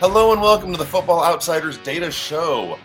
Hello 0.00 0.30
and 0.30 0.40
welcome 0.40 0.70
to 0.70 0.78
the 0.78 0.84
Football 0.84 1.24
Outsiders 1.24 1.76
Data 1.78 2.08
Show. 2.08 2.78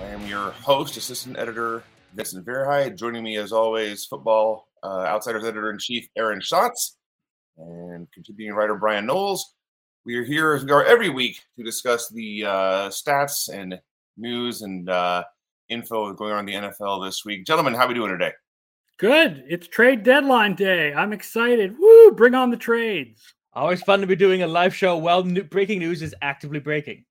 I 0.00 0.04
am 0.04 0.24
your 0.28 0.52
host, 0.52 0.96
assistant 0.96 1.36
editor 1.36 1.82
Vincent 2.14 2.46
Verhei. 2.46 2.96
Joining 2.96 3.24
me, 3.24 3.36
as 3.36 3.50
always, 3.50 4.04
Football 4.04 4.68
uh, 4.84 5.00
Outsiders 5.00 5.42
editor 5.42 5.72
in 5.72 5.78
chief 5.80 6.06
Aaron 6.16 6.40
Schatz 6.40 6.98
and 7.58 8.06
contributing 8.14 8.54
writer 8.54 8.76
Bryan 8.76 9.06
Knowles. 9.06 9.56
We 10.06 10.14
are 10.14 10.22
here 10.22 10.52
as 10.52 10.64
we 10.64 10.70
are 10.70 10.84
every 10.84 11.08
week 11.08 11.40
to 11.58 11.64
discuss 11.64 12.08
the 12.10 12.44
uh, 12.44 12.88
stats 12.90 13.52
and 13.52 13.80
news 14.16 14.62
and 14.62 14.88
uh, 14.88 15.24
info 15.68 16.12
going 16.12 16.32
on 16.32 16.48
in 16.48 16.62
the 16.62 16.68
NFL 16.68 17.04
this 17.04 17.24
week. 17.24 17.44
Gentlemen, 17.44 17.74
how 17.74 17.86
are 17.86 17.88
we 17.88 17.94
doing 17.94 18.12
today? 18.12 18.34
Good. 18.98 19.42
It's 19.48 19.66
trade 19.66 20.04
deadline 20.04 20.54
day. 20.54 20.94
I'm 20.94 21.12
excited. 21.12 21.76
Woo! 21.76 22.12
Bring 22.12 22.36
on 22.36 22.50
the 22.50 22.56
trades. 22.56 23.34
Always 23.54 23.82
fun 23.82 24.00
to 24.00 24.06
be 24.06 24.16
doing 24.16 24.42
a 24.42 24.46
live 24.46 24.74
show 24.74 24.96
while 24.96 25.24
new- 25.24 25.44
breaking 25.44 25.78
news 25.78 26.00
is 26.00 26.14
actively 26.22 26.58
breaking. 26.58 27.04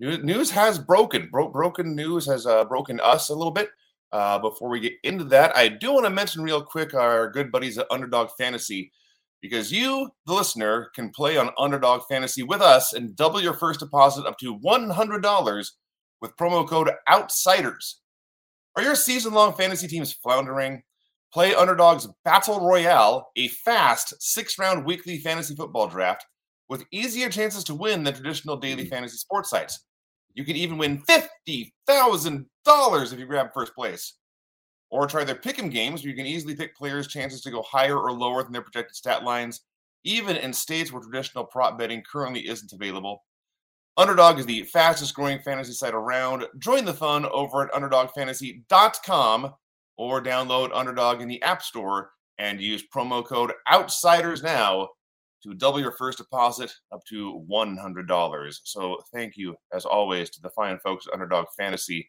News 0.00 0.50
has 0.50 0.78
broken. 0.78 1.28
Bro- 1.30 1.50
broken 1.50 1.94
news 1.94 2.26
has 2.26 2.46
uh, 2.46 2.64
broken 2.64 2.98
us 3.00 3.28
a 3.28 3.34
little 3.34 3.52
bit. 3.52 3.70
Uh, 4.10 4.38
before 4.38 4.68
we 4.68 4.80
get 4.80 4.94
into 5.04 5.24
that, 5.24 5.56
I 5.56 5.68
do 5.68 5.92
want 5.92 6.06
to 6.06 6.10
mention 6.10 6.42
real 6.42 6.62
quick 6.62 6.94
our 6.94 7.30
good 7.30 7.52
buddies 7.52 7.78
at 7.78 7.86
Underdog 7.90 8.30
Fantasy 8.36 8.92
because 9.40 9.70
you, 9.70 10.10
the 10.26 10.32
listener, 10.32 10.90
can 10.94 11.10
play 11.10 11.36
on 11.36 11.50
Underdog 11.58 12.02
Fantasy 12.08 12.42
with 12.42 12.60
us 12.60 12.92
and 12.92 13.14
double 13.14 13.40
your 13.40 13.54
first 13.54 13.80
deposit 13.80 14.26
up 14.26 14.38
to 14.38 14.58
$100 14.58 15.66
with 16.20 16.36
promo 16.36 16.66
code 16.66 16.90
OUTSIDERS. 17.08 17.96
Are 18.76 18.82
your 18.82 18.94
season 18.96 19.34
long 19.34 19.52
fantasy 19.54 19.86
teams 19.86 20.12
floundering? 20.12 20.82
Play 21.34 21.52
Underdog's 21.52 22.08
Battle 22.24 22.60
Royale, 22.60 23.28
a 23.34 23.48
fast 23.48 24.14
six 24.22 24.56
round 24.56 24.84
weekly 24.84 25.18
fantasy 25.18 25.56
football 25.56 25.88
draft 25.88 26.24
with 26.68 26.84
easier 26.92 27.28
chances 27.28 27.64
to 27.64 27.74
win 27.74 28.04
than 28.04 28.14
traditional 28.14 28.56
daily 28.56 28.84
hmm. 28.84 28.90
fantasy 28.90 29.16
sports 29.16 29.50
sites. 29.50 29.84
You 30.34 30.44
can 30.44 30.54
even 30.54 30.78
win 30.78 31.02
$50,000 31.02 33.12
if 33.12 33.18
you 33.18 33.26
grab 33.26 33.48
first 33.52 33.74
place. 33.74 34.14
Or 34.90 35.08
try 35.08 35.24
their 35.24 35.34
pick'em 35.34 35.72
games 35.72 36.02
where 36.02 36.10
you 36.10 36.16
can 36.16 36.24
easily 36.24 36.54
pick 36.54 36.76
players' 36.76 37.08
chances 37.08 37.40
to 37.40 37.50
go 37.50 37.62
higher 37.62 37.98
or 37.98 38.12
lower 38.12 38.44
than 38.44 38.52
their 38.52 38.62
projected 38.62 38.94
stat 38.94 39.24
lines, 39.24 39.62
even 40.04 40.36
in 40.36 40.52
states 40.52 40.92
where 40.92 41.02
traditional 41.02 41.44
prop 41.44 41.76
betting 41.76 42.04
currently 42.08 42.46
isn't 42.46 42.72
available. 42.72 43.24
Underdog 43.96 44.38
is 44.38 44.46
the 44.46 44.62
fastest 44.64 45.16
growing 45.16 45.40
fantasy 45.40 45.72
site 45.72 45.94
around. 45.94 46.44
Join 46.60 46.84
the 46.84 46.94
fun 46.94 47.26
over 47.26 47.64
at 47.64 47.72
underdogfantasy.com 47.72 49.52
or 49.96 50.22
download 50.22 50.70
Underdog 50.74 51.20
in 51.20 51.28
the 51.28 51.42
App 51.42 51.62
Store 51.62 52.10
and 52.38 52.60
use 52.60 52.84
promo 52.94 53.24
code 53.24 53.52
OUTSIDERS 53.70 54.42
now 54.42 54.88
to 55.42 55.54
double 55.54 55.78
your 55.78 55.92
first 55.92 56.18
deposit 56.18 56.72
up 56.90 57.04
to 57.04 57.44
$100. 57.50 58.54
So 58.64 58.98
thank 59.12 59.36
you, 59.36 59.54
as 59.72 59.84
always, 59.84 60.30
to 60.30 60.40
the 60.40 60.50
fine 60.50 60.78
folks 60.78 61.06
at 61.06 61.12
Underdog 61.12 61.46
Fantasy. 61.56 62.08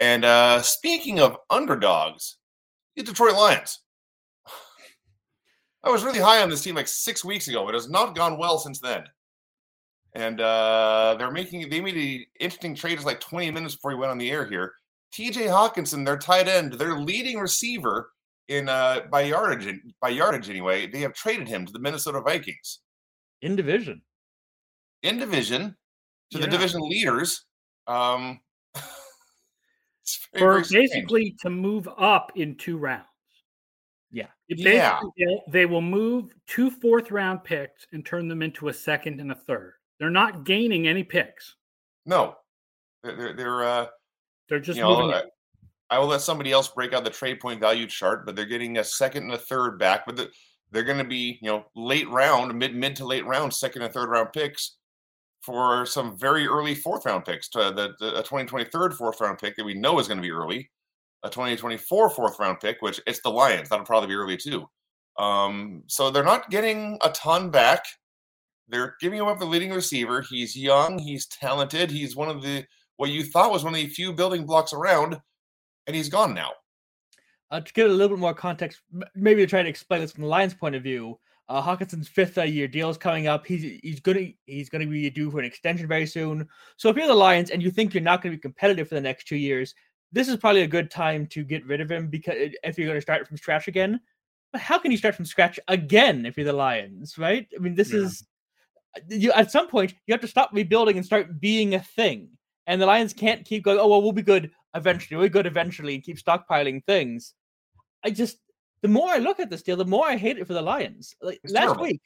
And 0.00 0.24
uh, 0.24 0.62
speaking 0.62 1.18
of 1.18 1.36
underdogs, 1.50 2.36
the 2.94 3.02
Detroit 3.02 3.34
Lions. 3.34 3.80
I 5.84 5.90
was 5.90 6.04
really 6.04 6.20
high 6.20 6.40
on 6.40 6.50
this 6.50 6.62
team 6.62 6.76
like 6.76 6.88
six 6.88 7.24
weeks 7.24 7.48
ago. 7.48 7.68
It 7.68 7.74
has 7.74 7.90
not 7.90 8.14
gone 8.14 8.38
well 8.38 8.58
since 8.58 8.78
then. 8.80 9.04
And 10.14 10.40
uh, 10.40 11.16
they're 11.18 11.30
making 11.30 11.68
they 11.68 11.80
made 11.80 11.96
an 11.96 12.24
interesting 12.40 12.74
trade. 12.74 13.00
like 13.02 13.20
20 13.20 13.50
minutes 13.50 13.74
before 13.74 13.90
we 13.90 13.96
went 13.96 14.10
on 14.10 14.18
the 14.18 14.30
air 14.30 14.46
here. 14.48 14.72
TJ 15.12 15.48
Hockenson, 15.48 16.04
their 16.04 16.18
tight 16.18 16.48
end, 16.48 16.74
their 16.74 16.98
leading 16.98 17.38
receiver 17.38 18.10
in 18.48 18.68
uh, 18.68 19.00
by 19.10 19.22
yardage 19.22 19.80
by 20.00 20.08
yardage 20.08 20.50
anyway. 20.50 20.86
They 20.86 21.00
have 21.00 21.14
traded 21.14 21.48
him 21.48 21.66
to 21.66 21.72
the 21.72 21.78
Minnesota 21.78 22.20
Vikings 22.20 22.80
in 23.42 23.56
division. 23.56 24.02
In 25.02 25.18
division 25.18 25.76
to 26.32 26.38
yeah. 26.38 26.44
the 26.44 26.50
division 26.50 26.80
leaders. 26.82 27.44
Um, 27.86 28.40
or 30.40 30.62
basically 30.70 31.36
to 31.40 31.50
move 31.50 31.88
up 31.98 32.32
in 32.36 32.56
two 32.56 32.76
rounds. 32.76 33.06
Yeah. 34.10 34.26
yeah. 34.48 35.00
They 35.48 35.66
will 35.66 35.82
move 35.82 36.34
two 36.46 36.70
fourth 36.70 37.10
round 37.10 37.44
picks 37.44 37.86
and 37.92 38.04
turn 38.04 38.28
them 38.28 38.42
into 38.42 38.68
a 38.68 38.72
second 38.72 39.20
and 39.20 39.32
a 39.32 39.34
third. 39.34 39.74
They're 39.98 40.10
not 40.10 40.44
gaining 40.44 40.88
any 40.88 41.04
picks. 41.04 41.56
No, 42.06 42.36
they're 43.02 43.34
they're 43.34 43.64
uh, 43.64 43.86
they're 44.48 44.60
just 44.60 44.80
moving. 44.80 45.10
Know, 45.10 45.22
I 45.90 45.98
will 45.98 46.06
let 46.06 46.20
somebody 46.20 46.52
else 46.52 46.68
break 46.68 46.92
out 46.92 47.04
the 47.04 47.10
trade 47.10 47.40
point 47.40 47.60
value 47.60 47.86
chart, 47.86 48.26
but 48.26 48.36
they're 48.36 48.44
getting 48.44 48.78
a 48.78 48.84
second 48.84 49.24
and 49.24 49.32
a 49.32 49.38
third 49.38 49.78
back. 49.78 50.04
But 50.06 50.16
the, 50.16 50.30
they're 50.70 50.84
going 50.84 50.98
to 50.98 51.04
be, 51.04 51.38
you 51.40 51.50
know, 51.50 51.64
late 51.74 52.08
round, 52.08 52.58
mid 52.58 52.74
mid 52.74 52.96
to 52.96 53.06
late 53.06 53.26
round, 53.26 53.54
second 53.54 53.82
and 53.82 53.92
third 53.92 54.10
round 54.10 54.32
picks 54.32 54.76
for 55.40 55.86
some 55.86 56.18
very 56.18 56.46
early 56.46 56.74
fourth 56.74 57.06
round 57.06 57.24
picks. 57.24 57.48
To 57.50 57.72
the, 57.74 57.94
the 58.00 58.18
a 58.18 58.22
2023 58.22 58.90
fourth 58.96 59.20
round 59.20 59.38
pick 59.38 59.56
that 59.56 59.64
we 59.64 59.74
know 59.74 59.98
is 59.98 60.08
going 60.08 60.18
to 60.18 60.22
be 60.22 60.30
early, 60.30 60.70
a 61.22 61.30
2024 61.30 62.10
fourth 62.10 62.38
round 62.38 62.60
pick, 62.60 62.80
which 62.80 63.00
it's 63.06 63.22
the 63.22 63.30
Lions. 63.30 63.68
That'll 63.68 63.86
probably 63.86 64.08
be 64.08 64.14
early 64.14 64.36
too. 64.36 64.68
Um, 65.18 65.82
so 65.86 66.10
they're 66.10 66.22
not 66.22 66.50
getting 66.50 66.98
a 67.02 67.10
ton 67.10 67.50
back. 67.50 67.84
They're 68.68 68.96
giving 69.00 69.18
him 69.18 69.26
up 69.26 69.38
the 69.38 69.46
leading 69.46 69.72
receiver. 69.72 70.22
He's 70.28 70.54
young. 70.54 70.98
He's 70.98 71.26
talented. 71.26 71.90
He's 71.90 72.14
one 72.14 72.28
of 72.28 72.42
the 72.42 72.66
what 72.98 73.10
you 73.10 73.24
thought 73.24 73.50
was 73.50 73.64
one 73.64 73.72
of 73.72 73.80
the 73.80 73.86
few 73.86 74.12
building 74.12 74.44
blocks 74.44 74.72
around, 74.72 75.18
and 75.86 75.96
he's 75.96 76.08
gone 76.08 76.34
now. 76.34 76.50
Uh, 77.50 77.60
to 77.60 77.72
give 77.72 77.90
a 77.90 77.92
little 77.92 78.16
bit 78.16 78.20
more 78.20 78.34
context, 78.34 78.82
maybe 79.14 79.40
to 79.40 79.46
try 79.46 79.62
to 79.62 79.68
explain 79.68 80.02
this 80.02 80.12
from 80.12 80.24
the 80.24 80.28
Lions' 80.28 80.52
point 80.52 80.74
of 80.74 80.82
view, 80.82 81.18
uh, 81.48 81.62
Hockenson's 81.62 82.08
fifth 82.08 82.36
uh, 82.36 82.42
year 82.42 82.68
deal 82.68 82.90
is 82.90 82.98
coming 82.98 83.26
up. 83.26 83.46
He's 83.46 83.80
he's 83.82 84.00
gonna 84.00 84.26
he's 84.44 84.68
gonna 84.68 84.86
be 84.86 85.08
due 85.08 85.30
for 85.30 85.38
an 85.38 85.46
extension 85.46 85.86
very 85.86 86.06
soon. 86.06 86.46
So 86.76 86.90
if 86.90 86.96
you're 86.96 87.06
the 87.06 87.14
Lions 87.14 87.50
and 87.50 87.62
you 87.62 87.70
think 87.70 87.94
you're 87.94 88.02
not 88.02 88.20
going 88.20 88.32
to 88.32 88.36
be 88.36 88.42
competitive 88.42 88.88
for 88.88 88.96
the 88.96 89.00
next 89.00 89.26
two 89.26 89.36
years, 89.36 89.74
this 90.12 90.28
is 90.28 90.36
probably 90.36 90.62
a 90.62 90.68
good 90.68 90.90
time 90.90 91.26
to 91.28 91.44
get 91.44 91.64
rid 91.64 91.80
of 91.80 91.90
him 91.90 92.08
because 92.08 92.34
if 92.36 92.76
you're 92.76 92.86
going 92.86 92.98
to 92.98 93.02
start 93.02 93.26
from 93.26 93.38
scratch 93.38 93.68
again. 93.68 94.00
But 94.52 94.60
how 94.60 94.78
can 94.78 94.90
you 94.90 94.96
start 94.96 95.14
from 95.14 95.24
scratch 95.24 95.60
again 95.68 96.26
if 96.26 96.36
you're 96.36 96.46
the 96.46 96.52
Lions, 96.52 97.16
right? 97.16 97.46
I 97.54 97.60
mean, 97.60 97.74
this 97.74 97.92
yeah. 97.92 98.00
is 98.00 98.26
you 99.08 99.32
at 99.32 99.50
some 99.50 99.68
point 99.68 99.94
you 100.06 100.12
have 100.12 100.20
to 100.22 100.28
stop 100.28 100.50
rebuilding 100.52 100.96
and 100.96 101.06
start 101.06 101.40
being 101.40 101.74
a 101.74 101.80
thing. 101.80 102.28
And 102.68 102.80
the 102.80 102.86
Lions 102.86 103.14
can't 103.14 103.44
keep 103.44 103.64
going, 103.64 103.78
oh 103.78 103.88
well, 103.88 104.02
we'll 104.02 104.12
be 104.12 104.22
good 104.22 104.52
eventually, 104.74 105.16
we'll 105.16 105.26
be 105.26 105.32
good 105.32 105.46
eventually, 105.46 105.94
and 105.94 106.04
keep 106.04 106.18
stockpiling 106.18 106.84
things. 106.84 107.34
I 108.04 108.10
just 108.10 108.38
the 108.82 108.88
more 108.88 109.08
I 109.08 109.16
look 109.16 109.40
at 109.40 109.50
this 109.50 109.62
deal, 109.62 109.76
the 109.76 109.84
more 109.84 110.06
I 110.06 110.16
hate 110.16 110.38
it 110.38 110.46
for 110.46 110.52
the 110.52 110.62
Lions. 110.62 111.16
Like 111.20 111.40
it's 111.42 111.52
last 111.52 111.64
terrible. 111.64 111.82
week, 111.84 112.02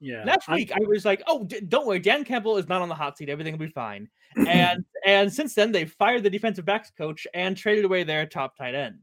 yeah, 0.00 0.24
last 0.24 0.48
I, 0.48 0.56
week 0.56 0.72
I 0.72 0.80
was 0.86 1.04
like, 1.04 1.22
"Oh, 1.26 1.44
d- 1.44 1.60
don't 1.60 1.86
worry, 1.86 2.00
Dan 2.00 2.24
Campbell 2.24 2.58
is 2.58 2.68
not 2.68 2.82
on 2.82 2.88
the 2.88 2.94
hot 2.94 3.16
seat. 3.16 3.28
Everything 3.28 3.52
will 3.52 3.66
be 3.66 3.72
fine." 3.72 4.08
and 4.48 4.84
and 5.06 5.32
since 5.32 5.54
then, 5.54 5.72
they 5.72 5.84
fired 5.84 6.24
the 6.24 6.30
defensive 6.30 6.64
backs 6.64 6.90
coach 6.90 7.26
and 7.32 7.56
traded 7.56 7.84
away 7.84 8.02
their 8.02 8.26
top 8.26 8.56
tight 8.56 8.74
end. 8.74 8.98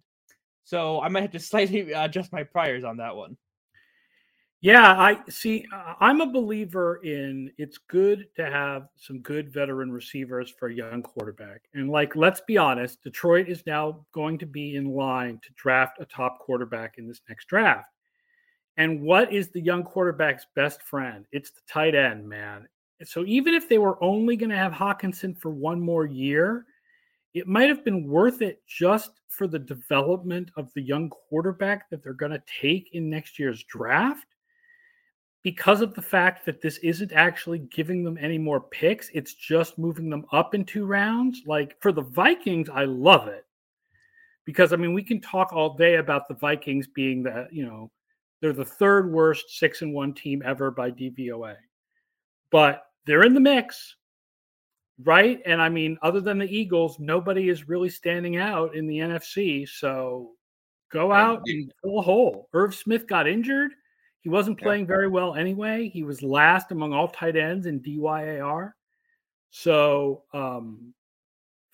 So 0.65 1.01
I 1.01 1.07
might 1.07 1.21
have 1.21 1.31
to 1.31 1.39
slightly 1.39 1.93
uh, 1.93 2.05
adjust 2.05 2.33
my 2.33 2.43
priors 2.43 2.83
on 2.83 2.97
that 2.97 3.15
one. 3.15 3.38
Yeah, 4.61 4.91
I 4.91 5.17
see. 5.29 5.65
I'm 6.01 6.19
a 6.19 6.29
believer 6.29 6.97
in 6.97 7.49
it's 7.57 7.77
good 7.77 8.27
to 8.35 8.45
have 8.45 8.89
some 8.97 9.19
good 9.19 9.53
veteran 9.53 9.89
receivers 9.89 10.49
for 10.49 10.67
a 10.67 10.73
young 10.73 11.01
quarterback. 11.01 11.61
And 11.73 11.89
like, 11.89 12.17
let's 12.17 12.41
be 12.41 12.57
honest, 12.57 13.01
Detroit 13.01 13.47
is 13.47 13.65
now 13.65 14.05
going 14.13 14.37
to 14.39 14.45
be 14.45 14.75
in 14.75 14.91
line 14.91 15.39
to 15.43 15.53
draft 15.55 16.01
a 16.01 16.05
top 16.05 16.39
quarterback 16.39 16.97
in 16.97 17.07
this 17.07 17.21
next 17.29 17.47
draft. 17.47 17.87
And 18.75 19.01
what 19.01 19.31
is 19.31 19.49
the 19.49 19.61
young 19.61 19.83
quarterback's 19.83 20.45
best 20.55 20.83
friend? 20.83 21.25
It's 21.31 21.51
the 21.51 21.61
tight 21.65 21.95
end, 21.95 22.27
man. 22.27 22.67
So 23.05 23.23
even 23.25 23.53
if 23.53 23.69
they 23.69 23.77
were 23.77 24.01
only 24.03 24.35
going 24.35 24.49
to 24.49 24.57
have 24.57 24.73
Hockenson 24.73 25.37
for 25.37 25.51
one 25.51 25.79
more 25.79 26.05
year, 26.05 26.65
it 27.33 27.47
might 27.47 27.69
have 27.69 27.85
been 27.85 28.05
worth 28.05 28.41
it 28.41 28.61
just 28.67 29.21
for 29.29 29.47
the 29.47 29.59
development 29.59 30.51
of 30.57 30.69
the 30.73 30.81
young 30.81 31.09
quarterback 31.09 31.89
that 31.89 32.03
they're 32.03 32.13
going 32.13 32.33
to 32.33 32.43
take 32.61 32.89
in 32.91 33.09
next 33.09 33.39
year's 33.39 33.63
draft 33.63 34.25
because 35.44 35.81
of 35.81 35.94
the 35.94 36.01
fact 36.01 36.45
that 36.45 36.62
this 36.62 36.77
isn't 36.80 37.13
actually 37.13 37.59
giving 37.59 38.03
them 38.03 38.18
any 38.19 38.38
more 38.38 38.59
picks, 38.59 39.09
it's 39.13 39.33
just 39.33 39.77
moving 39.77 40.09
them 40.09 40.25
up 40.31 40.53
in 40.53 40.65
two 40.65 40.86
rounds. 40.86 41.44
Like 41.45 41.81
for 41.81 41.91
the 41.91 42.01
Vikings, 42.01 42.69
I 42.69 42.83
love 42.86 43.27
it 43.27 43.45
because 44.45 44.74
I 44.74 44.75
mean, 44.75 44.94
we 44.94 45.03
can 45.03 45.21
talk 45.21 45.53
all 45.53 45.75
day 45.75 45.95
about 45.95 46.27
the 46.27 46.33
Vikings 46.33 46.88
being 46.88 47.24
the, 47.24 47.47
you 47.51 47.65
know, 47.65 47.91
they're 48.41 48.53
the 48.53 48.65
third 48.65 49.12
worst 49.12 49.57
six 49.59 49.81
and 49.81 49.94
one 49.94 50.13
team 50.13 50.41
ever 50.45 50.71
by 50.71 50.91
DVOA, 50.91 51.56
but 52.51 52.83
they're 53.06 53.24
in 53.24 53.33
the 53.33 53.39
mix, 53.39 53.95
right? 55.03 55.41
And 55.45 55.62
I 55.62 55.69
mean, 55.69 55.97
other 56.01 56.19
than 56.19 56.38
the 56.38 56.53
Eagles, 56.53 57.00
nobody 57.00 57.50
is 57.50 57.68
really 57.68 57.89
standing 57.89 58.38
out 58.38 58.75
in 58.75 58.88
the 58.88 58.97
NFC. 58.97 59.68
So 59.68 60.31
go 60.91 61.12
out 61.12 61.41
and 61.45 61.71
fill 61.81 62.00
a 62.00 62.01
hole. 62.01 62.50
Irv 62.53 62.75
Smith 62.75 63.07
got 63.07 63.27
injured 63.27 63.71
he 64.21 64.30
wasn't 64.30 64.60
playing 64.60 64.81
yeah. 64.81 64.88
very 64.88 65.07
well 65.07 65.36
anyway. 65.36 65.89
He 65.89 66.04
was 66.04 66.21
last 66.21 66.71
among 66.71 66.94
all 66.94 67.07
tight 67.07 67.36
ends 67.36 67.66
in 67.66 67.80
DYAR. 67.80 68.74
So 69.50 70.24
um, 70.33 70.94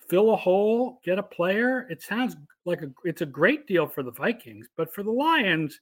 fill 0.08 0.32
a 0.32 0.36
hole, 0.36 1.00
get 1.04 1.18
a 1.18 1.22
player. 1.22 1.86
It 1.90 2.02
sounds 2.02 2.36
like 2.64 2.82
a 2.82 2.90
it's 3.04 3.22
a 3.22 3.26
great 3.26 3.66
deal 3.66 3.86
for 3.86 4.02
the 4.02 4.12
Vikings, 4.12 4.68
but 4.76 4.92
for 4.94 5.02
the 5.02 5.10
Lions, 5.10 5.80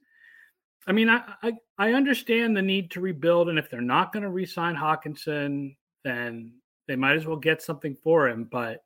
I 0.86 0.92
mean, 0.92 1.08
I 1.08 1.22
I, 1.42 1.52
I 1.78 1.92
understand 1.92 2.56
the 2.56 2.62
need 2.62 2.90
to 2.92 3.00
rebuild, 3.00 3.48
and 3.48 3.58
if 3.58 3.70
they're 3.70 3.80
not 3.80 4.12
going 4.12 4.22
to 4.22 4.30
re-sign 4.30 4.74
Hockenson, 4.74 5.76
then 6.02 6.52
They 6.86 6.96
might 6.96 7.16
as 7.16 7.26
well 7.26 7.36
get 7.36 7.62
something 7.62 7.96
for 8.02 8.28
him, 8.28 8.44
but 8.50 8.84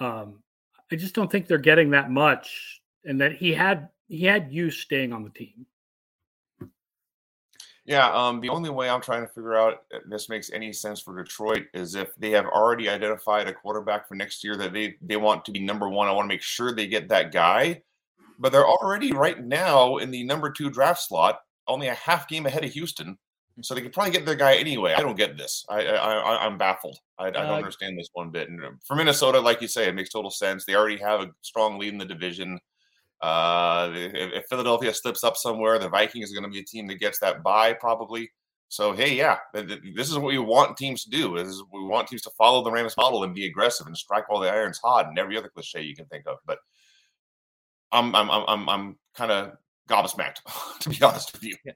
um, 0.00 0.42
I 0.90 0.96
just 0.96 1.14
don't 1.14 1.30
think 1.30 1.46
they're 1.46 1.58
getting 1.58 1.90
that 1.90 2.10
much, 2.10 2.80
and 3.04 3.20
that 3.20 3.32
he 3.36 3.52
had 3.52 3.88
he 4.08 4.24
had 4.24 4.52
use 4.52 4.78
staying 4.78 5.12
on 5.12 5.24
the 5.24 5.30
team. 5.30 5.66
Yeah, 7.86 8.10
um, 8.12 8.40
the 8.40 8.48
only 8.48 8.70
way 8.70 8.88
I'm 8.88 9.02
trying 9.02 9.26
to 9.26 9.28
figure 9.28 9.56
out 9.56 9.82
if 9.90 10.02
this 10.08 10.30
makes 10.30 10.50
any 10.50 10.72
sense 10.72 11.00
for 11.00 11.22
Detroit 11.22 11.64
is 11.74 11.94
if 11.94 12.14
they 12.16 12.30
have 12.30 12.46
already 12.46 12.88
identified 12.88 13.46
a 13.46 13.52
quarterback 13.52 14.08
for 14.08 14.14
next 14.14 14.42
year 14.42 14.56
that 14.56 14.72
they 14.72 14.96
they 15.02 15.16
want 15.16 15.44
to 15.44 15.52
be 15.52 15.60
number 15.60 15.88
one. 15.88 16.08
I 16.08 16.12
want 16.12 16.24
to 16.24 16.34
make 16.34 16.42
sure 16.42 16.72
they 16.72 16.86
get 16.86 17.08
that 17.10 17.30
guy, 17.30 17.82
but 18.38 18.52
they're 18.52 18.66
already 18.66 19.12
right 19.12 19.42
now 19.42 19.98
in 19.98 20.10
the 20.10 20.24
number 20.24 20.50
two 20.50 20.70
draft 20.70 21.02
slot, 21.02 21.40
only 21.68 21.88
a 21.88 21.94
half 21.94 22.26
game 22.26 22.46
ahead 22.46 22.64
of 22.64 22.72
Houston, 22.72 23.18
so 23.60 23.74
they 23.74 23.82
could 23.82 23.92
probably 23.92 24.12
get 24.12 24.26
their 24.26 24.34
guy 24.34 24.56
anyway. 24.56 24.94
I 24.94 25.00
don't 25.00 25.16
get 25.16 25.36
this. 25.36 25.64
I, 25.68 25.84
I, 25.84 26.46
I'm 26.46 26.58
baffled. 26.58 26.98
I, 27.18 27.26
I 27.26 27.30
don't 27.30 27.46
uh, 27.46 27.54
understand 27.54 27.98
this 27.98 28.08
one 28.12 28.30
bit. 28.30 28.48
And 28.48 28.64
uh, 28.64 28.70
for 28.86 28.96
Minnesota, 28.96 29.40
like 29.40 29.60
you 29.60 29.68
say, 29.68 29.86
it 29.86 29.94
makes 29.94 30.10
total 30.10 30.30
sense. 30.30 30.64
They 30.64 30.74
already 30.74 30.98
have 30.98 31.20
a 31.20 31.30
strong 31.42 31.78
lead 31.78 31.92
in 31.92 31.98
the 31.98 32.04
division. 32.04 32.58
Uh, 33.20 33.90
if, 33.94 34.32
if, 34.32 34.44
Philadelphia 34.46 34.92
slips 34.92 35.24
up 35.24 35.36
somewhere, 35.36 35.78
the 35.78 35.88
Vikings 35.88 36.30
are 36.30 36.34
going 36.34 36.44
to 36.44 36.54
be 36.54 36.60
a 36.60 36.64
team 36.64 36.86
that 36.88 36.96
gets 36.96 37.20
that 37.20 37.42
bye 37.42 37.72
probably. 37.72 38.30
So 38.68 38.92
hey, 38.92 39.14
yeah, 39.14 39.38
this 39.52 40.10
is 40.10 40.18
what 40.18 40.32
we 40.32 40.38
want 40.38 40.76
teams 40.76 41.04
to 41.04 41.10
do. 41.10 41.36
Is 41.36 41.62
we 41.72 41.84
want 41.84 42.08
teams 42.08 42.22
to 42.22 42.30
follow 42.36 42.64
the 42.64 42.72
Rams 42.72 42.96
model 42.96 43.22
and 43.22 43.34
be 43.34 43.46
aggressive 43.46 43.86
and 43.86 43.96
strike 43.96 44.28
while 44.28 44.40
the 44.40 44.50
iron's 44.50 44.80
hot 44.82 45.06
and 45.06 45.18
every 45.18 45.38
other 45.38 45.48
cliche 45.48 45.82
you 45.82 45.94
can 45.94 46.06
think 46.06 46.26
of. 46.26 46.38
But 46.44 46.58
I'm 47.92 48.14
I'm 48.14 48.30
I'm 48.30 48.68
I'm 48.68 48.98
kind 49.16 49.30
of 49.30 49.52
gobsmacked 49.88 50.38
to 50.80 50.90
be 50.90 51.00
honest 51.02 51.32
with 51.32 51.44
you. 51.44 51.56
Yeah. 51.64 51.72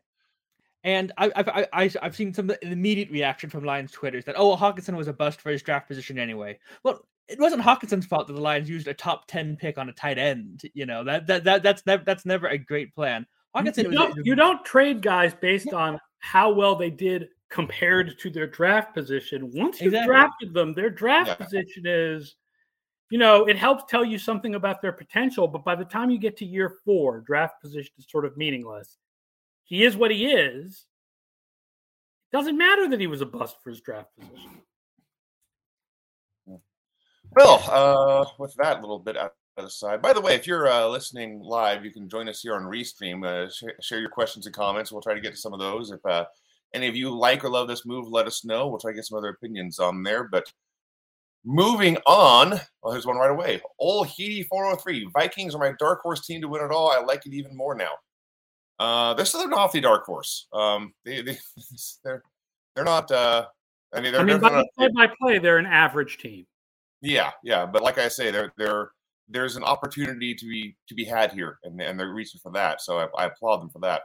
And 0.85 1.13
I, 1.19 1.31
I've 1.37 1.49
I, 1.49 1.91
I've 2.03 2.17
seen 2.17 2.35
some 2.35 2.51
immediate 2.63 3.11
reaction 3.11 3.51
from 3.51 3.65
Lions 3.65 3.93
Twitter 3.93 4.19
is 4.19 4.25
that 4.25 4.37
oh 4.37 4.57
Hockenson 4.57 4.97
was 4.97 5.09
a 5.09 5.13
bust 5.13 5.41
for 5.41 5.51
his 5.51 5.63
draft 5.63 5.89
position 5.89 6.19
anyway. 6.19 6.59
Well, 6.83 7.07
it 7.29 7.39
wasn't 7.39 7.63
Hockenson's 7.63 8.07
fault 8.07 8.27
that 8.27 8.33
the 8.33 8.41
Lions 8.41 8.69
used 8.69 8.89
a 8.89 8.95
top 8.95 9.27
ten 9.27 9.57
pick 9.57 9.79
on 9.79 9.89
a 9.89 9.93
tight 9.93 10.19
end. 10.19 10.63
You 10.75 10.87
know 10.87 11.05
that 11.05 11.27
that, 11.27 11.45
that 11.45 11.63
that's 11.63 11.85
never 11.87 12.03
that's 12.05 12.27
never 12.27 12.49
a 12.49 12.59
great 12.59 12.95
plan. 12.95 13.27
Hockenson, 13.57 13.85
you, 13.85 13.93
don't, 13.93 14.27
you 14.27 14.35
don't 14.35 14.65
trade 14.65 15.03
guys 15.03 15.35
based 15.35 15.73
on 15.73 15.99
how 16.19 16.53
well 16.53 16.77
they 16.77 16.91
did 16.91 17.29
compared 17.51 18.19
to 18.19 18.31
their 18.31 18.47
draft 18.47 18.95
position. 18.95 19.51
Once 19.55 19.81
you 19.81 19.89
exactly. 19.89 20.07
drafted 20.07 20.55
them, 20.55 20.75
their 20.75 20.91
draft 20.91 21.29
yeah. 21.29 21.35
position 21.35 21.85
is, 21.87 22.37
you 23.11 23.19
know, 23.19 23.47
it 23.47 23.57
helps 23.57 23.91
tell 23.91 24.05
you 24.05 24.19
something 24.19 24.55
about 24.55 24.83
their 24.83 24.93
potential. 24.93 25.49
But 25.49 25.65
by 25.65 25.75
the 25.75 25.85
time 25.85 26.11
you 26.11 26.19
get 26.19 26.37
to 26.39 26.45
year 26.45 26.77
four, 26.85 27.21
draft 27.21 27.61
position 27.63 27.93
is 27.99 28.07
sort 28.09 28.27
of 28.27 28.37
meaningless. 28.37 28.99
He 29.65 29.85
is 29.85 29.97
what 29.97 30.11
he 30.11 30.27
is. 30.27 30.85
Doesn't 32.33 32.59
matter 32.59 32.89
that 32.89 33.01
he 33.01 33.07
was 33.07 33.23
a 33.23 33.27
bust 33.27 33.57
for 33.63 33.71
his 33.71 33.81
draft 33.81 34.11
position. 34.19 34.61
Well, 37.33 37.63
uh, 37.69 38.25
with 38.39 38.55
that 38.55 38.81
little 38.81 38.99
bit 38.99 39.17
out 39.17 39.35
of 39.57 39.65
the 39.65 39.71
side. 39.71 40.01
By 40.01 40.13
the 40.13 40.21
way, 40.21 40.35
if 40.35 40.47
you're 40.47 40.69
uh, 40.69 40.87
listening 40.87 41.41
live, 41.41 41.85
you 41.85 41.93
can 41.93 42.09
join 42.09 42.29
us 42.29 42.43
here 42.43 42.55
on 42.55 42.63
Restream. 42.63 43.25
Uh, 43.25 43.51
sh- 43.51 43.65
share 43.81 44.01
your 44.01 44.11
questions 44.11 44.47
and 44.47 44.55
comments. 44.55 44.91
We'll 44.91 45.03
try 45.03 45.15
to 45.15 45.21
get 45.21 45.33
to 45.33 45.41
some 45.41 45.53
of 45.53 45.61
those. 45.61 45.91
If 45.91 46.05
uh, 46.07 46.25
any 46.75 46.89
of 46.89 46.97
you 46.97 47.11
like 47.11 47.45
or 47.45 47.51
love 47.51 47.69
this 47.69 47.87
move, 47.87 48.09
let 48.09 48.27
us 48.27 48.45
know. 48.45 48.69
We'll 48.69 48.79
try 48.79 48.93
to 48.93 48.97
get 48.97 49.05
some 49.05 49.19
other 49.19 49.29
opinions 49.29 49.79
on 49.79 50.03
there. 50.03 50.25
But 50.25 50.53
moving 51.45 51.97
on, 52.07 52.61
well, 52.83 52.93
here's 52.93 53.07
one 53.07 53.17
right 53.17 53.31
away. 53.31 53.61
Old 53.79 54.09
Heedy 54.09 54.47
403. 54.47 55.11
Vikings 55.13 55.55
are 55.55 55.59
my 55.59 55.73
dark 55.79 56.03
horse 56.03 56.25
team 56.27 56.41
to 56.41 56.49
win 56.49 56.65
it 56.65 56.71
all. 56.71 56.91
I 56.91 57.01
like 57.01 57.27
it 57.27 57.35
even 57.35 57.57
more 57.57 57.75
now. 57.75 57.93
Uh, 58.79 59.15
they're 59.15 59.27
still 59.27 59.47
not 59.49 59.73
the 59.73 59.81
dark 59.81 60.05
horse. 60.05 60.47
Um, 60.53 60.95
they, 61.05 61.21
they, 61.23 61.39
they're 62.05 62.23
they're 62.75 62.85
not. 62.85 63.11
Uh, 63.11 63.47
I 63.93 64.01
mean, 64.01 64.13
they're, 64.13 64.21
I 64.21 64.25
mean, 64.25 64.39
by, 64.39 64.65
play 64.77 64.89
by 64.95 65.09
play, 65.21 65.39
they're 65.39 65.59
an 65.59 65.67
average 65.67 66.19
team. 66.19 66.47
Yeah, 67.03 67.31
yeah, 67.45 67.67
but 67.67 67.83
like 67.83 67.99
I 67.99 68.09
say, 68.09 68.31
there 68.31 68.53
there 68.59 68.91
there's 69.29 69.57
an 69.57 69.65
opportunity 69.65 70.35
to 70.35 70.47
be 70.47 70.77
to 70.89 70.95
be 70.95 71.05
had 71.05 71.33
here, 71.33 71.59
and 71.65 71.81
and 71.81 71.99
they're 71.99 72.13
reaching 72.13 72.41
for 72.43 72.53
that. 72.53 72.81
So 72.83 72.99
I, 72.99 73.09
I 73.17 73.27
applaud 73.27 73.61
them 73.61 73.71
for 73.71 73.81
that. 73.81 74.03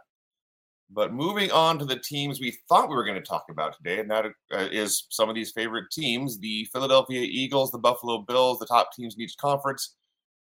But 0.91 1.13
moving 1.13 1.51
on 1.51 1.79
to 1.79 1.85
the 1.85 1.97
teams 1.99 2.39
we 2.39 2.57
thought 2.69 2.89
we 2.89 2.95
were 2.95 3.05
going 3.05 3.21
to 3.21 3.27
talk 3.27 3.45
about 3.49 3.75
today, 3.77 3.99
and 3.99 4.11
that 4.11 4.25
uh, 4.53 4.69
is 4.71 5.07
some 5.09 5.29
of 5.29 5.35
these 5.35 5.51
favorite 5.51 5.85
teams: 5.91 6.39
the 6.39 6.67
Philadelphia 6.73 7.21
Eagles, 7.21 7.71
the 7.71 7.79
Buffalo 7.79 8.19
Bills, 8.27 8.59
the 8.59 8.67
top 8.67 8.93
teams 8.93 9.15
in 9.15 9.21
each 9.21 9.37
conference. 9.37 9.95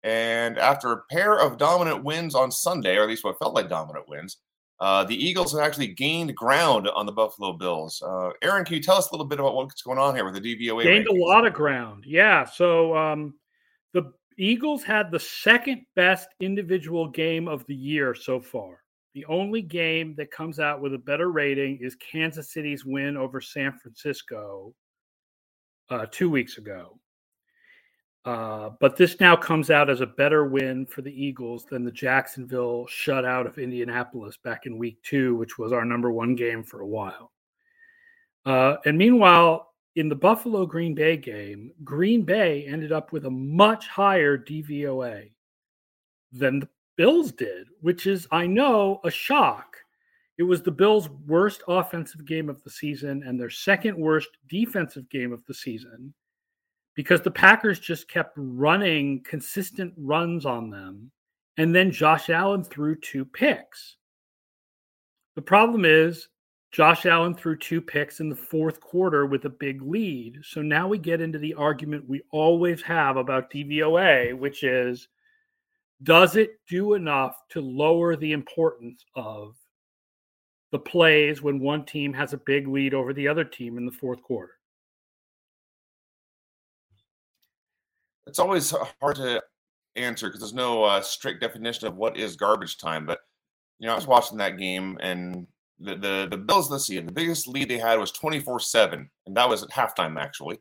And 0.04 0.58
after 0.58 0.92
a 0.92 1.02
pair 1.12 1.38
of 1.40 1.58
dominant 1.58 2.04
wins 2.04 2.36
on 2.36 2.52
Sunday, 2.52 2.98
or 2.98 3.04
at 3.04 3.10
least 3.10 3.24
what 3.24 3.40
felt 3.40 3.56
like 3.56 3.70
dominant 3.70 4.10
wins, 4.10 4.38
uh, 4.84 5.02
the 5.06 5.16
Eagles 5.16 5.54
have 5.54 5.62
actually 5.62 5.88
gained 5.88 6.36
ground 6.36 6.90
on 6.90 7.06
the 7.06 7.12
Buffalo 7.14 7.54
Bills. 7.54 8.04
Uh, 8.06 8.32
Aaron, 8.42 8.66
can 8.66 8.76
you 8.76 8.84
tell 8.84 8.98
us 8.98 9.10
a 9.10 9.14
little 9.14 9.26
bit 9.26 9.40
about 9.40 9.56
what's 9.56 9.82
going 9.82 9.98
on 9.98 10.14
here 10.14 10.26
with 10.26 10.34
the 10.34 10.42
DVOA? 10.42 10.84
Gained 10.84 11.08
rankings? 11.08 11.18
a 11.18 11.22
lot 11.22 11.48
of 11.48 11.54
ground. 11.54 12.04
Yeah. 12.06 12.44
So 12.44 12.94
um, 12.98 13.34
the 13.94 14.12
Eagles 14.38 14.84
had 14.84 15.10
the 15.10 15.22
second 15.22 15.86
best 15.96 16.28
individual 16.42 17.08
game 17.08 17.48
of 17.48 17.66
the 17.68 17.76
year 17.76 18.14
so 18.14 18.42
far. 18.42 18.80
The 19.14 19.24
only 19.28 19.62
game 19.62 20.16
that 20.18 20.32
comes 20.32 20.60
out 20.60 20.82
with 20.82 20.94
a 20.94 20.98
better 20.98 21.32
rating 21.32 21.78
is 21.80 21.96
Kansas 21.96 22.52
City's 22.52 22.84
win 22.84 23.16
over 23.16 23.40
San 23.40 23.72
Francisco 23.72 24.74
uh, 25.90 26.08
two 26.12 26.30
weeks 26.30 26.58
ago. 26.58 27.00
Uh, 28.26 28.70
but 28.80 28.96
this 28.96 29.20
now 29.20 29.36
comes 29.36 29.70
out 29.70 29.90
as 29.90 30.00
a 30.00 30.06
better 30.06 30.46
win 30.46 30.86
for 30.86 31.02
the 31.02 31.12
Eagles 31.12 31.66
than 31.66 31.84
the 31.84 31.92
Jacksonville 31.92 32.88
shutout 32.88 33.46
of 33.46 33.58
Indianapolis 33.58 34.38
back 34.38 34.66
in 34.66 34.78
week 34.78 35.02
two, 35.04 35.36
which 35.36 35.58
was 35.58 35.74
our 35.74 35.84
number 35.84 36.10
one 36.12 36.34
game 36.36 36.64
for 36.64 36.82
a 36.82 36.88
while. 36.88 37.32
Uh, 38.46 38.78
and 38.86 38.98
meanwhile, 38.98 39.74
in 39.96 40.08
the 40.08 40.16
Buffalo 40.16 40.66
Green 40.66 40.96
Bay 40.96 41.18
game, 41.18 41.72
Green 41.84 42.24
Bay 42.24 42.66
ended 42.66 42.92
up 42.92 43.12
with 43.12 43.26
a 43.26 43.30
much 43.30 43.88
higher 43.88 44.38
DVOA 44.38 45.30
than 46.32 46.60
the 46.60 46.70
Bills 46.96 47.32
did, 47.32 47.68
which 47.82 48.08
is, 48.08 48.28
I 48.32 48.48
know, 48.48 49.02
a 49.04 49.12
shock. 49.12 49.78
It 50.38 50.44
was 50.44 50.62
the 50.62 50.72
Bills' 50.72 51.10
worst 51.28 51.62
offensive 51.68 52.26
game 52.26 52.50
of 52.50 52.64
the 52.64 52.70
season 52.70 53.24
and 53.24 53.40
their 53.40 53.50
second 53.50 53.98
worst 53.98 54.30
defensive 54.48 55.10
game 55.10 55.34
of 55.34 55.46
the 55.46 55.54
season 55.54 56.14
because 56.96 57.22
the 57.22 57.32
Packers 57.32 57.80
just 57.80 58.08
kept 58.08 58.34
running 58.36 59.24
consistent 59.24 59.94
runs 59.98 60.46
on 60.46 60.70
them. 60.70 61.12
And 61.58 61.74
then 61.74 61.92
Josh 61.92 62.30
Allen 62.30 62.64
threw 62.64 62.96
two 62.96 63.26
picks. 63.26 63.98
The 65.36 65.42
problem 65.42 65.86
is, 65.86 66.28
Josh 66.72 67.06
Allen 67.06 67.36
threw 67.36 67.56
two 67.56 67.82
picks 67.82 68.20
in 68.20 68.30
the 68.30 68.36
fourth 68.36 68.80
quarter 68.80 69.28
with 69.28 69.46
a 69.46 69.50
big 69.50 69.84
lead. 69.84 70.40
So 70.44 70.64
now 70.64 70.88
we 70.88 70.98
get 70.98 71.22
into 71.22 71.38
the 71.38 71.54
argument 71.54 72.10
we 72.10 72.24
always 72.32 72.82
have 72.82 73.16
about 73.16 73.52
DVOA, 73.52 74.36
which 74.36 74.64
is 74.64 75.08
does 76.02 76.36
it 76.36 76.60
do 76.68 76.96
enough 76.96 77.38
to 77.50 77.62
lower 77.62 78.16
the 78.16 78.32
importance 78.34 79.06
of 79.16 79.56
the 80.72 80.80
plays 80.80 81.42
when 81.42 81.60
one 81.60 81.86
team 81.86 82.12
has 82.14 82.34
a 82.34 82.42
big 82.46 82.68
lead 82.68 82.94
over 82.94 83.14
the 83.14 83.28
other 83.28 83.44
team 83.44 83.78
in 83.78 83.86
the 83.86 83.92
fourth 83.92 84.22
quarter? 84.24 84.54
It's 88.28 88.40
always 88.40 88.74
hard 89.02 89.16
to 89.18 89.42
answer 89.96 90.28
because 90.28 90.40
there's 90.40 90.54
no 90.54 90.84
uh, 90.84 91.02
strict 91.02 91.42
definition 91.42 91.88
of 91.88 91.96
what 91.96 92.18
is 92.18 92.36
garbage 92.36 92.78
time. 92.78 93.06
But 93.06 93.20
you 93.80 93.88
know, 93.88 93.94
I 93.94 93.96
was 93.96 94.08
watching 94.08 94.38
that 94.38 94.58
game, 94.58 94.98
and 95.02 95.48
the 95.80 95.96
the, 95.96 96.28
the 96.32 96.38
Bills. 96.38 96.70
Let's 96.70 96.86
see, 96.86 97.00
the 97.00 97.12
biggest 97.12 97.48
lead 97.48 97.70
they 97.70 97.78
had 97.78 98.00
was 98.00 98.12
24 98.12 98.60
seven, 98.60 99.10
and 99.26 99.36
that 99.38 99.50
was 99.50 99.64
at 99.64 99.70
halftime 99.70 100.20
actually. 100.20 100.60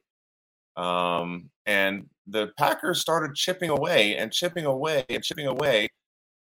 Um, 0.77 1.51
and 1.67 2.09
the 2.27 2.51
Packers 2.59 3.01
started 3.01 3.35
chipping 3.35 3.71
away 3.71 4.17
and 4.17 4.33
chipping 4.33 4.65
away 4.65 5.05
and 5.09 5.23
chipping 5.23 5.47
away. 5.47 5.89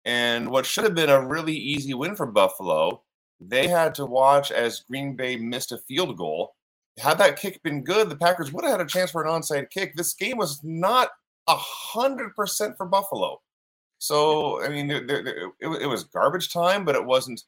And 0.05 0.49
what 0.49 0.65
should 0.65 0.83
have 0.83 0.95
been 0.95 1.09
a 1.09 1.25
really 1.25 1.55
easy 1.55 1.93
win 1.93 2.15
for 2.15 2.25
Buffalo, 2.25 3.03
they 3.39 3.67
had 3.67 3.93
to 3.95 4.05
watch 4.05 4.51
as 4.51 4.81
Green 4.81 5.15
Bay 5.15 5.35
missed 5.37 5.71
a 5.71 5.77
field 5.79 6.17
goal 6.17 6.53
had 6.99 7.17
that 7.19 7.39
kick 7.39 7.61
been 7.63 7.83
good, 7.83 8.09
the 8.09 8.15
Packers 8.15 8.51
would 8.51 8.63
have 8.63 8.79
had 8.79 8.81
a 8.81 8.89
chance 8.89 9.11
for 9.11 9.23
an 9.23 9.29
onside 9.29 9.69
kick. 9.69 9.95
This 9.95 10.13
game 10.13 10.37
was 10.37 10.59
not 10.63 11.09
a 11.47 11.55
hundred 11.55 12.35
percent 12.35 12.75
for 12.77 12.85
Buffalo. 12.85 13.41
So 13.99 14.63
I 14.63 14.69
mean, 14.69 14.91
it, 14.91 15.09
it, 15.09 15.89
was 15.89 16.03
garbage 16.03 16.51
time, 16.51 16.85
but 16.85 16.95
it 16.95 17.05
wasn't, 17.05 17.41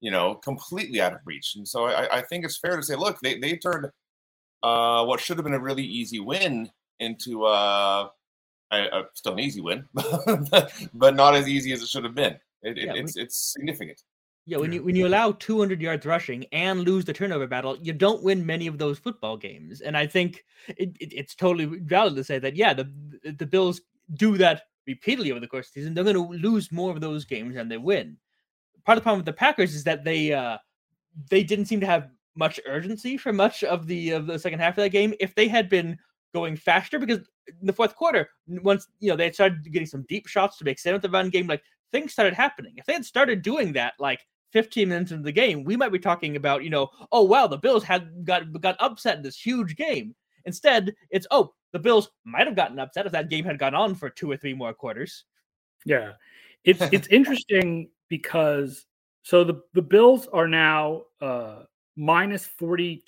you 0.00 0.10
know, 0.10 0.34
completely 0.36 1.00
out 1.00 1.14
of 1.14 1.20
reach. 1.24 1.54
And 1.56 1.66
so 1.66 1.86
I, 1.86 2.18
I 2.18 2.22
think 2.22 2.44
it's 2.44 2.58
fair 2.58 2.76
to 2.76 2.82
say, 2.82 2.94
look, 2.96 3.18
they 3.20 3.38
they 3.38 3.56
turned 3.56 3.86
uh, 4.62 5.04
what 5.04 5.20
should 5.20 5.36
have 5.36 5.44
been 5.44 5.54
a 5.54 5.60
really 5.60 5.84
easy 5.84 6.20
win 6.20 6.70
into 7.00 7.44
uh, 7.44 8.08
a, 8.72 8.76
a, 8.76 9.04
still 9.14 9.34
an 9.34 9.40
easy 9.40 9.60
win, 9.60 9.84
but 9.94 11.14
not 11.14 11.34
as 11.34 11.48
easy 11.48 11.72
as 11.72 11.82
it 11.82 11.88
should 11.88 12.04
have 12.04 12.14
been. 12.14 12.38
It, 12.62 12.76
yeah, 12.78 12.92
it's 12.94 13.16
we, 13.16 13.22
it's 13.22 13.52
significant. 13.52 14.00
Yeah, 14.48 14.58
when 14.58 14.72
you 14.72 14.84
when 14.84 14.94
you 14.94 15.08
allow 15.08 15.32
200 15.32 15.82
yards 15.82 16.06
rushing 16.06 16.44
and 16.52 16.80
lose 16.80 17.04
the 17.04 17.12
turnover 17.12 17.48
battle, 17.48 17.76
you 17.82 17.92
don't 17.92 18.22
win 18.22 18.46
many 18.46 18.68
of 18.68 18.78
those 18.78 18.96
football 18.96 19.36
games. 19.36 19.80
And 19.80 19.96
I 19.96 20.06
think 20.06 20.44
it, 20.68 20.96
it, 21.00 21.12
it's 21.12 21.34
totally 21.34 21.66
valid 21.80 22.14
to 22.14 22.22
say 22.22 22.38
that 22.38 22.54
yeah, 22.54 22.72
the 22.72 22.88
the 23.36 23.46
Bills 23.46 23.80
do 24.14 24.38
that 24.38 24.62
repeatedly 24.86 25.32
over 25.32 25.40
the 25.40 25.48
course 25.48 25.66
of 25.66 25.74
the 25.74 25.80
season. 25.80 25.94
They're 25.94 26.04
going 26.04 26.14
to 26.14 26.48
lose 26.48 26.70
more 26.70 26.92
of 26.92 27.00
those 27.00 27.24
games 27.24 27.56
than 27.56 27.68
they 27.68 27.76
win. 27.76 28.16
Part 28.84 28.96
of 28.96 29.02
the 29.02 29.04
problem 29.04 29.18
with 29.18 29.26
the 29.26 29.32
Packers 29.32 29.74
is 29.74 29.82
that 29.82 30.04
they 30.04 30.32
uh, 30.32 30.58
they 31.28 31.42
didn't 31.42 31.66
seem 31.66 31.80
to 31.80 31.86
have 31.86 32.08
much 32.36 32.60
urgency 32.66 33.16
for 33.16 33.32
much 33.32 33.64
of 33.64 33.88
the 33.88 34.10
of 34.10 34.28
the 34.28 34.38
second 34.38 34.60
half 34.60 34.78
of 34.78 34.84
that 34.84 34.90
game. 34.90 35.12
If 35.18 35.34
they 35.34 35.48
had 35.48 35.68
been 35.68 35.98
going 36.32 36.56
faster, 36.56 37.00
because 37.00 37.18
in 37.48 37.66
the 37.66 37.72
fourth 37.72 37.96
quarter, 37.96 38.28
once 38.46 38.86
you 39.00 39.10
know 39.10 39.16
they 39.16 39.32
started 39.32 39.72
getting 39.72 39.88
some 39.88 40.04
deep 40.08 40.28
shots 40.28 40.56
to 40.58 40.64
make 40.64 40.78
sense 40.78 40.94
of 40.94 41.02
the 41.02 41.10
run 41.10 41.30
game, 41.30 41.48
like 41.48 41.64
things 41.90 42.12
started 42.12 42.34
happening. 42.34 42.74
If 42.76 42.86
they 42.86 42.92
had 42.92 43.04
started 43.04 43.42
doing 43.42 43.72
that, 43.72 43.94
like 43.98 44.20
15 44.56 44.88
minutes 44.88 45.10
into 45.10 45.22
the 45.22 45.32
game, 45.32 45.64
we 45.64 45.76
might 45.76 45.92
be 45.92 45.98
talking 45.98 46.36
about, 46.36 46.64
you 46.64 46.70
know, 46.70 46.88
oh 47.12 47.24
wow, 47.24 47.46
the 47.46 47.58
Bills 47.58 47.84
had 47.84 48.24
got 48.24 48.58
got 48.58 48.74
upset 48.80 49.18
in 49.18 49.22
this 49.22 49.38
huge 49.38 49.76
game. 49.76 50.14
Instead, 50.46 50.94
it's 51.10 51.26
oh, 51.30 51.52
the 51.74 51.78
Bills 51.78 52.08
might 52.24 52.46
have 52.46 52.56
gotten 52.56 52.78
upset 52.78 53.04
if 53.04 53.12
that 53.12 53.28
game 53.28 53.44
had 53.44 53.58
gone 53.58 53.74
on 53.74 53.94
for 53.94 54.08
two 54.08 54.30
or 54.30 54.36
three 54.38 54.54
more 54.54 54.72
quarters. 54.72 55.24
Yeah. 55.84 56.12
It's 56.64 56.80
it's 56.90 57.06
interesting 57.08 57.90
because 58.08 58.86
so 59.24 59.44
the, 59.44 59.60
the 59.74 59.82
Bills 59.82 60.26
are 60.32 60.48
now 60.48 61.02
uh 61.20 61.64
minus 61.94 62.48
42% 62.58 63.02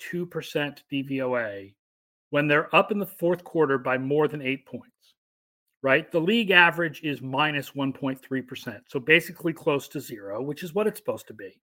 DVOA 0.93 1.73
when 2.29 2.47
they're 2.47 2.75
up 2.75 2.91
in 2.91 2.99
the 2.99 3.07
fourth 3.07 3.43
quarter 3.43 3.79
by 3.79 3.97
more 3.97 4.27
than 4.27 4.43
eight 4.43 4.67
points 4.67 5.15
right? 5.81 6.11
The 6.11 6.19
league 6.19 6.51
average 6.51 7.01
is 7.03 7.21
minus 7.21 7.71
1.3%. 7.71 8.81
So 8.87 8.99
basically 8.99 9.53
close 9.53 9.87
to 9.89 9.99
zero, 9.99 10.41
which 10.41 10.63
is 10.63 10.73
what 10.73 10.87
it's 10.87 10.99
supposed 10.99 11.27
to 11.27 11.33
be. 11.33 11.59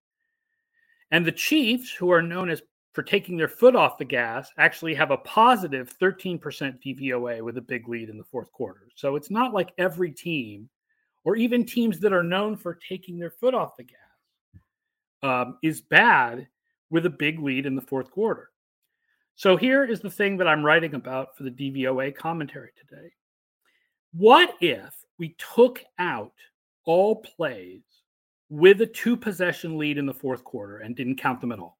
And 1.11 1.25
the 1.25 1.31
Chiefs, 1.31 1.91
who 1.91 2.11
are 2.11 2.21
known 2.21 2.49
as 2.49 2.61
for 2.93 3.03
taking 3.03 3.37
their 3.37 3.47
foot 3.47 3.75
off 3.75 3.99
the 3.99 4.05
gas, 4.05 4.49
actually 4.57 4.95
have 4.95 5.11
a 5.11 5.17
positive 5.17 5.93
13% 6.01 6.39
DVOA 6.41 7.41
with 7.43 7.57
a 7.57 7.61
big 7.61 7.87
lead 7.87 8.09
in 8.09 8.17
the 8.17 8.23
fourth 8.23 8.51
quarter. 8.51 8.87
So 8.95 9.15
it's 9.15 9.29
not 9.29 9.53
like 9.53 9.71
every 9.77 10.11
team, 10.11 10.67
or 11.23 11.35
even 11.35 11.65
teams 11.65 11.99
that 11.99 12.13
are 12.13 12.23
known 12.23 12.57
for 12.57 12.73
taking 12.75 13.19
their 13.19 13.29
foot 13.29 13.53
off 13.53 13.77
the 13.77 13.83
gas, 13.83 13.97
um, 15.21 15.57
is 15.61 15.81
bad 15.81 16.47
with 16.89 17.05
a 17.05 17.11
big 17.11 17.39
lead 17.39 17.65
in 17.65 17.75
the 17.75 17.81
fourth 17.81 18.09
quarter. 18.09 18.49
So 19.35 19.55
here 19.55 19.85
is 19.85 19.99
the 19.99 20.09
thing 20.09 20.37
that 20.37 20.47
I'm 20.47 20.65
writing 20.65 20.95
about 20.95 21.37
for 21.37 21.43
the 21.43 21.51
DVOA 21.51 22.15
commentary 22.15 22.71
today. 22.75 23.11
What 24.17 24.55
if 24.61 24.95
we 25.19 25.35
took 25.55 25.83
out 25.99 26.33
all 26.85 27.17
plays 27.17 27.83
with 28.49 28.81
a 28.81 28.87
two 28.87 29.15
possession 29.15 29.77
lead 29.77 29.99
in 29.99 30.07
the 30.07 30.13
fourth 30.13 30.43
quarter 30.43 30.77
and 30.77 30.95
didn't 30.95 31.17
count 31.17 31.39
them 31.39 31.51
at 31.51 31.59
all? 31.59 31.77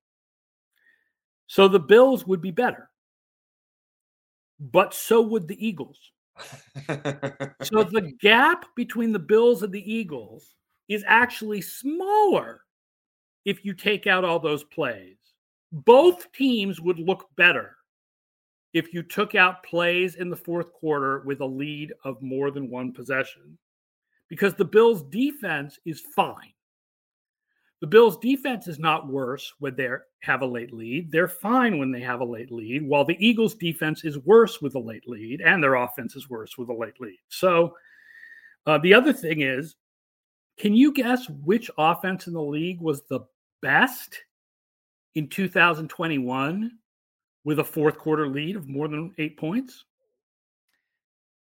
So 1.47 1.67
the 1.67 1.79
Bills 1.79 2.27
would 2.27 2.41
be 2.41 2.51
better, 2.51 2.91
but 4.59 4.93
so 4.93 5.19
would 5.19 5.47
the 5.47 5.65
Eagles. 5.65 5.97
so 7.63 7.83
the 7.83 8.13
gap 8.21 8.65
between 8.75 9.13
the 9.13 9.19
Bills 9.19 9.63
and 9.63 9.73
the 9.73 9.91
Eagles 9.91 10.53
is 10.87 11.03
actually 11.07 11.61
smaller 11.61 12.61
if 13.45 13.65
you 13.65 13.73
take 13.73 14.05
out 14.05 14.23
all 14.23 14.39
those 14.39 14.63
plays. 14.63 15.17
Both 15.71 16.31
teams 16.33 16.79
would 16.79 16.99
look 16.99 17.25
better 17.35 17.76
if 18.77 18.93
you 18.93 19.01
took 19.03 19.35
out 19.35 19.63
plays 19.63 20.15
in 20.15 20.29
the 20.29 20.35
fourth 20.35 20.71
quarter 20.73 21.21
with 21.25 21.41
a 21.41 21.45
lead 21.45 21.93
of 22.03 22.21
more 22.21 22.51
than 22.51 22.69
one 22.69 22.93
possession 22.93 23.57
because 24.29 24.53
the 24.55 24.65
Bills' 24.65 25.03
defense 25.03 25.79
is 25.85 26.01
fine. 26.15 26.53
The 27.79 27.87
Bills' 27.87 28.17
defense 28.17 28.67
is 28.67 28.79
not 28.79 29.07
worse 29.07 29.53
when 29.59 29.75
they 29.75 29.89
have 30.21 30.41
a 30.41 30.45
late 30.45 30.73
lead. 30.73 31.11
They're 31.11 31.27
fine 31.27 31.77
when 31.77 31.91
they 31.91 32.01
have 32.01 32.21
a 32.21 32.25
late 32.25 32.51
lead, 32.51 32.87
while 32.87 33.05
the 33.05 33.17
Eagles' 33.19 33.55
defense 33.55 34.03
is 34.03 34.17
worse 34.19 34.61
with 34.61 34.75
a 34.75 34.79
late 34.79 35.07
lead, 35.07 35.41
and 35.41 35.61
their 35.61 35.75
offense 35.75 36.15
is 36.15 36.29
worse 36.29 36.57
with 36.57 36.69
a 36.69 36.73
late 36.73 36.99
lead. 36.99 37.19
So, 37.29 37.75
uh, 38.65 38.79
the 38.79 38.93
other 38.93 39.13
thing 39.13 39.41
is, 39.41 39.75
can 40.57 40.73
you 40.73 40.91
guess 40.91 41.29
which 41.29 41.69
offense 41.77 42.27
in 42.27 42.33
the 42.33 42.41
league 42.41 42.81
was 42.81 43.03
the 43.03 43.21
best 43.61 44.23
in 45.13 45.29
2021 45.29 46.71
with 47.47 47.59
a 47.59 47.63
fourth 47.63 47.97
quarter 47.97 48.27
lead 48.27 48.57
of 48.57 48.67
more 48.67 48.89
than 48.89 49.13
eight 49.19 49.37
points? 49.37 49.85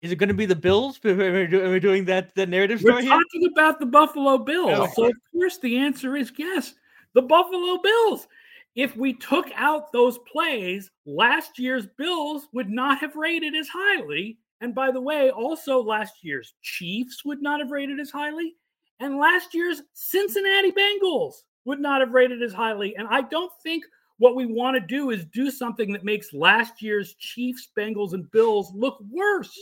Is 0.03 0.13
it 0.13 0.17
going 0.17 0.29
to 0.29 0.35
be 0.35 0.47
the 0.47 0.55
Bills? 0.55 1.01
Are 1.05 1.17
We're 1.17 1.81
doing 1.81 2.05
that 2.05 2.33
the 2.37 2.47
narrative 2.47 2.81
We're 2.81 2.93
story 2.93 3.07
talking 3.07 3.41
here? 3.41 3.51
about 3.53 3.81
the 3.81 3.87
Buffalo 3.87 4.39
Bills. 4.39 4.71
Oh. 4.73 4.89
So 4.95 5.07
of 5.07 5.15
course 5.33 5.59
the 5.59 5.77
answer 5.77 6.15
is 6.15 6.31
yes, 6.39 6.75
the 7.15 7.23
Buffalo 7.23 7.79
Bills. 7.83 8.29
If 8.77 8.97
we 8.97 9.15
took 9.15 9.47
out 9.57 9.91
those 9.91 10.19
plays, 10.33 10.93
last 11.07 11.59
year's 11.59 11.89
Bills 11.99 12.47
would 12.53 12.71
not 12.71 12.99
have 13.01 13.17
rated 13.17 13.57
as 13.57 13.67
highly. 13.67 14.39
And 14.61 14.77
by 14.77 14.93
the 14.93 15.01
way, 15.01 15.31
also 15.31 15.83
last 15.83 16.23
year's 16.23 16.55
Chiefs 16.63 17.25
would 17.25 17.43
not 17.43 17.59
have 17.59 17.73
rated 17.73 17.99
as 17.99 18.11
highly. 18.11 18.55
And 19.01 19.19
last 19.19 19.55
year's 19.55 19.83
Cincinnati 19.93 20.71
Bengals 20.71 21.35
would 21.65 21.81
not 21.81 22.01
have 22.01 22.13
rated 22.13 22.45
as 22.45 22.53
highly. 22.53 22.95
And 22.95 23.09
I 23.11 23.23
don't 23.23 23.51
think 23.65 23.83
what 24.19 24.35
we 24.35 24.47
want 24.47 24.77
to 24.77 24.81
do 24.81 25.11
is 25.11 25.25
do 25.27 25.51
something 25.51 25.93
that 25.93 26.05
makes 26.05 26.33
last 26.33 26.81
year's 26.81 27.15
Chiefs, 27.15 27.69
Bengals, 27.77 28.13
and 28.13 28.31
Bills 28.31 28.73
look 28.75 28.99
worse. 29.11 29.59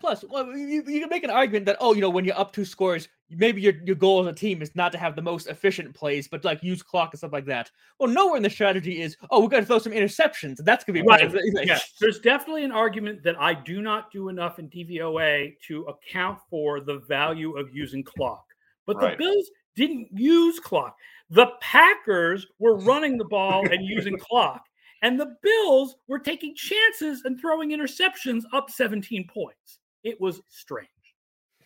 Plus, 0.00 0.24
well, 0.28 0.46
you, 0.56 0.82
you 0.86 1.00
can 1.00 1.08
make 1.08 1.24
an 1.24 1.30
argument 1.30 1.66
that, 1.66 1.76
oh, 1.80 1.94
you 1.94 2.00
know, 2.00 2.10
when 2.10 2.24
you're 2.24 2.38
up 2.38 2.52
two 2.52 2.64
scores, 2.64 3.08
maybe 3.30 3.60
your, 3.60 3.74
your 3.84 3.96
goal 3.96 4.20
as 4.20 4.26
a 4.26 4.32
team 4.32 4.60
is 4.60 4.74
not 4.74 4.92
to 4.92 4.98
have 4.98 5.16
the 5.16 5.22
most 5.22 5.46
efficient 5.46 5.94
plays, 5.94 6.28
but 6.28 6.44
like 6.44 6.62
use 6.62 6.82
clock 6.82 7.12
and 7.12 7.18
stuff 7.18 7.32
like 7.32 7.46
that. 7.46 7.70
Well, 7.98 8.10
nowhere 8.10 8.36
in 8.36 8.42
the 8.42 8.50
strategy 8.50 9.00
is, 9.00 9.16
oh, 9.30 9.40
we're 9.40 9.48
going 9.48 9.62
to 9.62 9.66
throw 9.66 9.78
some 9.78 9.92
interceptions. 9.92 10.56
That's 10.58 10.84
going 10.84 10.96
to 10.96 11.02
be 11.02 11.08
right. 11.08 11.32
yeah. 11.66 11.78
There's 12.00 12.20
definitely 12.20 12.64
an 12.64 12.72
argument 12.72 13.22
that 13.22 13.40
I 13.40 13.54
do 13.54 13.80
not 13.80 14.10
do 14.12 14.28
enough 14.28 14.58
in 14.58 14.68
DVOA 14.68 15.56
to 15.68 15.82
account 15.84 16.38
for 16.50 16.80
the 16.80 16.98
value 17.08 17.56
of 17.56 17.74
using 17.74 18.04
clock. 18.04 18.44
But 18.86 18.96
right. 18.96 19.16
the 19.16 19.24
Bills 19.24 19.50
didn't 19.76 20.08
use 20.12 20.58
clock. 20.60 20.96
The 21.30 21.48
Packers 21.60 22.46
were 22.58 22.76
running 22.76 23.18
the 23.18 23.24
ball 23.24 23.66
and 23.70 23.84
using 23.84 24.18
clock, 24.30 24.64
and 25.02 25.18
the 25.18 25.36
Bills 25.42 25.96
were 26.08 26.18
taking 26.18 26.54
chances 26.54 27.22
and 27.24 27.40
throwing 27.40 27.70
interceptions 27.70 28.42
up 28.52 28.70
17 28.70 29.28
points. 29.32 29.78
It 30.02 30.20
was 30.20 30.40
strange. 30.48 30.88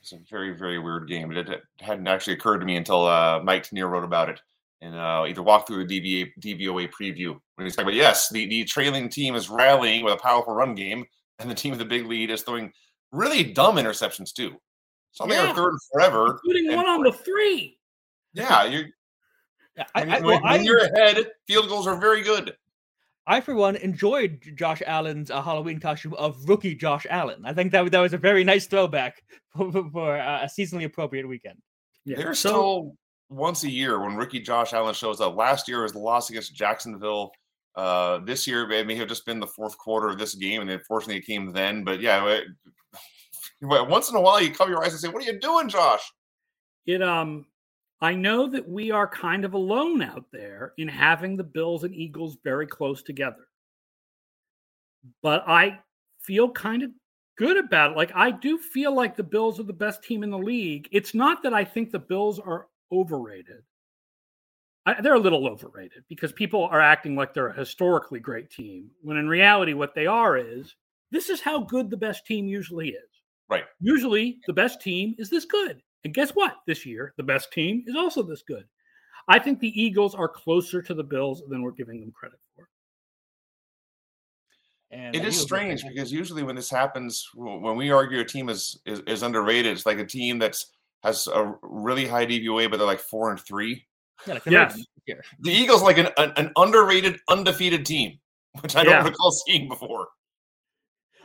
It's 0.01 0.13
a 0.13 0.19
very, 0.31 0.57
very 0.57 0.79
weird 0.79 1.09
game. 1.09 1.31
It, 1.33 1.49
hadn't 1.81 2.07
actually 2.07 2.35
occurred 2.35 2.59
to 2.61 2.67
me 2.67 2.77
until 2.77 3.07
uh, 3.07 3.41
Mike 3.43 3.65
Tanier 3.65 3.91
wrote 3.91 4.05
about 4.05 4.29
it 4.29 4.41
and 4.81 4.95
uh, 4.95 5.25
either 5.27 5.43
walk 5.43 5.67
through 5.67 5.87
the 5.87 6.01
DVA, 6.01 6.31
DVOA 6.41 6.91
preview 6.91 7.39
when 7.57 7.67
he's 7.67 7.75
talking 7.75 7.89
about 7.89 7.97
yes, 7.97 8.29
the, 8.29 8.47
the 8.47 8.65
trailing 8.65 9.09
team 9.09 9.35
is 9.35 9.51
rallying 9.51 10.05
with 10.05 10.15
a 10.15 10.19
powerful 10.19 10.55
run 10.55 10.75
game, 10.75 11.05
and 11.39 11.51
the 11.51 11.55
team 11.55 11.71
with 11.71 11.81
the 11.81 11.85
big 11.85 12.07
lead 12.07 12.31
is 12.31 12.43
throwing 12.43 12.73
really 13.13 13.43
dumb 13.43 13.77
interceptions 13.77 14.33
too. 14.33 14.57
Something 15.13 15.37
yeah. 15.37 15.53
third 15.53 15.75
forever, 15.93 16.27
including 16.27 16.77
one 16.77 16.87
on 16.87 17.03
the 17.03 17.13
three. 17.13 17.78
Yeah, 18.35 18.65
you're 18.65 18.87
yeah, 19.77 19.85
I, 19.95 20.01
when, 20.01 20.11
I, 20.11 20.21
well, 20.21 20.43
when 20.43 20.65
you're 20.65 20.79
ahead, 20.79 21.31
field 21.47 21.69
goals 21.69 21.87
are 21.87 22.01
very 22.01 22.23
good. 22.23 22.57
I, 23.29 23.41
for 23.41 23.55
one, 23.55 23.77
enjoyed 23.77 24.43
Josh 24.57 24.83
Allen's 24.87 25.31
uh, 25.31 25.43
Halloween 25.43 25.79
costume 25.79 26.15
of 26.15 26.49
rookie 26.49 26.75
Josh 26.75 27.07
Allen. 27.11 27.43
I 27.45 27.53
think 27.53 27.73
that 27.73 27.91
that 27.91 28.01
was 28.01 28.15
a 28.15 28.19
very 28.19 28.43
nice 28.43 28.67
throwback 28.67 29.23
for, 29.57 29.71
for 29.91 30.19
uh, 30.19 30.43
a 30.43 30.47
seasonally 30.47 30.85
appropriate 30.85 31.29
weekend. 31.29 31.59
Yeah. 32.05 32.17
There's 32.17 32.39
so, 32.39 32.49
still 32.49 32.97
once 33.29 33.65
a 33.65 33.71
year 33.71 34.01
when 34.01 34.17
rookie 34.17 34.41
Josh 34.41 34.73
Allen 34.73 34.95
shows 34.95 35.21
up. 35.21 35.37
Last 35.37 35.69
year 35.69 35.83
was 35.83 35.93
the 35.93 35.99
loss 35.99 36.31
against 36.31 36.55
Jacksonville. 36.55 37.31
Uh, 37.77 38.19
this 38.25 38.47
year 38.47 38.69
it 38.73 38.87
may 38.87 38.97
have 38.97 39.09
just 39.09 39.27
been 39.27 39.39
the 39.39 39.47
fourth 39.47 39.77
quarter 39.79 40.09
of 40.09 40.19
this 40.19 40.35
game, 40.35 40.63
and 40.63 40.71
unfortunately 40.71 41.19
it 41.19 41.27
came 41.27 41.53
then. 41.53 41.85
But 41.85 42.01
yeah, 42.01 42.27
it, 42.27 42.45
once 43.61 44.09
in 44.09 44.17
a 44.17 44.21
while 44.21 44.41
you 44.41 44.51
cover 44.51 44.71
your 44.71 44.83
eyes 44.83 44.93
and 44.93 45.01
say, 45.01 45.09
"What 45.09 45.23
are 45.23 45.31
you 45.31 45.39
doing, 45.39 45.69
Josh?" 45.69 46.03
It 46.87 47.03
um 47.03 47.45
I 48.01 48.15
know 48.15 48.49
that 48.49 48.69
we 48.69 48.91
are 48.91 49.09
kind 49.09 49.45
of 49.45 49.55
alone 49.55 50.03
out 50.03 50.27
there 50.33 50.73
in 50.79 50.87
having 50.87 51.37
the 51.37 51.45
Bills 51.45 51.85
and 51.85 51.95
Eagles 51.95 52.37
very 52.45 52.67
close 52.67 53.03
together. 53.03 53.49
But 55.23 55.45
I 55.49 55.81
feel 56.21 56.51
kind 56.51 56.83
of 56.83 56.91
good 57.37 57.57
about 57.57 57.93
it. 57.93 57.97
Like, 57.97 58.13
I 58.15 58.31
do 58.31 58.59
feel 58.59 58.95
like 58.95 59.17
the 59.17 59.23
Bills 59.23 59.59
are 59.59 59.65
the 59.65 59.73
best 59.73 60.03
team 60.03 60.23
in 60.23 60.31
the 60.31 60.39
league. 60.39 60.89
It's 60.93 61.15
not 61.15 61.43
that 61.43 61.55
I 61.55 61.65
think 61.65 61.91
the 61.91 61.99
Bills 61.99 62.39
are 62.39 62.69
overrated. 62.93 63.63
I, 64.87 65.01
they're 65.01 65.15
a 65.15 65.21
little 65.21 65.47
overrated 65.49 66.05
because 66.09 66.33
people 66.33 66.65
are 66.65 66.81
acting 66.81 67.17
like 67.17 67.35
they're 67.35 67.49
a 67.49 67.59
historically 67.59 68.21
great 68.21 68.51
team, 68.51 68.91
when 69.03 69.17
in 69.17 69.29
reality, 69.29 69.75
what 69.75 69.95
they 69.95 70.07
are 70.07 70.37
is 70.37 70.75
this 71.11 71.29
is 71.29 71.41
how 71.41 71.61
good 71.61 71.91
the 71.91 71.97
best 71.97 72.25
team 72.27 72.47
usually 72.47 72.91
is. 72.91 73.23
Right. 73.51 73.65
Usually, 73.81 74.39
the 74.47 74.53
best 74.53 74.81
team 74.81 75.15
is 75.19 75.31
this 75.31 75.45
good. 75.45 75.83
And 76.05 76.15
guess 76.15 76.31
what? 76.31 76.57
This 76.67 76.87
year, 76.87 77.13
the 77.17 77.23
best 77.23 77.53
team 77.53 77.85
is 77.87 77.97
also 77.97 78.23
this 78.23 78.43
good. 78.43 78.65
I 79.29 79.39
think 79.39 79.61
the 79.61 79.81
Eagles 79.81 80.15
are 80.15 80.29
closer 80.29 80.81
to 80.83 80.95
the 80.95 81.03
Bills 81.03 81.43
than 81.49 81.63
we're 81.63 81.73
giving 81.73 82.01
them 82.01 82.13
credit 82.13 82.39
for. 82.57 82.69
And 84.91 85.15
it 85.15 85.25
is 85.25 85.39
strange 85.39 85.85
because 85.87 86.11
usually 86.11 86.43
when 86.43 86.57
this 86.57 86.71
happens, 86.71 87.29
when 87.35 87.77
we 87.77 87.91
argue 87.91 88.21
a 88.21 88.25
team 88.25 88.49
is, 88.49 88.81
is, 88.87 89.01
is 89.01 89.23
underrated, 89.23 89.73
it's 89.73 89.85
like 89.85 89.99
a 89.99 90.07
team 90.07 90.39
that's 90.39 90.73
has 91.03 91.27
a 91.29 91.55
really 91.63 92.07
high 92.07 92.27
DVOA, 92.27 92.71
but 92.71 92.79
they're 92.79 92.87
like 92.87 93.01
four 93.01 93.31
and 93.31 93.39
three. 93.41 93.87
Yeah, 94.27 94.35
like 94.35 94.47
yes. 94.47 94.81
The 95.41 95.53
Eagles 95.53 95.83
like 95.83 95.99
an, 95.99 96.09
an, 96.17 96.33
an, 96.37 96.53
underrated, 96.57 97.19
undefeated 97.29 97.87
team, 97.87 98.19
which 98.61 98.77
I 98.77 98.83
don't 98.83 98.93
yeah. 98.93 99.05
recall 99.05 99.31
seeing 99.31 99.69
before. 99.69 100.09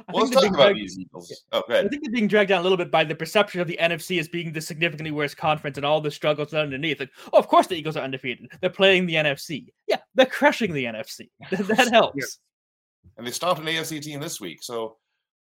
I 0.08 0.12
well, 0.12 0.24
let's 0.24 0.36
talk 0.36 0.46
about 0.46 0.58
dragged, 0.58 0.80
these 0.80 1.00
Eagles. 1.00 1.44
Oh, 1.52 1.64
I 1.70 1.88
think 1.88 2.04
they're 2.04 2.12
being 2.12 2.28
dragged 2.28 2.50
down 2.50 2.60
a 2.60 2.64
little 2.64 2.78
bit 2.78 2.92
by 2.92 3.04
the 3.04 3.16
perception 3.16 3.62
of 3.62 3.68
the 3.68 3.78
NFC 3.82 4.20
as 4.20 4.28
being 4.28 4.52
the 4.52 4.62
significantly 4.62 5.12
worse 5.12 5.34
conference 5.34 5.78
and 5.78 5.86
all 5.86 6.02
the 6.02 6.12
struggles 6.12 6.54
underneath. 6.54 7.00
Like, 7.00 7.12
oh, 7.32 7.40
of 7.40 7.48
course 7.48 7.68
the 7.68 7.76
Eagles 7.76 7.98
are 7.98 8.04
undefeated. 8.04 8.52
They're 8.62 8.70
playing 8.70 9.06
the 9.06 9.16
NFC. 9.16 9.68
Yeah, 9.88 10.00
they're 10.16 10.26
crushing 10.26 10.74
the 10.74 10.86
NFC. 10.86 11.30
that 11.52 11.90
helps. 11.92 12.16
Yeah. 12.18 13.12
And 13.18 13.28
they 13.28 13.32
stopped 13.32 13.60
an 13.60 13.66
AFC 13.66 14.02
team 14.02 14.20
this 14.20 14.42
week. 14.42 14.64
So 14.64 14.98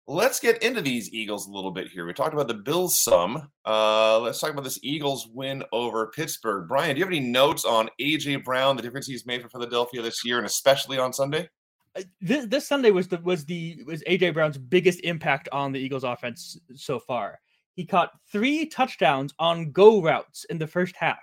let's 0.07 0.39
get 0.39 0.61
into 0.61 0.81
these 0.81 1.11
Eagles 1.13 1.47
a 1.47 1.51
little 1.51 1.71
bit 1.71 1.87
here. 1.87 2.05
We 2.05 2.13
talked 2.13 2.33
about 2.33 2.47
the 2.47 2.53
Bills 2.53 2.99
some. 2.99 3.49
Uh, 3.65 4.19
let's 4.19 4.39
talk 4.39 4.51
about 4.51 4.63
this 4.63 4.79
Eagles 4.83 5.27
win 5.33 5.63
over 5.71 6.11
Pittsburgh. 6.15 6.67
Bryan, 6.67 6.95
do 6.95 6.99
you 6.99 7.05
have 7.05 7.11
any 7.11 7.19
notes 7.19 7.65
on 7.65 7.89
AJ 7.99 8.43
Brown, 8.43 8.75
the 8.75 8.83
difference 8.83 9.07
he's 9.07 9.25
made 9.25 9.41
for 9.41 9.49
Philadelphia 9.49 10.01
this 10.01 10.23
year, 10.23 10.37
and 10.37 10.45
especially 10.45 10.97
on 10.97 11.13
Sunday? 11.13 11.49
Uh, 11.95 12.01
this, 12.21 12.45
this 12.47 12.67
Sunday 12.67 12.91
was 12.91 13.07
the 13.07 13.17
was 13.19 13.45
the 13.45 13.83
was 13.85 14.03
AJ 14.03 14.33
Brown's 14.33 14.57
biggest 14.57 14.99
impact 15.01 15.47
on 15.51 15.71
the 15.71 15.79
Eagles 15.79 16.03
offense 16.03 16.57
so 16.75 16.99
far. 16.99 17.39
He 17.75 17.85
caught 17.85 18.11
three 18.31 18.65
touchdowns 18.65 19.33
on 19.39 19.71
go 19.71 20.01
routes 20.01 20.45
in 20.45 20.57
the 20.57 20.67
first 20.67 20.95
half. 20.95 21.19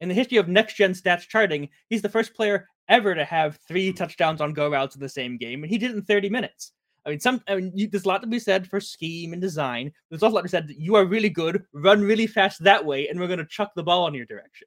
In 0.00 0.08
the 0.08 0.14
history 0.14 0.38
of 0.38 0.48
next 0.48 0.74
gen 0.74 0.92
stats 0.92 1.26
charting, 1.26 1.68
he's 1.88 2.02
the 2.02 2.08
first 2.08 2.34
player 2.34 2.68
ever 2.88 3.14
to 3.14 3.24
have 3.24 3.58
three 3.66 3.92
touchdowns 3.92 4.40
on 4.40 4.52
go 4.52 4.70
routes 4.70 4.94
in 4.94 5.00
the 5.00 5.08
same 5.08 5.36
game, 5.36 5.62
and 5.62 5.70
he 5.70 5.78
did 5.78 5.90
it 5.90 5.96
in 5.96 6.02
30 6.02 6.28
minutes. 6.28 6.72
I 7.04 7.10
mean, 7.10 7.20
some 7.20 7.40
I 7.48 7.56
mean, 7.56 7.72
you, 7.74 7.88
there's 7.88 8.04
a 8.04 8.08
lot 8.08 8.20
to 8.22 8.26
be 8.26 8.40
said 8.40 8.68
for 8.68 8.80
scheme 8.80 9.32
and 9.32 9.40
design. 9.40 9.92
There's 10.10 10.22
also 10.22 10.34
a 10.34 10.36
lot 10.36 10.40
to 10.40 10.44
be 10.44 10.50
said 10.50 10.68
that 10.68 10.80
you 10.80 10.96
are 10.96 11.04
really 11.04 11.28
good, 11.28 11.64
run 11.72 12.02
really 12.02 12.26
fast 12.26 12.62
that 12.64 12.84
way, 12.84 13.08
and 13.08 13.18
we're 13.18 13.28
going 13.28 13.38
to 13.38 13.46
chuck 13.46 13.72
the 13.74 13.82
ball 13.82 14.08
in 14.08 14.14
your 14.14 14.26
direction. 14.26 14.66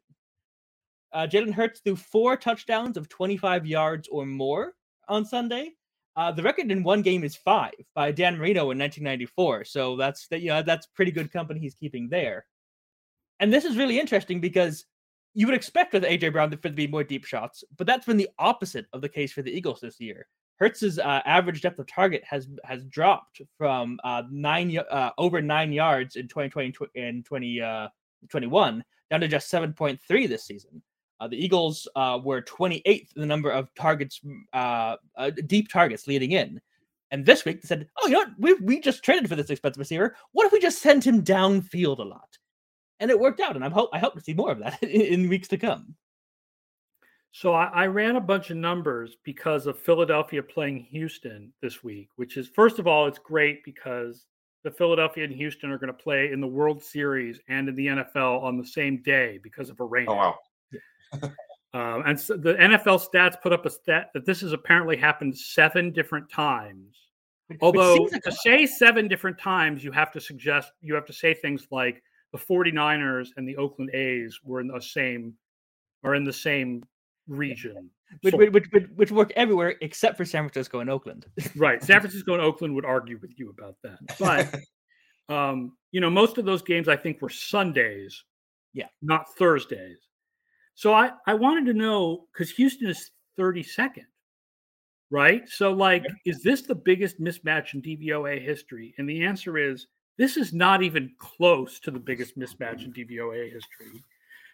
Uh, 1.12 1.28
Jalen 1.30 1.54
Hurts 1.54 1.82
threw 1.82 1.96
four 1.96 2.38
touchdowns 2.38 2.96
of 2.96 3.10
25 3.10 3.66
yards 3.66 4.08
or 4.10 4.26
more 4.26 4.74
on 5.10 5.26
Sunday. 5.26 5.72
Uh, 6.16 6.32
the 6.32 6.44
record 6.44 6.72
in 6.72 6.84
one 6.84 7.02
game 7.02 7.24
is 7.24 7.36
five 7.36 7.74
by 7.96 8.12
Dan 8.12 8.38
Marino 8.38 8.72
in 8.72 8.80
1994. 8.80 9.64
So 9.66 9.96
that's 9.96 10.28
that. 10.28 10.42
You 10.42 10.50
know, 10.50 10.62
that's 10.62 10.88
pretty 10.88 11.12
good 11.12 11.32
company 11.32 11.60
he's 11.60 11.76
keeping 11.76 12.10
there. 12.10 12.46
And 13.40 13.54
this 13.54 13.66
is 13.66 13.78
really 13.78 14.00
interesting 14.00 14.42
because 14.42 14.86
you 15.34 15.46
would 15.46 15.56
expect 15.56 15.94
with 15.94 16.04
AJ 16.04 16.34
Brown 16.34 16.52
for 16.52 16.58
to 16.58 16.70
be 16.72 16.88
more 16.88 17.04
deep 17.04 17.24
shots, 17.24 17.64
but 17.78 17.88
that's 17.88 18.06
been 18.06 18.18
the 18.18 18.30
opposite 18.40 18.88
of 18.94 19.02
the 19.02 19.10
case 19.10 19.32
for 19.32 19.42
the 19.42 19.52
Eagles 19.52 19.80
this 19.80 20.00
year. 20.00 20.28
Hurts's 20.60 21.00
uh, 21.00 21.22
average 21.26 21.62
depth 21.62 21.80
of 21.80 21.88
target 21.88 22.22
has 22.26 22.50
has 22.66 22.84
dropped 22.86 23.42
from 23.58 23.98
uh, 24.04 24.24
nine 24.30 24.78
uh, 24.78 25.12
over 25.18 25.42
nine 25.42 25.72
yards 25.72 26.18
in 26.18 26.28
2020 26.28 26.92
and 26.96 27.24
2021 27.24 28.80
uh, 28.80 28.84
down 29.10 29.22
to 29.22 29.28
just 29.28 29.52
7.3 29.52 30.28
this 30.28 30.46
season. 30.46 30.82
Uh, 31.20 31.28
the 31.28 31.38
Eagles 31.38 31.88
uh, 31.96 32.20
were 32.24 32.42
28th 32.42 32.86
in 32.86 33.22
the 33.22 33.26
number 33.26 33.52
of 33.52 33.74
targets, 33.76 34.22
deep 35.48 35.70
targets 35.70 36.08
leading 36.08 36.32
in. 36.32 36.62
And 37.12 37.26
this 37.26 37.44
week 37.44 37.62
they 37.62 37.68
said, 37.68 37.88
"Oh, 37.98 38.08
you 38.08 38.14
know 38.14 38.20
what? 38.20 38.30
We 38.38 38.54
we 38.56 38.80
just 38.80 39.04
traded 39.04 39.30
for 39.30 39.36
this 39.36 39.50
expensive 39.50 39.80
receiver. 39.80 40.16
What 40.32 40.46
if 40.46 40.52
we 40.52 40.60
just 40.60 40.82
send 40.82 41.04
him 41.04 41.24
downfield 41.24 42.00
a 42.00 42.04
lot?" 42.04 42.38
And 43.00 43.10
it 43.10 43.20
worked 43.20 43.40
out. 43.40 43.56
And 43.56 43.66
I 43.66 43.70
hope 43.70 43.90
I 43.94 44.00
hope 44.00 44.14
to 44.14 44.22
see 44.22 44.34
more 44.34 44.52
of 44.52 44.60
that 44.60 44.82
in, 44.84 45.02
in 45.24 45.30
weeks 45.30 45.48
to 45.50 45.58
come. 45.58 45.96
So 47.32 47.54
I, 47.54 47.66
I, 47.66 47.86
ran 47.86 48.16
a 48.16 48.22
bunch 48.22 48.50
of 48.50 48.58
numbers 48.58 49.18
because 49.24 49.68
of 49.68 49.78
Philadelphia 49.78 50.42
playing 50.42 50.88
Houston 50.90 51.54
this 51.62 51.84
week, 51.84 52.10
which 52.16 52.38
is 52.38 52.48
first 52.48 52.80
of 52.80 52.88
all, 52.88 53.06
it's 53.06 53.20
great 53.20 53.64
because 53.64 54.26
the 54.64 54.72
Philadelphia 54.72 55.26
and 55.26 55.34
Houston 55.34 55.70
are 55.72 55.78
going 55.78 55.94
to 55.94 56.04
play 56.04 56.32
in 56.32 56.42
the 56.42 56.48
World 56.48 56.84
Series 56.84 57.40
and 57.48 57.70
in 57.70 57.76
the 57.76 57.88
NFL 57.88 58.42
on 58.42 58.58
the 58.58 58.66
same 58.66 59.02
day 59.04 59.40
because 59.44 59.70
of 59.70 59.80
a 59.80 59.86
rain. 59.86 60.08
Oh 60.10 60.16
wow! 60.16 60.40
Um, 61.74 62.04
and 62.06 62.20
so 62.20 62.38
the 62.38 62.54
NFL 62.56 63.08
stats 63.08 63.42
put 63.42 63.54
up 63.54 63.66
a 63.66 63.70
stat 63.70 64.10
that 64.14 64.26
this 64.26 64.42
has 64.42 64.54
apparently 64.54 64.98
happened 64.98 65.38
seven 65.38 65.92
different 65.92 66.30
times. 66.30 66.96
Although 67.62 68.08
to 68.08 68.32
say 68.32 68.66
seven 68.66 69.08
different 69.08 69.40
times, 69.40 69.84
you 69.84 69.92
have 69.92 70.12
to 70.12 70.22
suggest 70.22 70.72
you 70.82 70.94
have 70.94 71.06
to 71.06 71.14
say 71.14 71.34
things 71.34 71.68
like 71.72 72.04
the 72.32 72.38
49ers 72.38 73.30
and 73.38 73.48
the 73.48 73.58
Oakland 73.58 73.90
A's 73.96 74.40
were 74.44 74.62
in 74.62 74.68
the 74.68 74.80
same 74.80 75.34
are 76.04 76.16
in 76.16 76.24
the 76.24 76.34
same 76.34 76.84
region. 77.28 77.90
Which, 78.22 78.34
which, 78.34 78.66
which, 78.72 78.86
which, 78.96 79.12
work 79.12 79.32
everywhere 79.36 79.76
except 79.82 80.18
for 80.18 80.26
San 80.26 80.44
Francisco 80.44 80.80
and 80.80 80.90
Oakland. 80.90 81.28
right. 81.56 81.82
San 81.84 82.00
Francisco 82.00 82.34
and 82.34 82.42
Oakland 82.42 82.74
would 82.74 82.86
argue 82.86 83.20
with 83.22 83.32
you 83.38 83.52
about 83.52 83.76
that. 83.84 84.00
But, 84.18 85.34
um, 85.34 85.74
you 85.92 86.02
know, 86.02 86.10
most 86.10 86.40
of 86.40 86.46
those 86.46 86.64
games 86.64 86.88
I 86.88 86.96
think 86.96 87.22
were 87.22 87.30
Sundays. 87.30 88.24
Yeah. 88.74 88.88
Not 89.04 89.36
Thursdays. 89.38 90.00
So 90.80 90.94
I, 90.94 91.12
I 91.28 91.34
wanted 91.34 91.66
to 91.66 91.78
know 91.78 92.28
because 92.32 92.52
Houston 92.52 92.88
is 92.88 93.12
32nd, 93.38 94.06
right? 95.12 95.42
So, 95.50 95.74
like, 95.74 96.06
is 96.26 96.42
this 96.42 96.62
the 96.62 96.74
biggest 96.74 97.20
mismatch 97.20 97.74
in 97.74 97.82
DVOA 97.82 98.42
history? 98.42 98.96
And 98.98 99.10
the 99.10 99.26
answer 99.26 99.58
is 99.58 99.88
this 100.18 100.38
is 100.38 100.54
not 100.54 100.82
even 100.82 101.12
close 101.20 101.82
to 101.82 101.92
the 101.92 102.00
biggest 102.00 102.40
mismatch 102.40 102.86
in 102.86 102.94
DVOA 102.94 103.52
history. 103.52 104.02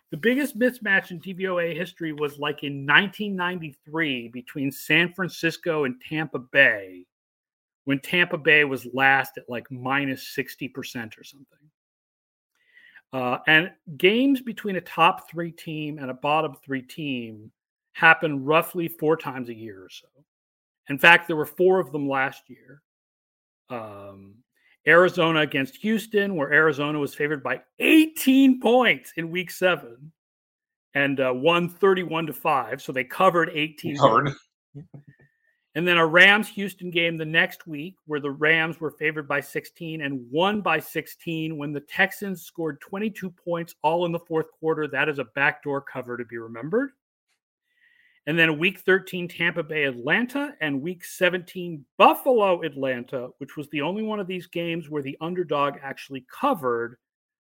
The 0.10 0.18
biggest 0.18 0.58
mismatch 0.58 1.12
in 1.12 1.22
DVOA 1.22 1.76
history 1.76 2.12
was 2.12 2.40
like 2.40 2.64
in 2.64 2.88
1993 2.88 4.30
between 4.30 4.72
San 4.72 5.14
Francisco 5.14 5.84
and 5.84 6.02
Tampa 6.10 6.40
Bay, 6.40 7.06
when 7.84 8.00
Tampa 8.00 8.40
Bay 8.40 8.64
was 8.64 8.88
last 8.96 9.38
at 9.38 9.48
like 9.48 9.70
minus 9.70 10.36
60% 10.36 10.74
or 11.20 11.24
something. 11.24 11.70
Uh, 13.16 13.40
and 13.48 13.72
games 13.96 14.42
between 14.42 14.76
a 14.76 14.82
top 14.82 15.30
three 15.30 15.50
team 15.50 16.00
and 16.00 16.12
a 16.12 16.14
bottom 16.14 16.54
three 16.62 16.82
team 16.82 17.50
happen 17.94 18.44
roughly 18.44 18.90
four 18.90 19.16
times 19.16 19.48
a 19.48 19.54
year 19.54 19.86
or 19.86 19.90
so. 19.90 20.08
In 20.90 20.98
fact, 20.98 21.26
there 21.26 21.38
were 21.38 21.46
four 21.46 21.80
of 21.80 21.94
them 21.94 22.10
last 22.10 22.44
year. 22.50 22.82
Um, 23.70 24.36
Arizona 24.86 25.40
against 25.40 25.78
Houston, 25.78 26.36
where 26.36 26.52
Arizona 26.52 27.00
was 27.00 27.16
favored 27.16 27.42
by 27.42 27.62
18 27.80 28.60
points 28.60 29.14
in 29.16 29.32
week 29.32 29.50
seven 29.50 30.12
and 30.94 31.22
uh, 31.22 31.32
won 31.34 31.70
31 31.70 32.26
to 32.26 32.34
5. 32.34 32.82
So 32.82 32.92
they 32.92 33.06
covered 33.06 33.50
18. 33.54 33.96
Covered. 33.96 34.34
And 35.76 35.86
then 35.86 35.98
a 35.98 36.08
Rams 36.08 36.48
Houston 36.50 36.90
game 36.90 37.18
the 37.18 37.26
next 37.26 37.68
week 37.68 37.98
where 38.06 38.22
the 38.22 38.32
Rams 38.32 38.80
were 38.80 38.92
favored 38.92 39.28
by 39.28 39.42
16 39.42 40.02
and 40.02 40.26
won 40.32 40.62
by 40.62 40.80
16 40.80 41.58
when 41.58 41.74
the 41.74 41.82
Texans 41.82 42.44
scored 42.44 42.80
22 42.80 43.30
points 43.30 43.76
all 43.82 44.06
in 44.06 44.14
the 44.14 44.20
fourth 44.20 44.50
quarter. 44.58 44.88
That 44.88 45.10
is 45.10 45.20
a 45.20 45.26
backdoor 45.36 45.82
cover 45.82 46.16
to 46.16 46.24
be 46.24 46.38
remembered. 46.38 46.92
And 48.26 48.40
then 48.40 48.58
week 48.58 48.80
13, 48.80 49.28
Tampa 49.28 49.64
Bay, 49.64 49.84
Atlanta, 49.84 50.56
and 50.62 50.82
week 50.82 51.04
17, 51.04 51.86
Buffalo, 51.98 52.64
Atlanta, 52.64 53.30
which 53.38 53.58
was 53.58 53.70
the 53.70 53.82
only 53.82 54.02
one 54.02 54.20
of 54.20 54.28
these 54.28 54.48
games 54.48 54.90
where 54.90 55.04
the 55.04 55.18
underdog 55.22 55.76
actually 55.84 56.26
covered 56.32 56.98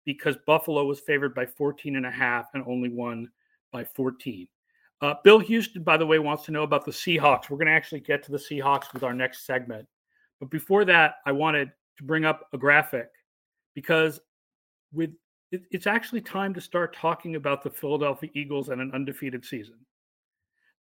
because 0.05 0.37
Buffalo 0.47 0.85
was 0.85 1.01
favored 1.01 1.35
by 1.35 1.45
14 1.45 1.97
and 1.97 2.07
a 2.07 2.11
half 2.11 2.47
and 2.55 2.65
only 2.67 2.89
won 2.89 3.29
by 3.73 3.85
14. 3.85 4.49
Uh, 5.03 5.15
Bill 5.25 5.41
Houston, 5.41 5.83
by 5.83 5.97
the 5.97 6.07
way, 6.07 6.21
wants 6.21 6.45
to 6.45 6.53
know 6.53 6.63
about 6.63 6.85
the 6.85 6.93
Seahawks. 6.93 7.51
We're 7.51 7.57
going 7.57 7.67
to 7.67 7.73
actually 7.73 8.01
get 8.01 8.23
to 8.23 8.31
the 8.31 8.39
Seahawks 8.39 8.93
with 8.93 9.03
our 9.03 9.13
next 9.13 9.45
segment. 9.45 9.89
But 10.39 10.49
before 10.49 10.85
that, 10.85 11.17
I 11.27 11.33
wanted 11.33 11.73
to 11.99 12.05
bring 12.05 12.25
up 12.25 12.49
a 12.53 12.59
graphic 12.59 13.09
because 13.75 14.21
with 14.93 15.11
it, 15.51 15.63
it's 15.73 15.89
actually 15.89 16.21
time 16.21 16.55
to 16.55 16.61
start 16.61 16.95
talking 16.95 17.35
about 17.35 17.65
the 17.65 17.71
Philadelphia 17.71 18.31
Eagles 18.35 18.69
and 18.69 18.81
an 18.81 18.93
undefeated 18.95 19.45
season. 19.45 19.75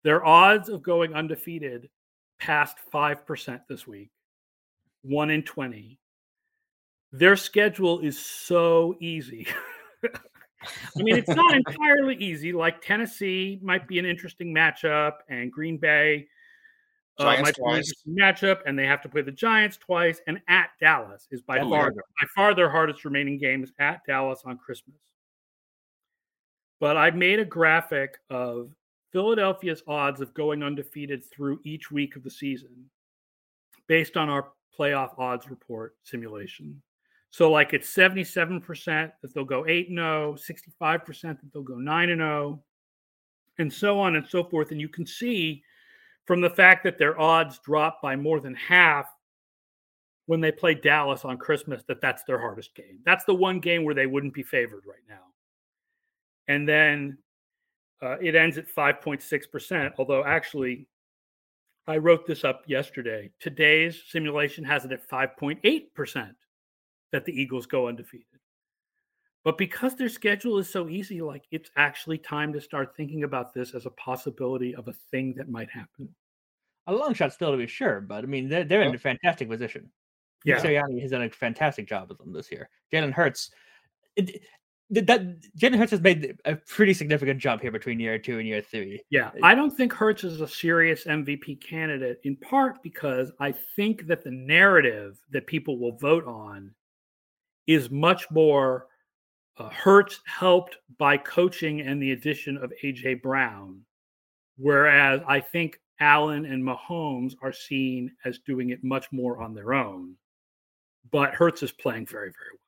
Their 0.03 0.23
odds 0.23 0.69
of 0.69 0.83
going 0.83 1.15
undefeated 1.15 1.89
past 2.39 2.77
5% 2.93 3.61
this 3.67 3.87
week, 3.87 4.11
1 5.01 5.29
in 5.31 5.43
20. 5.43 5.99
Their 7.11 7.35
schedule 7.35 7.99
is 7.99 8.17
so 8.17 8.95
easy. 8.99 9.47
I 10.63 11.03
mean, 11.03 11.15
it's 11.15 11.29
not 11.29 11.55
entirely 11.55 12.15
easy. 12.15 12.53
Like 12.53 12.81
Tennessee 12.81 13.59
might 13.61 13.87
be 13.87 13.99
an 13.99 14.05
interesting 14.05 14.53
matchup, 14.53 15.13
and 15.29 15.51
Green 15.51 15.77
Bay 15.77 16.27
uh, 17.19 17.25
might 17.41 17.55
be 17.55 17.63
an 17.63 17.75
interesting 17.77 18.15
matchup, 18.19 18.59
and 18.65 18.77
they 18.77 18.85
have 18.85 19.01
to 19.01 19.09
play 19.09 19.21
the 19.21 19.31
Giants 19.31 19.77
twice. 19.77 20.21
And 20.27 20.39
at 20.47 20.69
Dallas 20.79 21.27
is 21.31 21.41
by 21.41 21.59
far 21.59 21.91
by 21.91 22.27
far 22.35 22.53
their 22.53 22.69
hardest 22.69 23.05
remaining 23.05 23.37
game 23.37 23.63
is 23.63 23.71
at 23.79 24.01
Dallas 24.05 24.41
on 24.45 24.57
Christmas. 24.57 24.97
But 26.79 26.97
I 26.97 27.11
made 27.11 27.39
a 27.39 27.45
graphic 27.45 28.17
of 28.29 28.71
Philadelphia's 29.11 29.83
odds 29.87 30.21
of 30.21 30.33
going 30.33 30.63
undefeated 30.63 31.23
through 31.31 31.59
each 31.63 31.91
week 31.91 32.15
of 32.15 32.23
the 32.23 32.31
season 32.31 32.89
based 33.87 34.17
on 34.17 34.29
our 34.29 34.49
playoff 34.77 35.17
odds 35.19 35.49
report 35.49 35.95
simulation. 36.03 36.81
So, 37.31 37.49
like, 37.49 37.73
it's 37.73 37.93
77% 37.93 38.63
that 38.85 39.33
they'll 39.33 39.45
go 39.45 39.65
8 39.65 39.87
0, 39.87 40.35
65% 40.35 41.21
that 41.21 41.37
they'll 41.53 41.63
go 41.63 41.75
9 41.75 42.09
and 42.09 42.19
0, 42.19 42.61
and 43.57 43.71
so 43.71 43.99
on 43.99 44.17
and 44.17 44.27
so 44.27 44.43
forth. 44.43 44.71
And 44.71 44.81
you 44.81 44.89
can 44.89 45.05
see 45.05 45.63
from 46.25 46.41
the 46.41 46.49
fact 46.49 46.83
that 46.83 46.97
their 46.97 47.19
odds 47.19 47.59
drop 47.59 48.01
by 48.01 48.17
more 48.17 48.41
than 48.41 48.53
half 48.55 49.05
when 50.25 50.41
they 50.41 50.51
play 50.51 50.75
Dallas 50.75 51.25
on 51.25 51.37
Christmas 51.37 51.83
that 51.87 52.01
that's 52.01 52.23
their 52.23 52.39
hardest 52.39 52.75
game. 52.75 52.99
That's 53.05 53.23
the 53.25 53.35
one 53.35 53.59
game 53.59 53.85
where 53.85 53.95
they 53.95 54.07
wouldn't 54.07 54.33
be 54.33 54.43
favored 54.43 54.83
right 54.85 55.03
now. 55.09 55.23
And 56.47 56.67
then 56.67 57.17
uh, 58.01 58.17
it 58.21 58.35
ends 58.35 58.57
at 58.57 58.73
5.6%, 58.73 59.93
although 59.97 60.23
actually, 60.25 60.87
I 61.87 61.97
wrote 61.97 62.27
this 62.27 62.43
up 62.43 62.63
yesterday. 62.67 63.31
Today's 63.39 64.03
simulation 64.07 64.63
has 64.65 64.85
it 64.85 64.91
at 64.91 65.07
5.8% 65.09 66.31
that 67.11 67.25
the 67.25 67.33
Eagles 67.33 67.65
go 67.65 67.87
undefeated. 67.87 68.25
But 69.43 69.57
because 69.57 69.95
their 69.95 70.09
schedule 70.09 70.59
is 70.59 70.69
so 70.69 70.87
easy, 70.87 71.21
like 71.21 71.45
it's 71.51 71.71
actually 71.75 72.19
time 72.19 72.53
to 72.53 72.61
start 72.61 72.95
thinking 72.95 73.23
about 73.23 73.53
this 73.53 73.73
as 73.73 73.85
a 73.85 73.91
possibility 73.91 74.75
of 74.75 74.87
a 74.87 74.93
thing 74.93 75.33
that 75.37 75.49
might 75.49 75.69
happen. 75.69 76.09
A 76.87 76.93
long 76.93 77.13
shot 77.13 77.33
still 77.33 77.51
to 77.51 77.57
be 77.57 77.67
sure, 77.67 78.01
but 78.01 78.23
I 78.23 78.27
mean 78.27 78.49
they're 78.49 78.63
they're 78.63 78.81
in 78.83 78.93
a 78.93 78.99
fantastic 78.99 79.49
position. 79.49 79.89
Yeah. 80.43 80.59
Sirianni 80.59 81.01
has 81.01 81.11
done 81.11 81.23
a 81.23 81.29
fantastic 81.29 81.87
job 81.87 82.09
with 82.09 82.17
them 82.17 82.33
this 82.33 82.51
year. 82.51 82.69
Jalen 82.91 83.11
Hurts, 83.11 83.51
it, 84.15 84.41
that, 84.89 85.21
Jalen 85.57 85.77
Hurts 85.77 85.91
has 85.91 86.01
made 86.01 86.35
a 86.45 86.55
pretty 86.55 86.93
significant 86.93 87.39
jump 87.39 87.61
here 87.61 87.71
between 87.71 87.99
year 87.99 88.17
two 88.17 88.39
and 88.39 88.47
year 88.47 88.61
three. 88.61 89.01
Yeah, 89.09 89.31
I 89.43 89.55
don't 89.55 89.75
think 89.75 89.93
Hurts 89.93 90.23
is 90.23 90.41
a 90.41 90.47
serious 90.47 91.05
MVP 91.05 91.61
candidate 91.61 92.19
in 92.23 92.35
part 92.37 92.81
because 92.83 93.31
I 93.39 93.53
think 93.75 94.07
that 94.07 94.23
the 94.23 94.31
narrative 94.31 95.19
that 95.31 95.47
people 95.47 95.77
will 95.77 95.97
vote 95.97 96.25
on 96.25 96.73
is 97.67 97.89
much 97.89 98.29
more 98.31 98.87
uh, 99.57 99.69
Hurts 99.69 100.21
helped 100.25 100.77
by 100.97 101.17
coaching 101.17 101.81
and 101.81 102.01
the 102.01 102.11
addition 102.11 102.57
of 102.57 102.73
AJ 102.83 103.21
Brown, 103.21 103.81
whereas 104.57 105.21
I 105.27 105.39
think 105.39 105.79
Allen 105.99 106.45
and 106.45 106.63
Mahomes 106.63 107.33
are 107.41 107.53
seen 107.53 108.11
as 108.25 108.39
doing 108.39 108.71
it 108.71 108.83
much 108.83 109.11
more 109.11 109.41
on 109.41 109.53
their 109.53 109.73
own. 109.73 110.15
But 111.11 111.33
Hurts 111.33 111.63
is 111.63 111.71
playing 111.71 112.07
very, 112.07 112.27
very 112.29 112.51
well. 112.53 112.59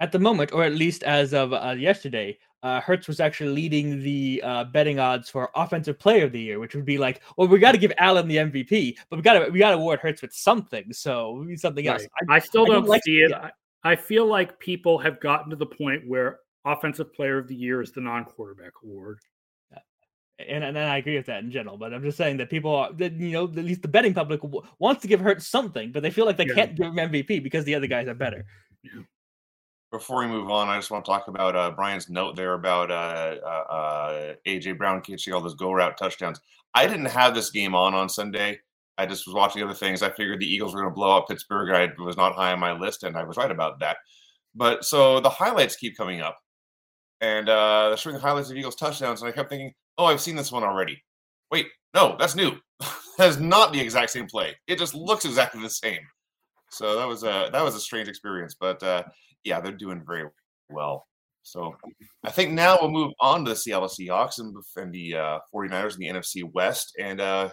At 0.00 0.12
the 0.12 0.18
moment, 0.20 0.52
or 0.52 0.62
at 0.62 0.74
least 0.74 1.02
as 1.02 1.34
of 1.34 1.52
uh, 1.52 1.74
yesterday, 1.76 2.38
uh, 2.62 2.80
Hurts 2.80 3.08
was 3.08 3.18
actually 3.20 3.50
leading 3.50 4.00
the 4.00 4.40
uh, 4.44 4.64
betting 4.64 4.98
odds 5.00 5.28
for 5.28 5.50
Offensive 5.56 5.98
Player 5.98 6.24
of 6.24 6.32
the 6.32 6.40
Year, 6.40 6.60
which 6.60 6.74
would 6.74 6.84
be 6.84 6.98
like, 6.98 7.20
well, 7.36 7.48
we 7.48 7.58
got 7.58 7.72
to 7.72 7.78
give 7.78 7.92
Allen 7.98 8.28
the 8.28 8.36
MVP, 8.36 8.96
but 9.10 9.16
we 9.16 9.22
got 9.22 9.44
to 9.44 9.50
we 9.50 9.58
got 9.58 9.70
to 9.70 9.76
award 9.76 10.00
Hurts 10.00 10.22
with 10.22 10.32
something, 10.32 10.92
so 10.92 11.46
something 11.56 11.86
else. 11.88 12.02
Right. 12.28 12.36
I, 12.36 12.38
still 12.38 12.62
I 12.62 12.66
don't 12.66 12.74
don't 12.82 12.88
like- 12.88 13.02
see 13.04 13.20
it. 13.20 13.30
yeah. 13.30 13.50
I, 13.84 13.92
I 13.92 13.96
feel 13.96 14.26
like 14.26 14.58
people 14.58 14.98
have 14.98 15.20
gotten 15.20 15.50
to 15.50 15.56
the 15.56 15.66
point 15.66 16.06
where 16.06 16.40
offensive 16.64 17.12
player 17.14 17.38
of 17.38 17.48
the 17.48 17.54
year 17.54 17.80
is 17.82 17.92
the 17.92 18.00
non-quarterback 18.00 18.72
award. 18.84 19.18
and, 20.38 20.62
and 20.64 20.78
I 20.78 20.98
agree 20.98 21.16
with 21.16 21.26
that 21.26 21.42
in 21.42 21.50
general. 21.50 21.76
But 21.76 21.94
I'm 21.94 22.02
just 22.02 22.16
saying 22.18 22.36
that 22.38 22.50
people, 22.50 22.74
are, 22.74 22.92
that 22.94 23.12
you 23.14 23.30
know, 23.30 23.44
at 23.44 23.54
least 23.56 23.82
the 23.82 23.88
betting 23.88 24.14
public 24.14 24.42
w- 24.42 24.62
wants 24.78 25.02
to 25.02 25.08
give 25.08 25.20
Hurts 25.20 25.46
something, 25.46 25.92
but 25.92 26.02
they 26.02 26.10
feel 26.10 26.26
like 26.26 26.36
they 26.36 26.46
Yeah. 26.46 26.54
can't 26.54 26.74
give 26.76 26.86
him 26.86 26.96
MVP 26.96 27.42
because 27.42 27.64
the 27.64 27.74
other 27.74 27.86
guys 27.86 28.08
are 28.08 28.14
better. 28.14 28.44
Before 29.90 30.18
we 30.18 30.26
move 30.26 30.50
on, 30.50 30.68
I 30.68 30.76
just 30.76 30.90
want 30.90 31.06
to 31.06 31.10
talk 31.10 31.28
about 31.28 31.56
uh, 31.56 31.70
Bryan's 31.70 32.10
note 32.10 32.36
there 32.36 32.52
about 32.52 32.90
uh, 32.90 33.36
uh, 33.42 33.72
uh, 33.72 34.34
AJ 34.46 34.76
Brown 34.76 35.00
catching 35.00 35.32
all 35.32 35.40
those 35.40 35.54
go 35.54 35.72
route 35.72 35.96
touchdowns. 35.96 36.40
I 36.74 36.86
didn't 36.86 37.06
have 37.06 37.34
this 37.34 37.50
game 37.50 37.74
on 37.74 37.94
on 37.94 38.10
Sunday. 38.10 38.60
I 38.98 39.06
just 39.06 39.26
was 39.26 39.34
watching 39.34 39.62
other 39.62 39.74
things. 39.74 40.02
I 40.02 40.10
figured 40.10 40.40
the 40.40 40.52
Eagles 40.52 40.74
were 40.74 40.80
going 40.80 40.90
to 40.90 40.94
blow 40.94 41.16
up 41.16 41.28
Pittsburgh. 41.28 41.70
I 41.70 42.02
was 42.02 42.16
not 42.16 42.34
high 42.34 42.52
on 42.52 42.58
my 42.58 42.72
list, 42.72 43.04
and 43.04 43.16
I 43.16 43.24
was 43.24 43.36
right 43.36 43.50
about 43.50 43.78
that. 43.80 43.98
But 44.54 44.84
so 44.84 45.20
the 45.20 45.30
highlights 45.30 45.76
keep 45.76 45.96
coming 45.96 46.20
up, 46.20 46.36
and 47.20 47.48
uh, 47.48 47.88
they're 47.88 47.96
showing 47.96 48.16
the 48.16 48.22
highlights 48.22 48.50
of 48.50 48.56
Eagles 48.56 48.74
touchdowns, 48.74 49.22
and 49.22 49.28
I 49.28 49.32
kept 49.32 49.50
thinking, 49.50 49.72
"Oh, 49.96 50.06
I've 50.06 50.20
seen 50.20 50.36
this 50.36 50.52
one 50.52 50.64
already." 50.64 51.02
Wait, 51.50 51.68
no, 51.94 52.16
that's 52.18 52.34
new. 52.34 52.52
that 53.18 53.28
is 53.28 53.38
not 53.38 53.72
the 53.72 53.80
exact 53.80 54.10
same 54.10 54.26
play. 54.26 54.56
It 54.66 54.78
just 54.78 54.94
looks 54.94 55.24
exactly 55.24 55.62
the 55.62 55.70
same. 55.70 56.00
So 56.70 56.96
that 56.96 57.06
was 57.06 57.22
a 57.22 57.50
that 57.52 57.64
was 57.64 57.74
a 57.74 57.80
strange 57.80 58.08
experience, 58.08 58.56
but 58.58 58.82
uh, 58.82 59.04
yeah, 59.44 59.60
they're 59.60 59.72
doing 59.72 60.02
very 60.06 60.28
well. 60.70 61.06
So 61.48 61.74
I 62.24 62.30
think 62.30 62.52
now 62.52 62.78
we'll 62.80 62.90
move 62.90 63.12
on 63.20 63.44
to 63.44 63.50
the 63.50 63.56
Seattle 63.56 63.88
Seahawks 63.88 64.38
and, 64.38 64.54
and 64.76 64.92
the 64.92 65.16
uh, 65.16 65.38
49ers 65.54 65.94
in 65.94 66.00
the 66.00 66.20
NFC 66.20 66.42
West. 66.52 66.94
And 66.98 67.22
uh, 67.22 67.48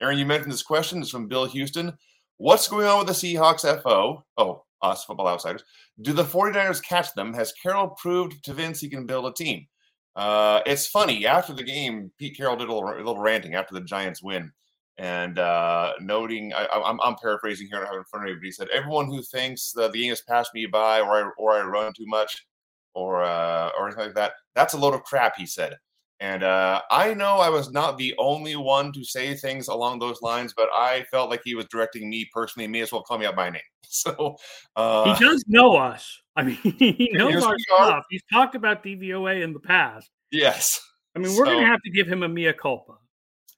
Aaron, 0.00 0.18
you 0.18 0.26
mentioned 0.26 0.52
this 0.52 0.62
question. 0.62 1.00
It's 1.00 1.10
from 1.10 1.28
Bill 1.28 1.46
Houston. 1.46 1.96
What's 2.38 2.68
going 2.68 2.86
on 2.86 2.98
with 2.98 3.08
the 3.08 3.12
Seahawks 3.12 3.62
FO? 3.82 4.24
Oh, 4.36 4.64
us, 4.82 5.04
Football 5.04 5.28
Outsiders. 5.28 5.64
Do 6.02 6.12
the 6.12 6.24
49ers 6.24 6.82
catch 6.82 7.14
them? 7.14 7.32
Has 7.32 7.52
Carroll 7.62 7.88
proved 8.00 8.44
to 8.44 8.52
Vince 8.52 8.80
he 8.80 8.90
can 8.90 9.06
build 9.06 9.26
a 9.26 9.32
team? 9.32 9.66
Uh, 10.14 10.60
it's 10.66 10.86
funny. 10.86 11.26
After 11.26 11.52
the 11.52 11.62
game, 11.62 12.10
Pete 12.18 12.36
Carroll 12.36 12.56
did 12.56 12.68
a 12.68 12.72
little, 12.72 12.88
a 12.90 12.96
little 12.96 13.20
ranting 13.20 13.54
after 13.54 13.74
the 13.74 13.80
Giants 13.80 14.22
win 14.22 14.52
and 14.98 15.38
uh, 15.38 15.92
noting, 16.00 16.52
I, 16.54 16.66
I'm, 16.72 16.98
I'm 17.02 17.16
paraphrasing 17.16 17.68
here, 17.68 17.76
I 17.76 17.80
don't 17.80 17.88
have 17.88 17.96
it 17.96 17.98
in 17.98 18.04
front 18.04 18.24
of 18.24 18.30
me, 18.30 18.38
but 18.40 18.44
he 18.44 18.52
said, 18.52 18.68
"Everyone 18.72 19.06
who 19.06 19.22
thinks 19.22 19.72
the 19.72 19.88
game 19.88 20.08
has 20.08 20.22
passed 20.22 20.54
me 20.54 20.66
by, 20.66 21.00
or 21.00 21.12
I 21.12 21.30
or 21.36 21.52
I 21.52 21.60
run 21.62 21.92
too 21.94 22.06
much, 22.06 22.46
or 22.94 23.22
uh, 23.22 23.70
or 23.78 23.86
anything 23.86 24.06
like 24.06 24.14
that, 24.14 24.32
that's 24.54 24.72
a 24.72 24.78
load 24.78 24.94
of 24.94 25.02
crap." 25.02 25.36
He 25.36 25.46
said, 25.46 25.76
and 26.20 26.42
uh, 26.42 26.80
I 26.90 27.12
know 27.14 27.36
I 27.36 27.48
was 27.50 27.70
not 27.70 27.98
the 27.98 28.14
only 28.18 28.56
one 28.56 28.92
to 28.92 29.04
say 29.04 29.34
things 29.34 29.68
along 29.68 29.98
those 29.98 30.22
lines, 30.22 30.54
but 30.56 30.68
I 30.74 31.04
felt 31.10 31.28
like 31.30 31.42
he 31.44 31.54
was 31.54 31.66
directing 31.66 32.08
me 32.08 32.28
personally. 32.32 32.66
May 32.68 32.80
as 32.80 32.92
well 32.92 33.02
call 33.02 33.18
me 33.18 33.26
out 33.26 33.36
by 33.36 33.50
name. 33.50 33.60
So 33.88 34.36
uh, 34.74 35.14
he 35.14 35.24
does 35.24 35.44
know 35.46 35.76
us. 35.76 36.20
I 36.34 36.42
mean, 36.42 36.56
he 36.78 37.08
knows 37.12 37.44
our 37.44 37.56
stuff. 37.58 38.04
He's 38.10 38.22
talked 38.32 38.54
about 38.56 38.82
DVOA 38.82 39.42
in 39.42 39.52
the 39.52 39.60
past. 39.60 40.10
yes, 40.32 40.80
I 41.14 41.20
mean, 41.20 41.34
we're 41.36 41.44
going 41.44 41.60
to 41.60 41.66
have 41.66 41.80
to 41.82 41.90
give 41.90 42.06
him 42.08 42.22
a 42.24 42.28
mea 42.28 42.52
culpa. 42.52 42.94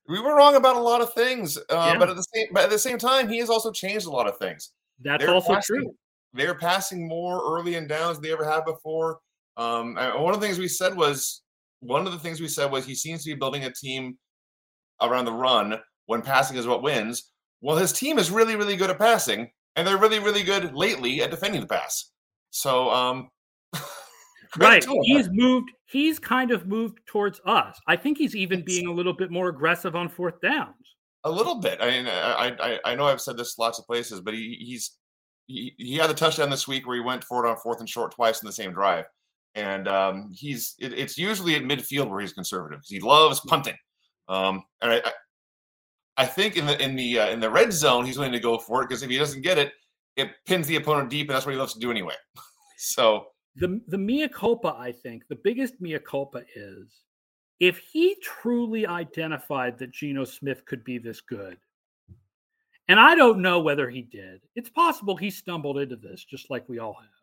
we 0.07 0.21
were 0.21 0.37
wrong 0.37 0.55
about 0.55 0.77
a 0.77 0.81
lot 0.81 1.01
of 1.01 1.12
things, 1.14 1.57
uh, 1.57 1.62
Yeah. 1.71 1.99
but 1.99 2.11
at 2.11 2.16
the 2.16 2.23
same 2.35 2.47
but 2.53 2.64
at 2.64 2.71
the 2.71 2.79
same 2.79 2.99
time, 2.99 3.27
he 3.29 3.38
has 3.38 3.49
also 3.51 3.73
changed 3.73 4.07
a 4.07 4.11
lot 4.11 4.29
of 4.29 4.37
things. 4.38 4.73
That's 5.01 5.25
They're 5.25 5.35
also 5.35 5.55
passing- 5.55 5.77
true. 5.81 5.94
they're 6.35 6.55
passing 6.55 7.09
more 7.09 7.40
early 7.57 7.75
and 7.77 7.88
downs 7.88 8.18
than 8.18 8.25
they 8.25 8.33
ever 8.33 8.44
have 8.44 8.66
before. 8.66 9.21
Um, 9.57 9.94
one 9.97 10.35
of 10.35 10.40
the 10.40 10.47
things 10.47 10.59
we 10.59 10.68
said 10.68 10.94
was 10.94 11.40
one 11.81 12.07
of 12.07 12.12
the 12.12 12.19
things 12.19 12.41
we 12.41 12.49
said 12.49 12.71
was 12.71 12.85
he 12.85 12.95
seems 12.95 13.25
to 13.25 13.31
be 13.31 13.38
building 13.38 13.64
a 13.64 13.73
team 13.73 14.19
around 15.01 15.25
the 15.25 15.33
run 15.33 15.79
when 16.07 16.23
passing 16.23 16.57
is 16.57 16.67
what 16.67 16.83
wins. 16.83 17.31
Well, 17.61 17.77
his 17.77 17.93
team 17.93 18.19
is 18.19 18.31
really, 18.31 18.57
really 18.57 18.77
good 18.77 18.91
at 18.91 18.99
passing, 18.99 19.51
and 19.77 19.87
they're 19.87 19.97
really, 19.97 20.19
really 20.19 20.43
good 20.43 20.75
lately 20.75 21.23
at 21.23 21.31
defending 21.31 21.61
the 21.61 21.67
pass. 21.67 22.12
So, 22.51 22.91
um, 22.91 23.29
Right. 24.57 24.85
He's 25.03 25.29
moved. 25.31 25.71
He's 25.87 26.19
kind 26.19 26.51
of 26.51 26.67
moved 26.67 27.01
towards 27.07 27.41
us. 27.45 27.79
I 27.87 27.97
think 27.97 28.19
he's 28.19 28.35
even 28.35 28.64
being 28.64 28.87
a 28.87 28.93
little 28.93 29.12
bit 29.12 29.31
more 29.31 29.49
aggressive 29.49 29.95
on 29.95 30.09
fourth 30.09 30.41
downs. 30.41 30.75
A 31.25 31.31
little 31.31 31.57
bit. 31.57 31.79
I 31.81 31.91
mean, 31.91 32.07
I 32.07 32.57
I, 32.61 32.79
I 32.85 32.95
know 32.95 33.05
I've 33.05 33.21
said 33.21 33.37
this 33.37 33.59
lots 33.59 33.79
of 33.79 33.87
places, 33.87 34.21
but 34.21 34.35
he, 34.35 34.57
he's 34.61 34.97
he, 35.47 35.75
he 35.77 35.97
had 35.97 36.09
the 36.09 36.14
touchdown 36.14 36.51
this 36.51 36.69
week 36.69 36.87
where 36.87 36.97
he 36.97 37.03
went 37.03 37.25
for 37.25 37.45
it 37.45 37.49
on 37.49 37.57
fourth 37.59 37.81
and 37.81 37.88
short 37.88 38.14
twice 38.14 38.43
in 38.43 38.47
the 38.47 38.53
same 38.53 38.73
drive, 38.73 39.05
and 39.55 39.89
um, 39.89 40.31
he's 40.35 40.75
it, 40.79 40.93
it's 40.93 41.19
usually 41.19 41.55
at 41.55 41.63
midfield 41.63 42.09
where 42.09 42.21
he's 42.21 42.33
conservative 42.33 42.81
because 42.81 42.91
he 42.91 43.01
loves 43.01 43.41
punting. 43.41 43.77
Um, 44.29 44.63
and 44.83 44.93
I, 44.93 44.97
I 45.05 45.13
I 46.19 46.27
think 46.27 46.57
in 46.57 46.67
the 46.67 46.81
in 46.83 46.97
the 46.97 47.21
uh, 47.21 47.31
in 47.31 47.41
the 47.41 47.51
red 47.51 47.73
zone 47.73 48.05
he's 48.05 48.19
willing 48.19 48.33
to 48.33 48.41
go 48.41 48.59
for 48.59 48.83
it 48.83 48.89
because 48.89 49.03
if 49.03 49.11
he 49.11 49.19
doesn't 49.19 49.43
get 49.43 49.59
it, 49.59 49.73
it 50.17 50.31
pins 50.47 50.67
the 50.67 50.77
opponent 50.77 51.11
deep, 51.11 51.29
and 51.29 51.35
that's 51.35 51.47
what 51.47 51.53
he 51.53 51.59
loves 51.59 51.75
to 51.75 51.81
do 51.81 51.91
anyway. 51.91 52.15
so 52.79 53.29
The 53.57 53.81
the 53.89 53.99
mea 53.99 54.29
culpa, 54.29 54.75
I 54.79 54.93
think, 54.93 55.29
the 55.29 55.37
biggest 55.37 55.81
mea 55.81 55.99
culpa 55.99 56.43
is 56.55 57.05
if 57.61 57.79
he 57.79 58.17
truly 58.23 58.87
identified 58.87 59.79
that 59.79 59.93
Geno 59.93 60.25
Smith 60.25 60.65
could 60.67 60.85
be 60.85 60.99
this 60.99 61.21
good. 61.21 61.59
And 62.91 62.99
I 62.99 63.15
don't 63.15 63.43
know 63.43 63.61
whether 63.61 63.91
he 63.91 64.03
did. 64.03 64.41
It's 64.55 64.71
possible 64.71 65.15
he 65.15 65.31
stumbled 65.31 65.79
into 65.79 65.97
this 65.97 66.25
just 66.25 66.51
like 66.51 66.67
we 66.69 66.79
all 66.79 66.95
have. 66.95 67.18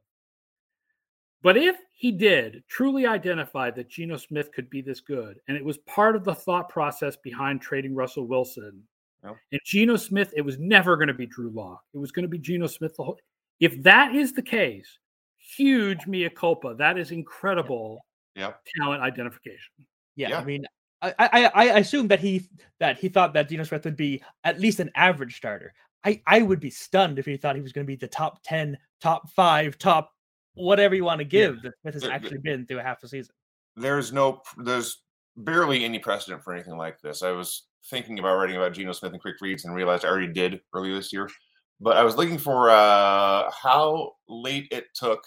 But 1.46 1.58
if 1.58 1.78
he 1.92 2.12
did 2.12 2.64
truly 2.68 3.06
identify 3.06 3.70
that 3.70 3.88
Geno 3.88 4.18
Smith 4.18 4.52
could 4.52 4.68
be 4.68 4.82
this 4.82 5.00
good, 5.00 5.38
and 5.48 5.56
it 5.56 5.64
was 5.64 5.78
part 5.78 6.16
of 6.16 6.24
the 6.24 6.34
thought 6.34 6.70
process 6.70 7.16
behind 7.18 7.62
trading 7.62 7.94
Russell 7.94 8.26
Wilson, 8.26 8.82
Yeah. 9.24 9.36
and 9.52 9.62
Geno 9.64 9.96
Smith, 9.96 10.34
it 10.36 10.42
was 10.42 10.58
never 10.58 10.98
going 10.98 11.08
to 11.08 11.14
be 11.14 11.28
Drew 11.28 11.52
Lock. 11.52 11.84
It 11.94 12.00
was 12.00 12.12
going 12.12 12.24
to 12.24 12.30
be 12.30 12.40
Geno 12.40 12.66
Smith 12.66 12.96
the 12.96 13.04
whole. 13.04 13.20
If 13.60 13.84
that 13.84 14.16
is 14.16 14.34
the 14.34 14.42
case, 14.42 14.98
huge 15.38 16.08
mea 16.08 16.32
culpa. 16.32 16.74
That 16.74 16.98
is 16.98 17.12
incredible 17.12 18.04
yeah, 18.34 18.54
talent 18.78 19.04
identification. 19.04 19.86
Yeah, 20.16 20.30
Yeah. 20.30 20.40
I 20.40 20.46
mean, 20.46 20.66
I, 21.04 21.14
I 21.20 21.30
I 21.30 21.50
I 21.54 21.78
assume 21.78 22.08
that 22.08 22.20
he 22.20 22.50
that 22.80 22.98
he 22.98 23.08
thought 23.08 23.34
that 23.36 23.50
Geno 23.50 23.66
Smith 23.66 23.86
would 23.86 23.96
be 23.96 24.24
at 24.46 24.60
least 24.60 24.80
an 24.80 24.90
average 24.96 25.38
starter. 25.38 25.76
I 26.04 26.24
I 26.26 26.42
would 26.42 26.60
be 26.60 26.72
stunned 26.72 27.20
if 27.20 27.28
he 27.28 27.38
thought 27.38 27.56
he 27.56 27.62
was 27.62 27.72
going 27.72 27.86
to 27.86 27.88
be 27.88 27.96
the 27.98 28.08
top 28.08 28.40
ten, 28.44 28.80
top 29.00 29.30
five, 29.30 29.78
top 29.78 30.14
whatever 30.56 30.96
you 30.96 31.04
want 31.04 31.20
to 31.20 31.26
give 31.26 31.62
that 31.62 31.74
Smith 31.82 31.94
has 31.94 32.04
The- 32.04 32.08
the- 32.10 32.13
actually 32.13 32.38
been 32.39 32.65
through 32.65 32.80
a 32.80 32.84
half 32.84 33.04
a 33.04 33.08
season. 33.08 33.34
there's 33.78 34.12
no 34.13 34.41
there's 34.58 35.02
barely 35.38 35.84
any 35.84 36.00
precedent 36.00 36.44
for 36.44 36.54
anything 36.54 36.78
like 36.78 37.00
this. 37.02 37.22
I 37.24 37.32
was 37.32 37.68
thinking 37.89 38.20
about 38.20 38.38
writing 38.38 38.56
about 38.56 38.74
Geno 38.74 38.94
Smith 38.94 39.12
and 39.12 39.22
Quick 39.22 39.36
Reads 39.41 39.65
and 39.65 39.76
realized 39.76 40.06
I 40.06 40.08
already 40.10 40.32
did 40.32 40.62
earlier 40.74 40.96
this 40.96 41.12
year. 41.12 41.30
But 41.82 41.98
I 41.98 42.04
was 42.04 42.15
looking 42.15 42.38
for 42.38 42.70
uh, 42.70 43.52
how 43.52 44.13
late 44.30 44.68
it 44.72 44.86
took 44.96 45.22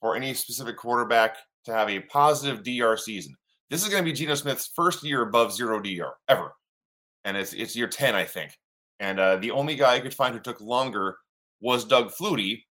for 0.00 0.16
any 0.16 0.32
specific 0.32 0.78
quarterback 0.78 1.36
to 1.66 1.72
have 1.74 1.90
a 1.90 2.00
positive 2.00 2.62
DYAR 2.64 2.98
season. 2.98 3.34
This 3.68 3.82
is 3.82 3.90
going 3.90 4.02
to 4.02 4.10
be 4.10 4.14
Geno 4.16 4.34
Smith's 4.34 4.70
first 4.74 5.04
year 5.04 5.20
above 5.22 5.52
zero 5.52 5.78
DYAR 5.78 6.12
ever, 6.28 6.52
and 7.24 7.36
it's 7.36 7.52
it's 7.52 7.76
year 7.76 7.86
ten, 7.88 8.14
I 8.14 8.24
think. 8.24 8.52
And 8.98 9.20
uh, 9.20 9.36
the 9.36 9.50
only 9.50 9.76
guy 9.76 9.94
I 9.96 10.00
could 10.00 10.14
find 10.14 10.34
who 10.34 10.40
took 10.40 10.60
longer 10.62 11.18
was 11.60 11.84
Doug 11.84 12.12
Flutie, 12.12 12.62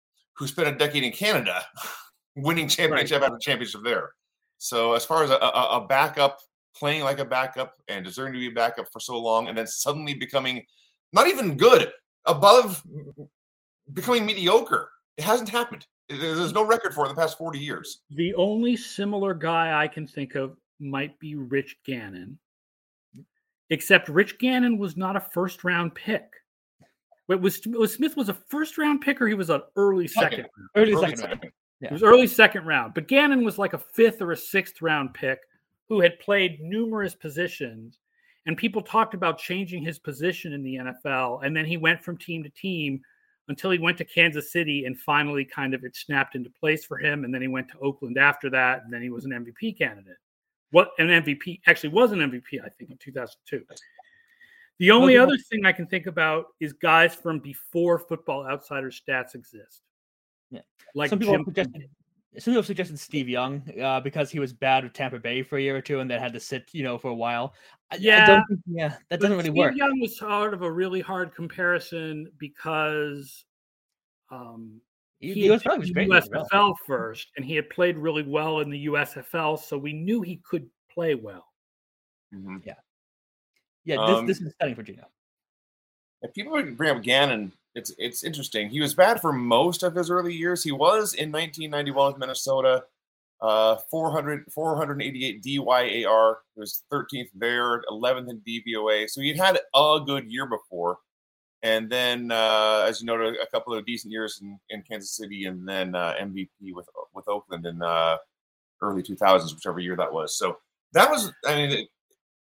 who 0.41 0.47
spent 0.47 0.67
a 0.67 0.71
decade 0.71 1.03
in 1.03 1.11
Canada, 1.11 1.63
winning 2.35 2.67
championship 2.67 3.21
after 3.21 3.37
championship 3.37 3.81
there. 3.83 4.09
So 4.57 4.93
as 4.93 5.05
far 5.05 5.23
as 5.23 5.29
a, 5.29 5.35
a, 5.35 5.83
a 5.83 5.85
backup 5.87 6.39
playing 6.75 7.03
like 7.03 7.19
a 7.19 7.25
backup 7.25 7.75
and 7.87 8.03
deserving 8.03 8.33
to 8.33 8.39
be 8.39 8.47
a 8.47 8.51
backup 8.51 8.87
for 8.91 8.99
so 8.99 9.19
long, 9.19 9.49
and 9.49 9.57
then 9.57 9.67
suddenly 9.67 10.15
becoming 10.15 10.63
not 11.13 11.27
even 11.27 11.57
good, 11.57 11.91
above 12.25 12.83
becoming 13.93 14.25
mediocre, 14.25 14.89
it 15.15 15.23
hasn't 15.23 15.47
happened. 15.47 15.85
There's 16.09 16.53
no 16.53 16.65
record 16.65 16.95
for 16.95 17.05
it 17.05 17.09
in 17.09 17.15
the 17.15 17.21
past 17.21 17.37
40 17.37 17.59
years. 17.59 17.99
The 18.09 18.33
only 18.33 18.75
similar 18.75 19.35
guy 19.35 19.79
I 19.79 19.87
can 19.87 20.07
think 20.07 20.33
of 20.33 20.57
might 20.79 21.19
be 21.19 21.35
Rich 21.35 21.77
Gannon, 21.85 22.39
except 23.69 24.09
Rich 24.09 24.39
Gannon 24.39 24.79
was 24.79 24.97
not 24.97 25.15
a 25.15 25.21
first 25.21 25.63
round 25.63 25.93
pick. 25.93 26.23
Wait, 27.31 27.39
was, 27.39 27.61
was 27.65 27.93
Smith 27.93 28.17
was 28.17 28.27
a 28.27 28.33
first 28.33 28.77
round 28.77 28.99
pick 28.99 29.21
or 29.21 29.27
he 29.27 29.33
was 29.33 29.49
an 29.49 29.61
early 29.77 30.05
second? 30.05 30.31
second 30.31 30.47
early, 30.75 30.91
early, 30.91 31.01
second, 31.01 31.17
second 31.17 31.39
round. 31.43 31.53
Yeah. 31.79 31.87
It 31.87 31.93
was 31.93 32.03
early 32.03 32.27
second 32.27 32.65
round, 32.65 32.93
but 32.93 33.07
Gannon 33.07 33.45
was 33.45 33.57
like 33.57 33.71
a 33.71 33.77
fifth 33.77 34.21
or 34.21 34.33
a 34.33 34.37
sixth 34.37 34.81
round 34.81 35.13
pick 35.13 35.39
who 35.87 36.01
had 36.01 36.19
played 36.19 36.59
numerous 36.59 37.15
positions. 37.15 37.99
And 38.47 38.57
people 38.57 38.81
talked 38.81 39.13
about 39.13 39.37
changing 39.37 39.81
his 39.81 39.97
position 39.97 40.51
in 40.51 40.61
the 40.61 40.75
NFL. 40.75 41.45
And 41.45 41.55
then 41.55 41.63
he 41.63 41.77
went 41.77 42.03
from 42.03 42.17
team 42.17 42.43
to 42.43 42.49
team 42.49 42.99
until 43.47 43.71
he 43.71 43.79
went 43.79 43.97
to 43.99 44.05
Kansas 44.05 44.51
City 44.51 44.83
and 44.83 44.99
finally 44.99 45.45
kind 45.45 45.73
of 45.73 45.85
it 45.85 45.95
snapped 45.95 46.35
into 46.35 46.49
place 46.49 46.83
for 46.83 46.97
him. 46.97 47.23
And 47.23 47.33
then 47.33 47.41
he 47.41 47.47
went 47.47 47.69
to 47.69 47.79
Oakland 47.79 48.17
after 48.17 48.49
that. 48.49 48.83
And 48.83 48.91
then 48.91 49.01
he 49.01 49.09
was 49.09 49.23
an 49.23 49.31
MVP 49.31 49.77
candidate. 49.77 50.17
What 50.71 50.91
an 50.97 51.07
MVP 51.07 51.61
actually 51.65 51.91
was 51.91 52.11
an 52.11 52.19
MVP, 52.19 52.61
I 52.61 52.69
think, 52.77 52.91
in 52.91 52.97
2002. 52.97 53.63
The 54.81 54.89
only 54.89 55.15
other 55.15 55.37
thing 55.37 55.63
I 55.63 55.71
can 55.73 55.85
think 55.85 56.07
about 56.07 56.47
is 56.59 56.73
guys 56.73 57.13
from 57.13 57.37
before 57.37 57.99
Football 57.99 58.47
Outsider 58.47 58.89
stats 58.89 59.35
exist. 59.35 59.83
Yeah. 60.49 60.61
Like 60.95 61.11
some 61.11 61.19
people 61.19 61.35
Jim, 61.35 61.45
suggested, 61.45 61.89
some 62.39 62.53
people 62.53 62.63
suggested 62.63 62.99
Steve 62.99 63.29
Young 63.29 63.61
uh, 63.79 63.99
because 63.99 64.31
he 64.31 64.39
was 64.39 64.53
bad 64.53 64.83
with 64.83 64.93
Tampa 64.93 65.19
Bay 65.19 65.43
for 65.43 65.59
a 65.59 65.61
year 65.61 65.77
or 65.77 65.81
two 65.81 65.99
and 65.99 66.09
then 66.09 66.19
had 66.19 66.33
to 66.33 66.39
sit, 66.39 66.67
you 66.71 66.81
know, 66.81 66.97
for 66.97 67.09
a 67.09 67.13
while. 67.13 67.53
Yeah, 67.99 68.41
think, 68.47 68.59
yeah, 68.65 68.95
that 69.09 69.19
doesn't 69.19 69.37
really 69.37 69.51
Steve 69.51 69.55
work. 69.55 69.75
Young 69.75 69.99
was 69.99 70.17
sort 70.17 70.55
of 70.55 70.63
a 70.63 70.71
really 70.71 70.99
hard 70.99 71.35
comparison 71.35 72.31
because 72.39 73.45
um, 74.31 74.81
he, 75.19 75.33
he 75.33 75.51
was 75.51 75.61
probably 75.61 75.91
great 75.91 76.09
USFL 76.09 76.73
first, 76.87 77.27
and 77.37 77.45
he 77.45 77.53
had 77.53 77.69
played 77.69 77.99
really 77.99 78.23
well 78.23 78.61
in 78.61 78.71
the 78.71 78.87
USFL, 78.87 79.59
so 79.59 79.77
we 79.77 79.93
knew 79.93 80.23
he 80.23 80.37
could 80.37 80.67
play 80.91 81.13
well. 81.13 81.45
Mm-hmm. 82.33 82.57
Yeah, 82.63 82.73
yeah. 83.85 83.97
This, 83.97 84.17
um, 84.17 84.27
this 84.27 84.41
is 84.41 84.53
stunning 84.53 84.75
for 84.75 84.83
Geno. 84.83 85.07
If 86.21 86.33
people 86.33 86.61
bring 86.73 86.95
up 86.95 87.03
Gannon, 87.03 87.51
it's 87.75 87.93
it's 87.97 88.23
interesting. 88.23 88.69
He 88.69 88.81
was 88.81 88.93
bad 88.93 89.21
for 89.21 89.31
most 89.31 89.83
of 89.83 89.95
his 89.95 90.09
early 90.09 90.33
years. 90.33 90.63
He 90.63 90.71
was 90.71 91.13
in 91.13 91.31
1991 91.31 92.13
with 92.13 92.19
Minnesota, 92.19 92.83
uh, 93.41 93.77
400 93.89 94.45
488 94.51 95.43
DYAR. 95.43 96.35
He 96.53 96.59
was 96.59 96.83
13th 96.91 97.29
there, 97.33 97.81
11th 97.89 98.29
in 98.29 98.41
DVOA. 98.41 99.09
So 99.09 99.21
he'd 99.21 99.37
had 99.37 99.59
a 99.73 99.99
good 100.05 100.31
year 100.31 100.45
before, 100.45 100.99
and 101.63 101.89
then 101.89 102.31
uh, 102.31 102.85
as 102.87 103.01
you 103.01 103.07
noted, 103.07 103.37
a 103.41 103.47
couple 103.47 103.73
of 103.73 103.85
decent 103.85 104.11
years 104.11 104.39
in, 104.41 104.59
in 104.69 104.83
Kansas 104.83 105.15
City, 105.15 105.45
and 105.45 105.67
then 105.67 105.95
uh, 105.95 106.13
MVP 106.21 106.73
with 106.73 106.87
with 107.13 107.27
Oakland 107.27 107.65
in 107.65 107.81
uh, 107.81 108.17
early 108.81 109.01
2000s, 109.01 109.53
whichever 109.53 109.79
year 109.79 109.95
that 109.95 110.11
was. 110.11 110.37
So 110.37 110.57
that 110.93 111.09
was, 111.09 111.31
I 111.45 111.55
mean, 111.55 111.87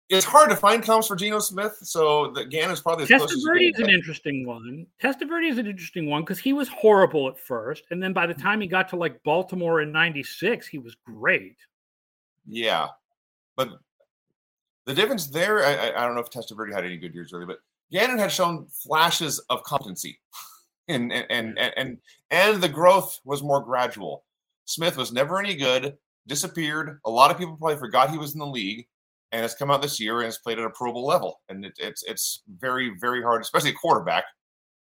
it's 0.10 0.26
hard 0.26 0.50
to 0.50 0.56
find 0.56 0.84
comps 0.84 1.08
for 1.08 1.16
Geno 1.16 1.39
Smith, 1.39 1.78
so 1.82 2.32
the 2.32 2.46
Gann 2.46 2.70
is 2.72 2.82
probably 2.82 3.04
as 3.04 3.10
Testaverde 3.10 3.72
is 3.74 3.80
an 3.80 3.89
interesting 3.89 4.46
one. 4.46 4.86
Testaverde 5.02 5.50
is 5.50 5.58
an 5.58 5.68
interesting 5.68 6.10
one 6.10 6.24
because 6.24 6.39
he 6.39 6.54
was 6.54 6.68
horrible 6.68 7.28
at 7.30 7.39
first, 7.39 7.86
and 7.89 8.04
then 8.04 8.13
by 8.13 8.28
the 8.28 8.34
time 8.34 8.60
he 8.60 8.68
got 8.68 8.89
to 8.89 8.96
like 8.96 9.24
Baltimore 9.24 9.82
in 9.82 9.92
'96, 9.92 10.68
he 10.68 10.78
was 10.78 10.96
great. 11.06 11.56
Yeah, 12.46 12.88
but 13.56 13.70
the 14.86 14.94
difference 14.94 15.28
there, 15.28 15.66
I, 15.66 15.94
I 15.96 16.06
don't 16.06 16.16
know 16.16 16.22
if 16.22 16.30
Testaverde 16.30 16.74
had 16.74 16.86
any 16.86 16.98
good 16.98 17.13
years 17.13 17.32
really, 17.32 17.46
but 17.46 17.60
Gannon 17.92 18.20
had 18.20 18.32
shown 18.32 18.68
flashes 18.68 19.39
of 19.50 19.63
competency, 19.63 20.20
and 20.89 21.13
and 21.13 21.58
and 21.58 21.74
and 21.78 21.98
and 22.30 22.62
the 22.62 22.70
growth 22.70 23.20
was 23.24 23.42
more 23.42 23.62
gradual. 23.62 24.26
Smith 24.66 24.98
was 24.98 25.13
never 25.13 25.39
any 25.39 25.56
good, 25.56 25.98
disappeared. 26.28 27.00
A 27.06 27.10
lot 27.10 27.32
of 27.32 27.38
people 27.38 27.56
probably 27.56 27.78
forgot 27.78 28.10
he 28.10 28.18
was 28.18 28.34
in 28.34 28.39
the 28.39 28.46
league 28.46 28.86
and 29.34 29.41
has 29.41 29.56
come 29.56 29.72
out 29.72 29.82
this 29.82 30.00
year 30.00 30.19
and 30.19 30.26
has 30.26 30.38
played 30.38 30.60
at 30.60 30.65
a 30.65 30.69
Pro 30.69 30.93
Bowl 30.93 31.06
level. 31.06 31.41
And 31.50 31.65
it, 31.65 31.74
it's 31.78 32.04
it's 32.04 32.43
very 32.60 32.93
very 33.02 33.22
hard, 33.22 33.41
especially 33.41 33.72
a 33.72 33.74
quarterback, 33.74 34.24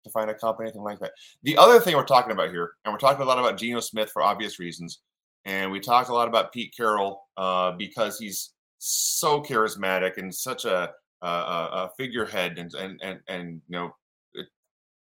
to 0.04 0.10
find 0.10 0.30
a 0.30 0.34
comp 0.34 0.58
anything 0.60 0.82
like 0.82 1.00
that. 1.00 1.12
The 1.42 1.56
other 1.56 1.80
thing 1.80 1.96
we're 1.96 2.04
talking 2.04 2.32
about 2.32 2.50
here, 2.50 2.72
and 2.84 2.92
we're 2.92 2.98
talking 2.98 3.22
a 3.22 3.26
lot 3.26 3.38
about 3.38 3.58
Geno 3.58 3.80
Smith 3.80 4.10
for 4.12 4.22
obvious 4.22 4.60
reasons, 4.60 5.00
and 5.46 5.72
we 5.72 5.80
talked 5.80 6.10
a 6.10 6.14
lot 6.14 6.28
about 6.28 6.52
Pete 6.52 6.74
Carroll 6.76 7.22
uh, 7.36 7.72
because 7.72 8.18
he's 8.18 8.52
so 8.78 9.40
charismatic 9.42 10.18
and 10.18 10.32
such 10.32 10.64
a, 10.66 10.90
a, 11.22 11.26
a 11.26 11.90
figurehead, 11.96 12.58
and 12.58 12.72
and 12.74 13.00
and 13.02 13.20
and 13.28 13.62
you 13.68 13.78
know, 13.78 13.94
it, 14.34 14.46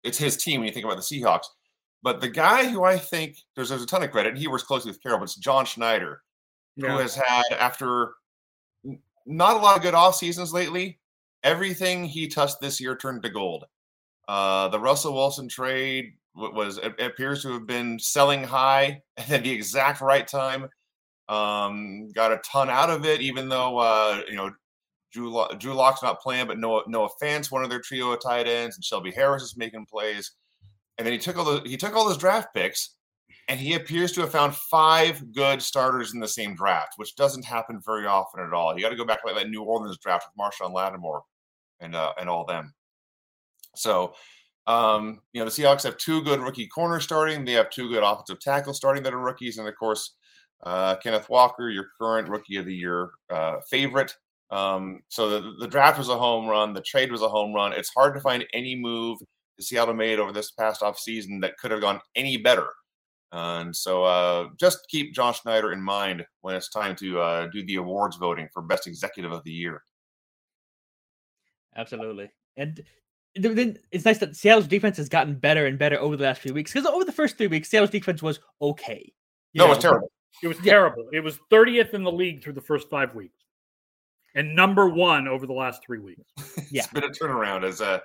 it's 0.03 0.17
his 0.17 0.35
team 0.35 0.59
when 0.59 0.67
you 0.67 0.73
think 0.73 0.85
about 0.85 0.97
the 0.97 1.03
Seahawks. 1.03 1.45
But 2.01 2.21
the 2.21 2.29
guy 2.29 2.67
who 2.67 2.83
I 2.83 2.97
think 2.97 3.37
there's 3.55 3.69
there's 3.69 3.83
a 3.83 3.87
ton 3.87 4.03
of 4.03 4.11
credit, 4.11 4.29
and 4.29 4.37
he 4.37 4.47
works 4.47 4.63
closely 4.63 4.89
with 4.89 5.01
Carroll, 5.03 5.19
but 5.19 5.25
it's 5.25 5.35
John 5.35 5.65
Schneider, 5.65 6.21
yeah. 6.75 6.91
who 6.91 6.97
has 6.99 7.15
had 7.15 7.43
after 7.59 8.13
not 9.27 9.57
a 9.57 9.59
lot 9.59 9.75
of 9.75 9.83
good 9.83 9.93
off 9.93 10.15
seasons 10.15 10.53
lately. 10.53 10.99
Everything 11.43 12.05
he 12.05 12.27
touched 12.27 12.59
this 12.59 12.81
year 12.81 12.95
turned 12.95 13.21
to 13.23 13.29
gold. 13.29 13.65
Uh, 14.27 14.67
the 14.69 14.79
Russell 14.79 15.13
Wilson 15.13 15.47
trade 15.47 16.13
was 16.35 16.77
appears 16.77 17.41
to 17.41 17.53
have 17.53 17.67
been 17.67 17.99
selling 17.99 18.43
high 18.43 19.01
at 19.17 19.43
the 19.43 19.51
exact 19.51 20.01
right 20.01 20.27
time. 20.27 20.67
Um, 21.29 22.09
got 22.13 22.31
a 22.31 22.39
ton 22.45 22.69
out 22.69 22.89
of 22.89 23.05
it, 23.05 23.21
even 23.21 23.49
though 23.49 23.77
uh, 23.77 24.21
you 24.27 24.35
know 24.35 24.51
Drew, 25.11 25.45
Drew 25.57 25.73
Lock's 25.73 26.03
not 26.03 26.21
playing, 26.21 26.47
but 26.47 26.57
no 26.57 26.83
no 26.87 27.05
offense, 27.05 27.51
one 27.51 27.63
of 27.63 27.69
their 27.69 27.81
trio 27.81 28.11
of 28.11 28.21
tight 28.21 28.47
ends, 28.47 28.75
and 28.75 28.83
Shelby 28.83 29.11
Harris 29.11 29.43
is 29.43 29.57
making 29.57 29.85
plays. 29.85 30.31
And 30.97 31.05
then 31.05 31.13
he 31.13 31.19
took 31.19 31.37
all 31.37 31.45
the 31.45 31.67
he 31.67 31.77
took 31.77 31.95
all 31.95 32.07
those 32.07 32.17
draft 32.17 32.53
picks 32.53 32.95
and 33.47 33.59
he 33.59 33.75
appears 33.75 34.11
to 34.11 34.21
have 34.21 34.31
found 34.31 34.55
five 34.55 35.31
good 35.31 35.61
starters 35.61 36.13
in 36.13 36.19
the 36.19 36.27
same 36.27 36.55
draft, 36.55 36.93
which 36.97 37.15
doesn't 37.15 37.45
happen 37.45 37.79
very 37.85 38.05
often 38.05 38.43
at 38.43 38.53
all. 38.53 38.75
You 38.75 38.81
got 38.81 38.89
to 38.89 38.95
go 38.95 39.05
back 39.05 39.21
to 39.21 39.27
like 39.27 39.41
that 39.41 39.49
New 39.49 39.63
Orleans 39.63 39.97
draft 39.99 40.27
with 40.27 40.37
Marshon 40.37 40.73
Lattimore 40.73 41.21
and 41.79 41.95
uh, 41.95 42.13
and 42.19 42.29
all 42.29 42.45
them. 42.45 42.73
So, 43.75 44.13
um, 44.65 45.21
you 45.31 45.39
know, 45.39 45.45
the 45.45 45.51
Seahawks 45.51 45.83
have 45.83 45.97
two 45.97 46.21
good 46.23 46.41
rookie 46.41 46.67
corners 46.67 47.03
starting. 47.03 47.45
They 47.45 47.53
have 47.53 47.69
two 47.69 47.89
good 47.89 48.03
offensive 48.03 48.39
tackles 48.39 48.77
starting 48.77 49.03
that 49.03 49.13
are 49.13 49.19
rookies, 49.19 49.57
and 49.57 49.67
of 49.67 49.75
course, 49.77 50.15
uh, 50.63 50.95
Kenneth 50.97 51.29
Walker, 51.29 51.69
your 51.69 51.87
current 51.99 52.27
rookie 52.27 52.57
of 52.57 52.65
the 52.65 52.75
year 52.75 53.11
uh, 53.29 53.57
favorite. 53.69 54.13
Um, 54.49 55.01
so 55.09 55.29
the, 55.29 55.53
the 55.59 55.67
draft 55.67 55.97
was 55.97 56.09
a 56.09 56.17
home 56.17 56.47
run. 56.47 56.73
The 56.73 56.81
trade 56.81 57.11
was 57.11 57.21
a 57.21 57.27
home 57.27 57.53
run. 57.53 57.73
It's 57.73 57.91
hard 57.93 58.13
to 58.15 58.21
find 58.21 58.45
any 58.53 58.75
move 58.75 59.19
the 59.57 59.63
Seattle 59.63 59.93
made 59.93 60.19
over 60.19 60.31
this 60.31 60.51
past 60.51 60.83
off 60.83 60.99
season 60.99 61.39
that 61.41 61.57
could 61.57 61.71
have 61.71 61.81
gone 61.81 61.99
any 62.15 62.37
better 62.37 62.67
and 63.31 63.75
so 63.75 64.03
uh, 64.03 64.47
just 64.57 64.87
keep 64.89 65.13
Josh 65.13 65.41
Schneider 65.41 65.73
in 65.73 65.81
mind 65.81 66.25
when 66.41 66.55
it's 66.55 66.69
time 66.69 66.95
to 66.97 67.19
uh, 67.19 67.47
do 67.47 67.63
the 67.65 67.75
awards 67.75 68.15
voting 68.17 68.47
for 68.53 68.61
Best 68.61 68.87
Executive 68.87 69.31
of 69.31 69.43
the 69.43 69.51
Year. 69.51 69.83
Absolutely. 71.75 72.29
And 72.55 72.83
then 73.35 73.77
it's 73.91 74.05
nice 74.05 74.17
that 74.19 74.35
Seattle's 74.35 74.67
defense 74.67 74.97
has 74.97 75.09
gotten 75.09 75.35
better 75.35 75.65
and 75.67 75.77
better 75.77 75.99
over 75.99 76.17
the 76.17 76.23
last 76.23 76.41
few 76.41 76.53
weeks 76.53 76.73
because 76.73 76.87
over 76.87 77.05
the 77.05 77.11
first 77.11 77.37
three 77.37 77.47
weeks, 77.47 77.69
Seattle's 77.69 77.91
defense 77.91 78.23
was 78.23 78.39
okay. 78.61 79.13
No, 79.53 79.65
know? 79.65 79.71
it 79.71 79.75
was 79.75 79.83
terrible. 79.83 80.11
It 80.41 80.47
was 80.47 80.57
terrible. 80.59 81.09
It 81.11 81.19
was 81.19 81.39
30th 81.51 81.93
in 81.93 82.03
the 82.03 82.11
league 82.11 82.43
through 82.43 82.53
the 82.53 82.61
first 82.61 82.89
five 82.89 83.13
weeks 83.13 83.37
and 84.37 84.55
number 84.55 84.87
one 84.87 85.27
over 85.27 85.45
the 85.45 85.53
last 85.53 85.83
three 85.83 85.99
weeks. 85.99 86.31
yeah. 86.71 86.83
it's 86.83 86.93
been 86.93 87.03
a 87.03 87.09
turnaround 87.09 87.63
as 87.63 87.81
uh, 87.81 87.99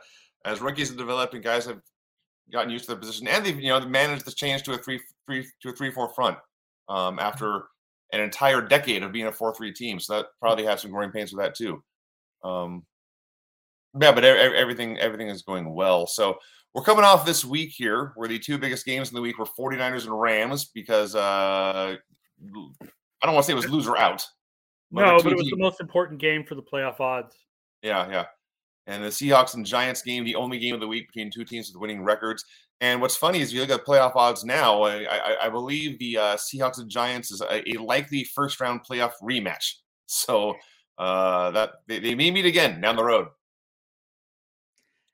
as 0.45 0.61
rookies 0.61 0.89
have 0.89 0.99
developed 0.99 1.35
and 1.35 1.45
guys 1.45 1.67
have 1.67 1.81
gotten 2.53 2.71
used 2.71 2.85
to 2.85 2.93
their 2.93 3.01
position, 3.01 3.27
and 3.27 3.45
they've 3.45 3.59
you 3.59 3.69
know 3.69 3.81
managed 3.87 4.27
to 4.27 4.35
change 4.35 4.63
to 4.65 4.73
a 4.73 4.79
three 4.79 5.01
three 5.27 5.47
to 5.63 5.71
a 5.71 5.73
three 5.73 5.91
four 5.91 6.13
front 6.15 6.39
um, 6.89 7.19
after 7.19 7.65
an 8.13 8.21
entire 8.21 8.61
decade 8.61 9.03
of 9.03 9.13
being 9.13 9.27
a 9.27 9.33
four 9.33 9.55
three 9.55 9.73
team. 9.73 9.99
So 9.99 10.17
that 10.17 10.27
probably 10.41 10.65
had 10.65 10.79
some 10.79 10.91
growing 10.91 11.11
pains 11.11 11.33
with 11.33 11.43
that 11.43 11.55
too. 11.55 11.83
Um, 12.45 12.85
yeah, 14.01 14.13
but 14.13 14.25
everything 14.25 14.99
everything 14.99 15.29
is 15.29 15.43
going 15.43 15.73
well. 15.75 16.07
So 16.07 16.39
we're 16.75 16.85
coming 16.85 17.05
off 17.05 17.27
this 17.27 17.45
week 17.45 17.71
here 17.71 18.13
where 18.17 18.29
the 18.29 18.39
two 18.39 18.59
biggest 18.59 18.87
games 18.87 19.11
in 19.11 19.15
the 19.15 19.21
week 19.21 19.39
were 19.39 19.47
49ers 19.47 20.05
and 20.05 20.19
Rams 20.19 20.67
because 20.67 21.15
uh, 21.15 21.97
I 21.97 23.27
don't 23.27 23.35
want 23.35 23.39
to 23.39 23.43
say 23.43 23.53
it 23.53 23.57
was 23.57 23.69
loser 23.69 23.97
out. 23.97 24.25
No, 24.91 25.19
but 25.23 25.33
it 25.33 25.37
was 25.37 25.49
the 25.49 25.57
most 25.57 25.81
important 25.81 26.21
game 26.21 26.45
for 26.45 26.55
the 26.55 26.63
playoff 26.63 27.01
odds. 27.01 27.35
Yeah, 27.83 28.09
yeah 28.11 28.25
and 28.87 29.03
the 29.03 29.09
Seahawks 29.09 29.55
and 29.55 29.65
Giants 29.65 30.03
game, 30.03 30.25
the 30.25 30.35
only 30.35 30.59
game 30.59 30.75
of 30.75 30.81
the 30.81 30.89
week 30.89 31.09
between 31.09 31.31
two 31.31 31.45
teams 31.45 31.71
with 31.73 31.81
winning 31.81 32.03
records. 32.03 32.45
And 32.81 33.01
what's 33.01 33.17
funny 33.17 33.41
is 33.41 33.51
if 33.51 33.55
you 33.55 33.61
look 33.61 33.71
at 33.71 33.87
playoff 33.87 34.17
odds 34.17 34.45
now. 34.45 34.83
I, 34.83 35.05
I, 35.05 35.47
I 35.47 35.49
believe 35.49 35.99
the 35.99 36.19
uh, 36.19 36.37
Seahawks 36.37 36.79
and 36.79 36.91
Giants 36.91 37.31
is 37.31 37.41
a, 37.41 37.63
a, 37.71 37.81
likely 37.81 38.25
first 38.25 38.61
round 38.61 38.81
playoff 38.89 39.13
rematch. 39.23 39.75
So 40.15 40.57
uh, 40.99 41.53
that 41.53 41.71
they, 41.87 41.99
they, 41.99 42.15
may 42.15 42.31
meet 42.31 42.45
again 42.45 42.83
down 42.83 42.97
the 42.97 43.05
road. 43.05 43.29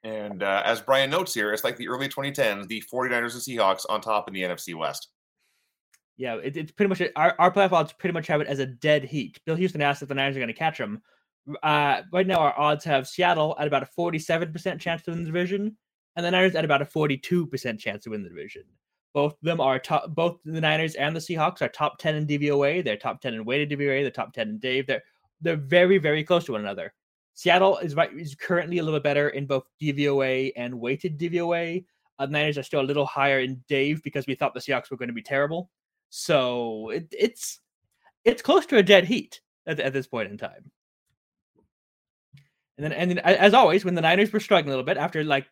And 0.02 0.42
uh, 0.42 0.62
as 0.64 0.80
Bryan 0.80 1.08
notes 1.08 1.32
here, 1.32 1.52
it's 1.52 1.62
like 1.62 1.76
the 1.76 1.86
early 1.86 2.08
2010s, 2.08 2.66
the 2.66 2.82
49ers 2.92 3.34
and 3.34 3.42
Seahawks 3.42 3.84
on 3.88 4.00
top 4.00 4.26
in 4.26 4.34
the 4.34 4.42
NFC 4.42 4.74
West. 4.74 5.08
Yeah, 6.16 6.34
it, 6.42 6.56
it's 6.56 6.72
pretty 6.72 6.88
much 6.88 7.00
our, 7.14 7.36
our 7.38 7.52
playoff 7.52 7.70
odds 7.70 7.92
pretty 7.92 8.12
much 8.12 8.26
have 8.26 8.40
it 8.40 8.48
as 8.48 8.58
a 8.58 8.66
dead 8.66 9.04
heat. 9.04 9.38
Bill 9.46 9.54
Houston 9.54 9.80
asked 9.80 10.02
if 10.02 10.08
the 10.08 10.16
Niners 10.16 10.34
are 10.34 10.40
going 10.40 10.48
to 10.48 10.52
catch 10.52 10.78
them 10.78 11.00
uh, 11.62 12.02
right 12.12 12.26
now 12.26 12.38
our 12.38 12.58
odds 12.58 12.84
have 12.84 13.08
Seattle 13.08 13.56
at 13.58 13.66
about 13.66 13.82
a 13.82 13.88
47% 13.98 14.80
chance 14.80 15.02
to 15.02 15.10
win 15.10 15.20
the 15.20 15.26
division, 15.26 15.76
and 16.16 16.24
the 16.24 16.30
Niners 16.30 16.54
at 16.54 16.64
about 16.64 16.82
a 16.82 16.86
42% 16.86 17.78
chance 17.78 18.04
to 18.04 18.10
win 18.10 18.22
the 18.22 18.28
division. 18.28 18.64
Both 19.14 19.32
of 19.32 19.38
them 19.42 19.60
are 19.60 19.78
top. 19.78 20.14
Both 20.14 20.38
the 20.44 20.60
Niners 20.60 20.94
and 20.94 21.16
the 21.16 21.20
Seahawks 21.20 21.62
are 21.62 21.68
top 21.68 21.98
ten 21.98 22.14
in 22.14 22.26
DVOA. 22.26 22.84
They're 22.84 22.96
top 22.96 23.20
ten 23.20 23.34
in 23.34 23.44
weighted 23.44 23.70
DVOA. 23.70 24.02
They're 24.02 24.10
top 24.10 24.32
ten 24.32 24.48
in 24.48 24.58
DAVE. 24.58 24.86
They're 24.86 25.02
they're 25.40 25.56
very 25.56 25.98
very 25.98 26.22
close 26.22 26.44
to 26.44 26.52
one 26.52 26.60
another. 26.60 26.92
Seattle 27.34 27.78
is 27.78 27.94
right 27.94 28.12
is 28.12 28.34
currently 28.34 28.78
a 28.78 28.82
little 28.82 28.98
bit 28.98 29.04
better 29.04 29.30
in 29.30 29.46
both 29.46 29.64
DVOA 29.80 30.52
and 30.56 30.78
weighted 30.78 31.18
DVOA. 31.18 31.84
Uh, 32.18 32.26
the 32.26 32.32
Niners 32.32 32.58
are 32.58 32.62
still 32.62 32.80
a 32.80 32.82
little 32.82 33.06
higher 33.06 33.40
in 33.40 33.62
DAVE 33.68 34.02
because 34.02 34.26
we 34.26 34.34
thought 34.34 34.52
the 34.54 34.60
Seahawks 34.60 34.90
were 34.90 34.96
going 34.96 35.08
to 35.08 35.14
be 35.14 35.22
terrible. 35.22 35.70
So 36.10 36.90
it, 36.90 37.08
it's 37.10 37.60
it's 38.24 38.42
close 38.42 38.66
to 38.66 38.76
a 38.76 38.82
dead 38.82 39.04
heat 39.04 39.40
at, 39.66 39.80
at 39.80 39.92
this 39.92 40.06
point 40.06 40.30
in 40.30 40.36
time. 40.36 40.70
And 42.78 42.84
then, 42.84 42.92
and 42.92 43.10
then, 43.10 43.18
as 43.18 43.54
always, 43.54 43.84
when 43.84 43.96
the 43.96 44.00
Niners 44.00 44.32
were 44.32 44.38
struggling 44.38 44.68
a 44.68 44.76
little 44.76 44.84
bit 44.84 44.96
after 44.96 45.24
like 45.24 45.46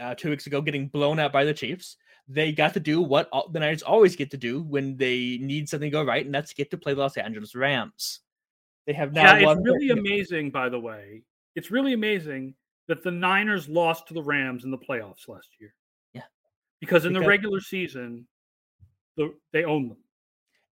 uh, 0.00 0.14
two 0.14 0.30
weeks 0.30 0.46
ago 0.46 0.62
getting 0.62 0.88
blown 0.88 1.18
out 1.18 1.30
by 1.30 1.44
the 1.44 1.52
Chiefs, 1.52 1.98
they 2.26 2.52
got 2.52 2.72
to 2.72 2.80
do 2.80 3.02
what 3.02 3.28
all, 3.32 3.50
the 3.50 3.60
Niners 3.60 3.82
always 3.82 4.16
get 4.16 4.30
to 4.30 4.38
do 4.38 4.62
when 4.62 4.96
they 4.96 5.38
need 5.42 5.68
something 5.68 5.90
to 5.90 5.94
go 5.94 6.02
right, 6.02 6.24
and 6.24 6.34
that's 6.34 6.54
get 6.54 6.70
to 6.70 6.78
play 6.78 6.94
the 6.94 7.00
Los 7.00 7.18
Angeles 7.18 7.54
Rams. 7.54 8.20
They 8.86 8.94
have 8.94 9.12
now. 9.12 9.36
Yeah, 9.36 9.52
it's 9.52 9.60
really 9.62 9.90
amazing. 9.90 10.50
By 10.50 10.70
the 10.70 10.80
way, 10.80 11.22
it's 11.54 11.70
really 11.70 11.92
amazing 11.92 12.54
that 12.86 13.04
the 13.04 13.10
Niners 13.10 13.68
lost 13.68 14.08
to 14.08 14.14
the 14.14 14.22
Rams 14.22 14.64
in 14.64 14.70
the 14.70 14.78
playoffs 14.78 15.28
last 15.28 15.50
year. 15.60 15.74
Yeah, 16.14 16.22
because 16.80 17.04
in 17.04 17.12
because, 17.12 17.24
the 17.24 17.28
regular 17.28 17.60
season, 17.60 18.26
the, 19.18 19.34
they 19.52 19.64
own 19.64 19.88
them. 19.88 19.98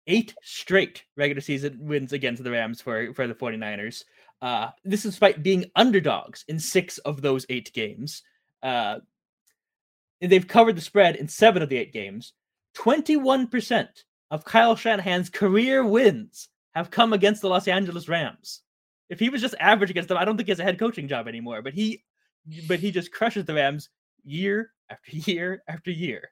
Eight 0.09 0.35
straight 0.43 1.05
regular 1.17 1.41
season 1.41 1.79
wins 1.81 2.13
against 2.13 2.43
the 2.43 2.51
Rams 2.51 2.81
for, 2.81 3.15
for 3.15 3.29
the 3.29 3.35
49ers. 3.35 4.03
Uh, 4.43 4.71
this 4.85 5.05
is 5.05 5.13
despite 5.13 5.43
being 5.43 5.71
underdogs 5.77 6.45
in 6.49 6.59
six 6.59 6.99
of 6.99 7.21
those 7.21 7.45
eight 7.49 7.73
games. 7.73 8.23
Uh, 8.63 9.01
and 10.21 10.31
they've 10.31 10.49
covered 10.49 10.77
the 10.77 10.81
spread 10.81 11.17
in 11.17 11.29
seven 11.29 11.63
of 11.63 11.69
the 11.69 11.77
eight 11.77 11.93
games. 11.93 12.33
21% 12.77 13.89
of 14.31 14.45
Kyle 14.45 14.77
Shanahan's 14.77 15.29
career 15.29 15.85
wins 15.85 16.49
have 16.75 16.91
come 16.91 17.13
against 17.13 17.43
the 17.43 17.49
Los 17.49 17.69
Angeles 17.69 18.09
Rams. 18.09 18.63
If 19.09 19.19
he 19.19 19.29
was 19.29 19.41
just 19.41 19.55
average 19.59 19.91
against 19.91 20.09
them, 20.09 20.19
I 20.19 20.25
don't 20.25 20.37
think 20.37 20.47
he 20.47 20.53
has 20.53 20.61
a 20.61 20.65
head 20.65 20.79
coaching 20.79 21.09
job 21.09 21.27
anymore. 21.27 21.63
But 21.63 21.75
he, 21.75 22.05
but 22.69 22.79
he 22.79 22.93
just 22.93 23.13
crushes 23.13 23.45
the 23.45 23.55
Rams 23.55 23.89
year 24.25 24.73
after 24.89 25.11
year 25.31 25.63
after 25.69 25.91
year. 25.91 26.31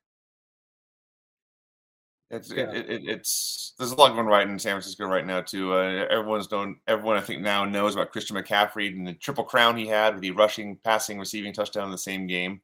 It's 2.31 2.53
yeah. 2.53 2.71
it, 2.71 2.91
it, 2.91 3.03
it's 3.09 3.75
there's 3.79 3.93
a 3.93 3.95
lot 3.95 4.13
going 4.13 4.27
right 4.27 4.47
in 4.47 4.59
San 4.59 4.75
Francisco 4.75 5.07
right 5.07 5.27
now 5.27 5.41
too. 5.41 5.73
Uh, 5.73 6.07
everyone's 6.11 6.51
known. 6.51 6.77
Everyone 6.87 7.17
I 7.17 7.21
think 7.21 7.41
now 7.41 7.65
knows 7.65 7.95
about 7.95 8.13
Christian 8.13 8.37
McCaffrey 8.37 8.89
and 8.89 9.07
the 9.07 9.15
triple 9.15 9.45
crown 9.45 9.77
he 9.77 9.87
had 9.87 10.15
with 10.15 10.23
the 10.23 10.33
rushing, 10.33 10.77
passing, 10.85 11.19
receiving 11.19 11.55
touchdown 11.55 11.87
in 11.87 11.91
the 11.91 11.99
same 11.99 12.27
game. 12.27 12.61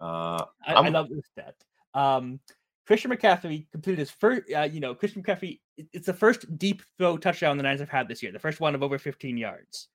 Uh, 0.00 0.44
I, 0.66 0.74
I, 0.74 0.88
love 0.88 1.08
this 1.08 1.26
stat. 1.32 1.54
Um, 1.94 2.38
Christian 2.86 3.10
McCaffrey 3.10 3.66
completed 3.72 3.98
his 3.98 4.10
first. 4.10 4.44
Uh, 4.52 4.62
you 4.62 4.78
know, 4.78 4.94
Christian 4.94 5.22
McCaffrey. 5.22 5.58
It's 5.92 6.06
the 6.06 6.14
first 6.14 6.56
deep 6.56 6.82
throw 6.96 7.16
touchdown 7.16 7.56
the 7.56 7.64
Niners 7.64 7.80
have 7.80 7.88
had 7.88 8.06
this 8.06 8.22
year. 8.22 8.30
The 8.30 8.38
first 8.38 8.60
one 8.60 8.76
of 8.76 8.82
over 8.84 8.98
15 8.98 9.36
yards. 9.36 9.88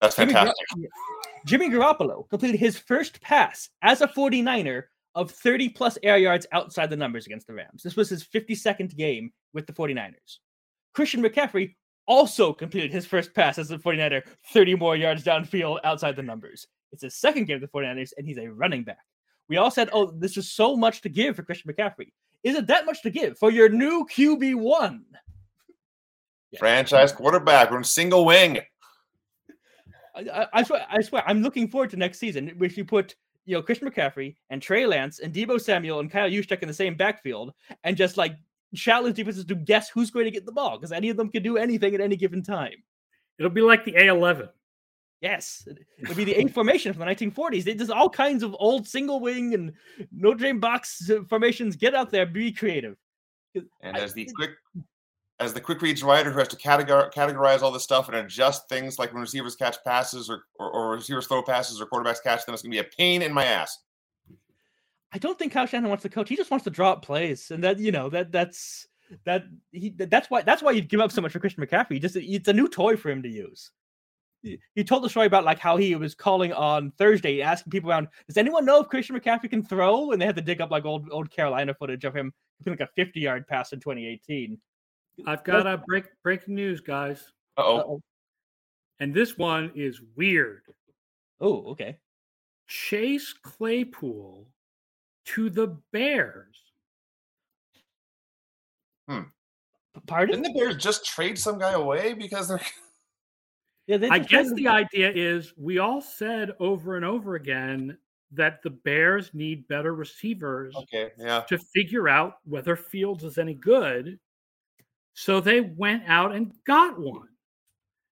That's 0.00 0.16
fantastic. 0.16 0.54
Jimmy, 0.74 0.88
Jimmy 1.46 1.70
Garoppolo 1.70 2.28
completed 2.28 2.58
his 2.58 2.76
first 2.76 3.20
pass 3.20 3.70
as 3.82 4.00
a 4.00 4.08
49er 4.08 4.84
of 5.16 5.30
30 5.30 5.70
plus 5.70 5.98
air 6.02 6.18
yards 6.18 6.46
outside 6.52 6.90
the 6.90 6.96
numbers 6.96 7.26
against 7.26 7.46
the 7.46 7.54
Rams. 7.54 7.82
This 7.82 7.96
was 7.96 8.10
his 8.10 8.22
52nd 8.22 8.94
game 8.96 9.32
with 9.54 9.66
the 9.66 9.72
49ers. 9.72 10.38
Christian 10.94 11.22
McCaffrey 11.22 11.74
also 12.06 12.52
completed 12.52 12.92
his 12.92 13.06
first 13.06 13.34
pass 13.34 13.58
as 13.58 13.70
a 13.70 13.78
49er, 13.78 14.22
30 14.52 14.76
more 14.76 14.94
yards 14.94 15.24
downfield 15.24 15.78
outside 15.84 16.16
the 16.16 16.22
numbers. 16.22 16.66
It's 16.92 17.02
his 17.02 17.16
second 17.16 17.46
game 17.46 17.60
with 17.60 17.70
the 17.70 17.78
49ers, 17.78 18.12
and 18.16 18.26
he's 18.26 18.38
a 18.38 18.46
running 18.46 18.84
back. 18.84 18.98
We 19.48 19.56
all 19.56 19.70
said, 19.70 19.88
oh, 19.92 20.12
this 20.12 20.36
is 20.36 20.52
so 20.52 20.76
much 20.76 21.00
to 21.00 21.08
give 21.08 21.34
for 21.34 21.42
Christian 21.42 21.72
McCaffrey. 21.72 22.12
Is 22.44 22.54
it 22.54 22.66
that 22.66 22.84
much 22.84 23.02
to 23.02 23.10
give 23.10 23.38
for 23.38 23.50
your 23.50 23.70
new 23.70 24.06
QB1? 24.14 25.00
Yeah. 26.52 26.58
Franchise 26.58 27.12
quarterback, 27.12 27.70
run 27.70 27.84
single 27.84 28.26
wing. 28.26 28.58
I, 30.14 30.20
I, 30.20 30.46
I, 30.52 30.62
swear, 30.62 30.86
I 30.90 31.00
swear, 31.00 31.22
I'm 31.26 31.42
looking 31.42 31.68
forward 31.68 31.90
to 31.90 31.96
next 31.96 32.18
season, 32.18 32.52
which 32.58 32.76
you 32.76 32.84
put 32.84 33.16
you 33.46 33.54
know, 33.54 33.62
Christian 33.62 33.88
McCaffrey 33.88 34.34
and 34.50 34.60
Trey 34.60 34.86
Lance 34.86 35.20
and 35.20 35.32
Deebo 35.32 35.60
Samuel 35.60 36.00
and 36.00 36.10
Kyle 36.10 36.28
Juszczyk 36.28 36.60
in 36.62 36.68
the 36.68 36.74
same 36.74 36.96
backfield 36.96 37.52
and 37.84 37.96
just 37.96 38.16
like 38.16 38.36
challenge 38.74 39.16
defenses 39.16 39.44
to 39.46 39.54
guess 39.54 39.88
who's 39.88 40.10
going 40.10 40.24
to 40.24 40.30
get 40.30 40.44
the 40.44 40.52
ball 40.52 40.76
because 40.76 40.92
any 40.92 41.08
of 41.08 41.16
them 41.16 41.30
can 41.30 41.42
do 41.42 41.56
anything 41.56 41.94
at 41.94 42.00
any 42.00 42.16
given 42.16 42.42
time. 42.42 42.74
It'll 43.38 43.50
be 43.50 43.62
like 43.62 43.84
the 43.84 43.92
A11. 43.92 44.48
Yes, 45.20 45.66
it'll 45.98 46.14
be 46.14 46.24
the 46.24 46.34
A 46.34 46.48
formation 46.52 46.92
from 46.92 47.06
the 47.06 47.14
1940s. 47.14 47.66
It 47.66 47.78
does 47.78 47.88
all 47.88 48.10
kinds 48.10 48.42
of 48.42 48.54
old 48.58 48.86
single 48.86 49.20
wing 49.20 49.54
and 49.54 49.72
Notre 50.12 50.44
Dame 50.44 50.60
box 50.60 51.10
formations. 51.28 51.76
Get 51.76 51.94
out 51.94 52.10
there, 52.10 52.26
be 52.26 52.52
creative. 52.52 52.96
And 53.80 53.96
as 53.96 54.12
the 54.12 54.28
quick 54.34 54.50
as 55.38 55.52
the 55.52 55.60
quick 55.60 55.82
reads 55.82 56.02
writer 56.02 56.30
who 56.30 56.38
has 56.38 56.48
to 56.48 56.56
categorize, 56.56 57.62
all 57.62 57.70
this 57.70 57.82
stuff 57.82 58.08
and 58.08 58.16
adjust 58.16 58.68
things 58.68 58.98
like 58.98 59.12
when 59.12 59.20
receivers 59.20 59.54
catch 59.54 59.76
passes 59.84 60.30
or, 60.30 60.44
or, 60.58 60.70
or 60.70 60.90
receivers 60.92 61.26
throw 61.26 61.42
passes 61.42 61.80
or 61.80 61.86
quarterbacks 61.86 62.22
catch 62.22 62.46
them, 62.46 62.54
it's 62.54 62.62
going 62.62 62.72
to 62.72 62.76
be 62.76 62.78
a 62.78 62.90
pain 62.96 63.22
in 63.22 63.32
my 63.32 63.44
ass. 63.44 63.78
I 65.12 65.18
don't 65.18 65.38
think 65.38 65.52
Kyle 65.52 65.66
Shanahan 65.66 65.88
wants 65.88 66.02
to 66.02 66.08
coach. 66.08 66.28
He 66.28 66.36
just 66.36 66.50
wants 66.50 66.64
to 66.64 66.70
drop 66.70 67.04
plays, 67.04 67.50
and 67.50 67.62
that 67.64 67.78
you 67.78 67.92
know 67.92 68.08
that 68.10 68.32
that's 68.32 68.86
that 69.24 69.44
he 69.72 69.90
that's 69.90 70.28
why 70.30 70.42
that's 70.42 70.62
why 70.62 70.72
you 70.72 70.80
give 70.80 71.00
up 71.00 71.12
so 71.12 71.20
much 71.20 71.32
for 71.32 71.38
Christian 71.38 71.64
McCaffrey. 71.64 72.00
Just 72.00 72.16
it's 72.16 72.48
a 72.48 72.52
new 72.52 72.68
toy 72.68 72.96
for 72.96 73.10
him 73.10 73.22
to 73.22 73.28
use. 73.28 73.70
He, 74.42 74.58
he 74.74 74.84
told 74.84 75.04
the 75.04 75.08
story 75.08 75.26
about 75.26 75.44
like 75.44 75.58
how 75.58 75.76
he 75.76 75.94
was 75.94 76.14
calling 76.14 76.52
on 76.52 76.92
Thursday, 76.98 77.40
asking 77.40 77.70
people 77.70 77.90
around, 77.90 78.08
"Does 78.26 78.36
anyone 78.36 78.64
know 78.64 78.80
if 78.80 78.88
Christian 78.88 79.18
McCaffrey 79.18 79.48
can 79.48 79.62
throw?" 79.62 80.10
And 80.10 80.20
they 80.20 80.26
had 80.26 80.36
to 80.36 80.42
dig 80.42 80.60
up 80.60 80.70
like 80.70 80.84
old 80.84 81.08
old 81.10 81.30
Carolina 81.30 81.72
footage 81.72 82.04
of 82.04 82.14
him 82.14 82.32
like 82.66 82.80
a 82.80 82.88
50 82.96 83.20
yard 83.20 83.46
pass 83.46 83.72
in 83.72 83.80
2018. 83.80 84.58
I've 85.26 85.44
got 85.44 85.66
a 85.66 85.82
break 85.86 86.04
breaking 86.22 86.54
news, 86.54 86.80
guys. 86.80 87.32
oh. 87.56 88.00
And 88.98 89.12
this 89.12 89.36
one 89.36 89.72
is 89.74 90.00
weird. 90.16 90.62
Oh, 91.40 91.70
okay. 91.72 91.98
Chase 92.66 93.34
Claypool 93.42 94.46
to 95.26 95.50
the 95.50 95.78
Bears. 95.92 96.56
Hmm. 99.08 99.22
Pardon? 100.06 100.42
Didn't 100.42 100.54
the 100.54 100.58
Bears 100.58 100.76
just 100.76 101.04
trade 101.04 101.38
some 101.38 101.58
guy 101.58 101.72
away 101.72 102.14
because 102.14 102.48
they're 102.48 102.60
Yeah, 103.86 103.98
they 103.98 104.08
I 104.08 104.18
guess 104.18 104.52
the 104.54 104.66
idea 104.66 105.12
is 105.14 105.52
we 105.56 105.78
all 105.78 106.00
said 106.00 106.50
over 106.58 106.96
and 106.96 107.04
over 107.04 107.36
again 107.36 107.96
that 108.32 108.60
the 108.64 108.70
Bears 108.70 109.30
need 109.32 109.68
better 109.68 109.94
receivers 109.94 110.74
okay, 110.74 111.10
yeah. 111.16 111.42
to 111.42 111.58
figure 111.72 112.08
out 112.08 112.38
whether 112.44 112.74
Fields 112.74 113.22
is 113.22 113.38
any 113.38 113.54
good. 113.54 114.18
So 115.18 115.40
they 115.40 115.62
went 115.62 116.02
out 116.06 116.34
and 116.34 116.52
got 116.66 116.98
one. 116.98 117.28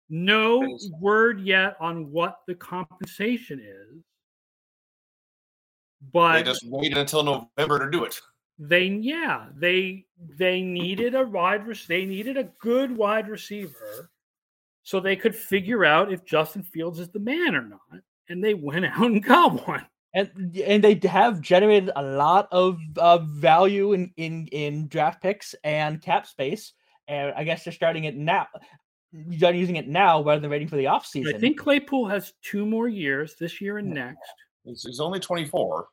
No 0.09 0.67
word 0.99 1.39
yet 1.39 1.77
on 1.79 2.11
what 2.11 2.39
the 2.45 2.55
compensation 2.55 3.61
is. 3.61 4.03
But 6.11 6.33
they 6.33 6.43
just 6.43 6.67
waited 6.67 6.97
until 6.97 7.23
November 7.23 7.79
to 7.79 7.89
do 7.89 8.03
it. 8.03 8.19
They 8.57 8.85
yeah, 8.87 9.45
they 9.55 10.07
they 10.37 10.61
needed 10.61 11.15
a 11.15 11.23
wide 11.23 11.63
they 11.87 12.03
needed 12.03 12.35
a 12.35 12.49
good 12.59 12.95
wide 12.95 13.29
receiver 13.29 14.09
so 14.83 14.99
they 14.99 15.15
could 15.15 15.35
figure 15.35 15.85
out 15.85 16.11
if 16.11 16.25
Justin 16.25 16.63
Fields 16.63 16.99
is 16.99 17.09
the 17.09 17.19
man 17.19 17.55
or 17.55 17.61
not. 17.61 18.01
And 18.27 18.43
they 18.43 18.55
went 18.55 18.85
out 18.85 19.05
and 19.05 19.23
got 19.23 19.65
one. 19.65 19.85
And 20.13 20.53
and 20.65 20.83
they 20.83 20.99
have 21.07 21.39
generated 21.39 21.91
a 21.95 22.03
lot 22.03 22.49
of 22.51 22.77
uh, 22.97 23.19
value 23.19 23.93
in, 23.93 24.11
in 24.17 24.47
in 24.47 24.89
draft 24.89 25.21
picks 25.21 25.55
and 25.63 26.01
cap 26.01 26.27
space 26.27 26.73
and 27.09 27.33
I 27.35 27.43
guess 27.43 27.63
they're 27.63 27.73
starting 27.73 28.05
it 28.05 28.15
now. 28.15 28.47
Done 29.39 29.55
using 29.55 29.77
it 29.77 29.87
now 29.87 30.23
rather 30.23 30.39
than 30.39 30.51
waiting 30.51 30.67
for 30.67 30.75
the 30.75 30.87
off 30.87 31.05
season. 31.05 31.35
I 31.35 31.39
think 31.39 31.57
Claypool 31.57 32.07
has 32.07 32.33
two 32.43 32.65
more 32.65 32.87
years, 32.87 33.35
this 33.39 33.59
year 33.59 33.79
and 33.79 33.89
next. 33.89 34.19
He's, 34.63 34.83
he's 34.83 34.99
only 34.99 35.19
24. 35.19 35.87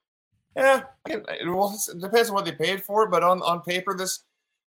Yeah, 0.54 0.82
it, 1.08 1.24
it 1.28 2.00
depends 2.00 2.28
on 2.28 2.34
what 2.34 2.44
they 2.44 2.52
paid 2.52 2.82
for 2.82 3.04
it, 3.04 3.10
but 3.10 3.22
on, 3.22 3.42
on 3.42 3.62
paper, 3.62 3.96
this 3.96 4.24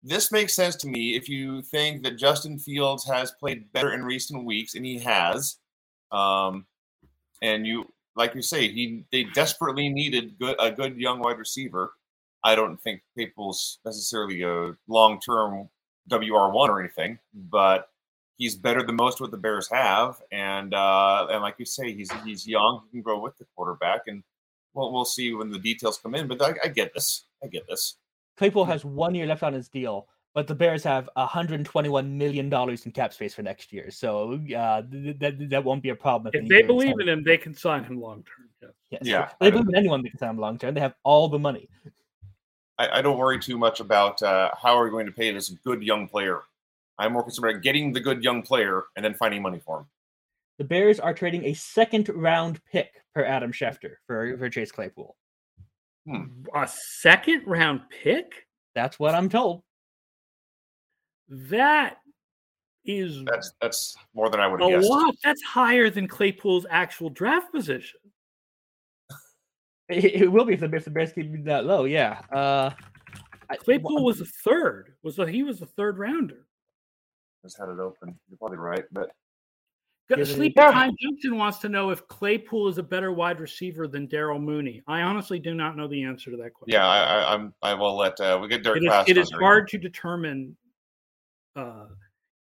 this 0.07 0.31
makes 0.31 0.55
sense 0.55 0.77
to 0.77 0.87
me 0.87 1.17
if 1.17 1.31
you 1.31 1.63
think 1.63 2.03
that 2.03 2.19
Justin 2.19 2.59
Fields 2.59 3.07
has 3.07 3.33
played 3.33 3.73
better 3.73 3.95
in 3.95 4.05
recent 4.05 4.45
weeks, 4.45 4.75
and 4.75 4.85
he 4.85 4.99
has. 4.99 5.57
Um, 6.13 6.67
and 7.41 7.67
you, 7.67 7.87
like 8.15 8.35
you 8.35 8.43
say, 8.43 8.69
he 8.71 9.05
they 9.11 9.25
desperately 9.25 9.89
needed 9.89 10.39
good, 10.39 10.57
a 10.59 10.71
good 10.71 10.99
young 10.99 11.21
wide 11.21 11.39
receiver. 11.39 11.95
I 12.45 12.55
don't 12.55 12.77
think 12.77 13.01
Claypool's 13.15 13.79
necessarily 13.87 14.43
a 14.43 14.73
long 14.89 15.21
term 15.21 15.71
WR1 16.11 16.55
or 16.69 16.81
anything, 16.81 17.19
but 17.33 17.89
he's 18.37 18.55
better 18.55 18.83
than 18.83 18.97
most 18.97 19.21
what 19.21 19.31
the 19.31 19.37
Bears 19.37 19.69
have. 19.71 20.21
And 20.33 20.75
uh, 20.75 21.27
and 21.31 21.43
like 21.43 21.57
you 21.59 21.65
say, 21.65 21.93
he's 21.93 22.11
he's 22.25 22.47
young. 22.47 22.83
He 22.91 22.99
can 22.99 23.03
grow 23.03 23.19
with 23.21 23.37
the 23.39 23.47
quarterback, 23.57 24.03
and 24.07 24.23
we'll 24.75 24.93
we'll 24.93 25.05
see 25.05 25.33
when 25.35 25.51
the 25.51 25.59
details 25.59 25.99
come 25.99 26.15
in. 26.15 26.29
But 26.29 26.43
I, 26.43 26.55
I 26.65 26.69
get 26.69 26.93
this. 26.95 27.25
I 27.43 27.47
get 27.47 27.67
this. 27.67 27.97
Claypool 28.37 28.65
has 28.65 28.85
one 28.85 29.15
year 29.15 29.27
left 29.27 29.45
on 29.45 29.53
his 29.53 29.69
deal, 29.69 30.09
but 30.35 30.49
the 30.49 30.55
Bears 30.55 30.83
have 30.83 31.09
121 31.15 32.19
million 32.19 32.51
dollars 32.51 32.85
in 32.85 32.93
cap 32.93 33.13
space 33.13 33.35
for 33.35 33.43
next 33.43 33.73
year, 33.73 33.91
so 33.91 34.41
uh, 34.57 34.83
th- 34.83 35.19
that 35.21 35.51
that 35.51 35.65
won't 35.65 35.83
be 35.83 35.91
a 35.91 35.95
problem. 35.95 36.33
If, 36.35 36.43
if 36.43 36.49
they 36.49 36.63
believe 36.63 36.99
in 36.99 37.09
him, 37.09 37.23
they 37.23 37.39
can 37.39 37.55
sign 37.55 37.85
him 37.85 38.01
long 38.01 38.25
term. 38.25 38.49
Yes. 38.61 38.73
yes. 38.91 39.01
Yeah, 39.03 39.29
they 39.41 39.51
believe 39.51 39.69
in 39.69 39.77
anyone 39.77 40.03
they 40.03 40.09
can 40.09 40.19
sign 40.19 40.31
him 40.31 40.39
long 40.39 40.59
term. 40.59 40.75
They 40.75 40.81
have 40.81 40.95
all 41.05 41.29
the 41.29 41.39
money. 41.39 41.69
I, 42.79 42.99
I 42.99 43.03
don't 43.03 43.19
worry 43.19 43.39
too 43.39 43.59
much 43.59 43.81
about 43.81 44.23
uh, 44.23 44.51
how 44.61 44.77
are 44.77 44.85
we 44.85 44.91
going 44.91 45.07
to 45.07 45.13
pay 45.13 45.31
this 45.33 45.51
good 45.65 45.83
young 45.83 46.09
player. 46.09 46.41
I'm 46.99 47.13
more 47.13 47.23
concerned 47.23 47.51
about 47.51 47.63
getting 47.63 47.93
the 47.93 48.01
good 48.01 48.23
young 48.23 48.43
player 48.43 48.85
and 48.97 49.05
then 49.05 49.15
finding 49.15 49.43
money 49.43 49.61
for 49.65 49.81
him. 49.81 49.87
The 50.59 50.65
Bears 50.65 51.01
are 51.01 51.13
trading 51.15 51.45
a 51.47 51.55
second 51.55 52.09
round 52.09 52.61
pick 52.71 53.03
per 53.15 53.25
Adam 53.25 53.53
Schefter 53.53 53.97
for, 54.07 54.37
for 54.39 54.49
Chase 54.49 54.71
Claypool. 54.71 55.17
Hmm. 56.07 56.25
A 56.55 56.69
second 56.69 57.43
round 57.47 57.81
pick? 57.91 58.47
That's 58.75 58.99
what 58.99 59.15
I'm 59.15 59.29
told. 59.29 59.63
That 61.29 61.97
is 62.85 63.25
That's 63.25 63.53
that's 63.61 63.97
more 64.15 64.29
than 64.29 64.41
I 64.41 64.47
would 64.47 64.61
a 64.61 64.65
have 64.65 64.81
guessed. 64.81 64.91
lot. 64.91 65.15
That's 65.25 65.43
higher 65.43 65.89
than 65.91 66.07
Claypool's 66.07 66.67
actual 66.69 67.09
draft 67.09 67.51
position. 67.51 67.99
It, 69.89 70.23
it 70.23 70.33
will 70.33 70.45
be 70.47 70.55
if 70.55 70.61
the, 70.61 70.75
if 70.75 70.85
the 70.85 70.91
Bears 70.91 71.13
keep 71.13 71.27
it 71.35 71.45
that 71.45 71.67
low. 71.67 71.85
Yeah. 71.85 72.21
Uh, 72.33 72.71
I- 73.51 73.57
Claypool 73.57 74.05
was 74.05 74.21
a 74.21 74.25
third. 74.25 74.95
Was 75.03 75.19
a, 75.19 75.29
he 75.31 75.43
was 75.43 75.61
a 75.63 75.67
third 75.67 75.99
rounder. 75.99 76.47
Just 77.43 77.59
had 77.59 77.69
it 77.69 77.79
open. 77.79 78.19
You're 78.31 78.39
probably 78.39 78.57
right, 78.57 78.85
but 78.93 79.11
Go- 80.09 80.17
Yeah, 80.17 80.25
they- 80.25 80.33
Sleepy 80.33 80.55
Yeah. 80.57 80.71
Time 80.71 80.93
Junction 81.01 81.37
wants 81.37 81.59
to 81.59 81.69
know 81.69 81.91
if 81.91 82.07
Claypool 82.09 82.69
is 82.69 82.79
a 82.79 82.83
better 82.83 83.13
wide 83.13 83.41
receiver 83.41 83.87
than 83.87 84.07
Darnell 84.07 84.39
Mooney. 84.39 84.83
I 84.87 85.03
honestly 85.03 85.39
do 85.39 85.55
not 85.55 85.77
know 85.77 85.87
the 85.87 86.03
answer 86.03 86.31
to 86.31 86.37
that 86.39 86.55
question. 86.55 86.73
yeah, 86.73 86.87
I, 86.87 86.99
I, 87.03 87.35
I'm. 87.35 87.53
I 87.63 87.75
will 87.75 87.97
let 87.97 88.19
uh, 88.21 88.39
we 88.41 88.49
get 88.49 88.63
Derek. 88.63 88.83
it 88.83 88.87
is, 88.87 88.91
Fast 88.91 89.09
it 89.11 89.17
here. 89.17 89.41
hard 89.41 89.69
to 89.69 89.79
determine, 89.79 90.57
uh, 91.57 91.87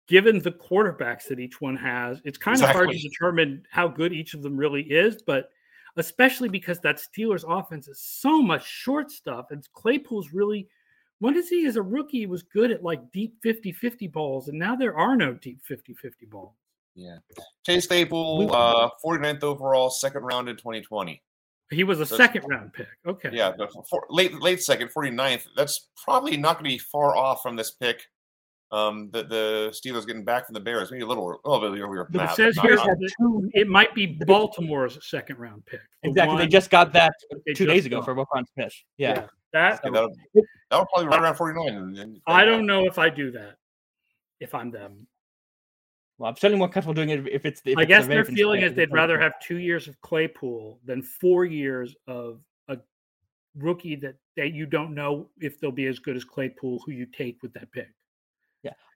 given 0.08 0.38
the 0.38 0.52
quarterbacks 0.52 1.24
that 1.28 1.38
each 1.38 1.60
one 1.60 1.76
has. 1.76 2.20
It's 2.24 2.38
kind 2.38 2.62
of 2.62 2.70
hard 2.70 2.90
to 2.90 2.98
determine 2.98 3.62
how 3.70 3.88
good 3.88 4.12
each 4.14 4.32
of 4.34 4.42
them 4.42 4.56
really 4.56 4.82
is, 4.82 5.22
but 5.26 5.50
especially 5.96 6.48
because 6.48 6.80
that 6.80 6.96
Steelers 6.96 7.44
offense 7.46 7.88
is 7.88 8.00
so 8.00 8.42
much 8.42 8.66
short 8.66 9.10
stuff, 9.10 9.46
and 9.50 9.66
Claypool's 9.72 10.32
really. 10.32 10.68
When 11.20 11.36
is 11.36 11.48
he 11.48 11.64
as 11.66 11.76
a 11.76 11.82
rookie 11.82 12.18
he 12.18 12.26
was 12.26 12.42
good 12.42 12.70
at 12.70 12.82
like 12.82 13.00
deep 13.12 13.36
50-50 13.44 14.12
balls, 14.12 14.48
and 14.48 14.58
now 14.58 14.74
there 14.76 14.96
are 14.98 15.16
no 15.16 15.32
deep 15.34 15.60
50-50 15.70 16.28
balls. 16.28 16.54
Yeah. 16.94 17.18
Chase 17.64 17.84
Staple, 17.84 18.52
uh, 18.52 18.90
49th 19.02 19.42
overall, 19.42 19.90
second 19.90 20.22
round 20.22 20.48
in 20.48 20.56
2020. 20.56 21.22
He 21.70 21.82
was 21.84 21.98
a 21.98 22.04
That's- 22.04 22.16
second 22.18 22.48
round 22.48 22.72
pick. 22.72 22.88
Okay. 23.06 23.30
Yeah, 23.32 23.52
but 23.56 23.70
for, 23.88 24.04
late 24.10 24.34
late 24.40 24.62
second, 24.62 24.90
49th. 24.92 25.46
That's 25.56 25.88
probably 26.02 26.36
not 26.36 26.54
going 26.54 26.64
to 26.64 26.74
be 26.76 26.78
far 26.78 27.16
off 27.16 27.42
from 27.42 27.56
this 27.56 27.70
pick. 27.70 28.02
Um, 28.74 29.08
the 29.12 29.22
the 29.22 29.70
Steelers 29.72 30.04
getting 30.04 30.24
back 30.24 30.46
from 30.46 30.54
the 30.54 30.60
Bears, 30.60 30.90
maybe 30.90 31.04
a 31.04 31.06
little, 31.06 31.40
a 31.44 31.48
little 31.48 31.70
bit 31.70 31.80
earlier. 31.80 32.08
than 32.10 32.18
But 32.18 32.30
it 32.30 32.34
says 32.34 32.58
here 32.60 32.74
that 32.76 33.12
two- 33.20 33.48
it 33.54 33.68
might 33.68 33.94
be 33.94 34.06
Baltimore's 34.26 34.98
second 35.08 35.38
round 35.38 35.64
pick. 35.66 35.80
The 36.02 36.08
Exactly. 36.10 36.38
They 36.38 36.48
just 36.48 36.70
got 36.70 36.92
that 36.92 37.12
two 37.54 37.66
days 37.66 37.86
ago 37.86 38.00
got. 38.00 38.04
for 38.06 38.14
Roquan 38.16 38.44
Smith. 38.54 38.74
Yeah. 38.98 39.26
That 39.52 39.80
yeah, 39.84 39.90
that'll, 39.92 40.12
that'll 40.70 40.86
probably 40.86 41.06
run 41.06 41.22
around 41.22 41.36
49. 41.36 41.68
and- 41.68 41.98
and- 41.98 42.20
I 42.26 42.44
don't 42.44 42.66
know 42.66 42.84
if 42.86 42.98
I 42.98 43.10
do 43.10 43.30
that. 43.30 43.54
If 44.40 44.52
I'm 44.56 44.72
them, 44.72 45.06
Well, 46.18 46.28
I'm 46.30 46.36
certainly 46.36 46.58
more 46.58 46.68
comfortable 46.68 46.94
doing 46.94 47.10
it 47.10 47.28
if 47.28 47.46
it's. 47.46 47.62
If 47.64 47.78
I 47.78 47.82
it's 47.82 47.86
the 47.86 47.86
guess 47.86 48.06
their 48.08 48.24
feeling 48.24 48.62
pick 48.62 48.70
is 48.70 48.76
they'd 48.76 48.92
rather 48.92 49.20
have 49.20 49.38
two 49.40 49.58
years 49.58 49.86
of 49.86 50.00
Claypool 50.00 50.80
than 50.84 51.00
four 51.02 51.44
years 51.44 51.94
of 52.08 52.40
a 52.68 52.78
rookie 53.56 53.94
that, 53.96 54.16
that 54.36 54.52
you 54.52 54.66
don't 54.66 54.94
know 54.94 55.28
if 55.40 55.60
they'll 55.60 55.70
be 55.70 55.86
as 55.86 56.00
good 56.00 56.16
as 56.16 56.24
Claypool, 56.24 56.82
who 56.84 56.90
you 56.92 57.06
take 57.06 57.40
with 57.42 57.52
that 57.54 57.70
pick. 57.70 57.88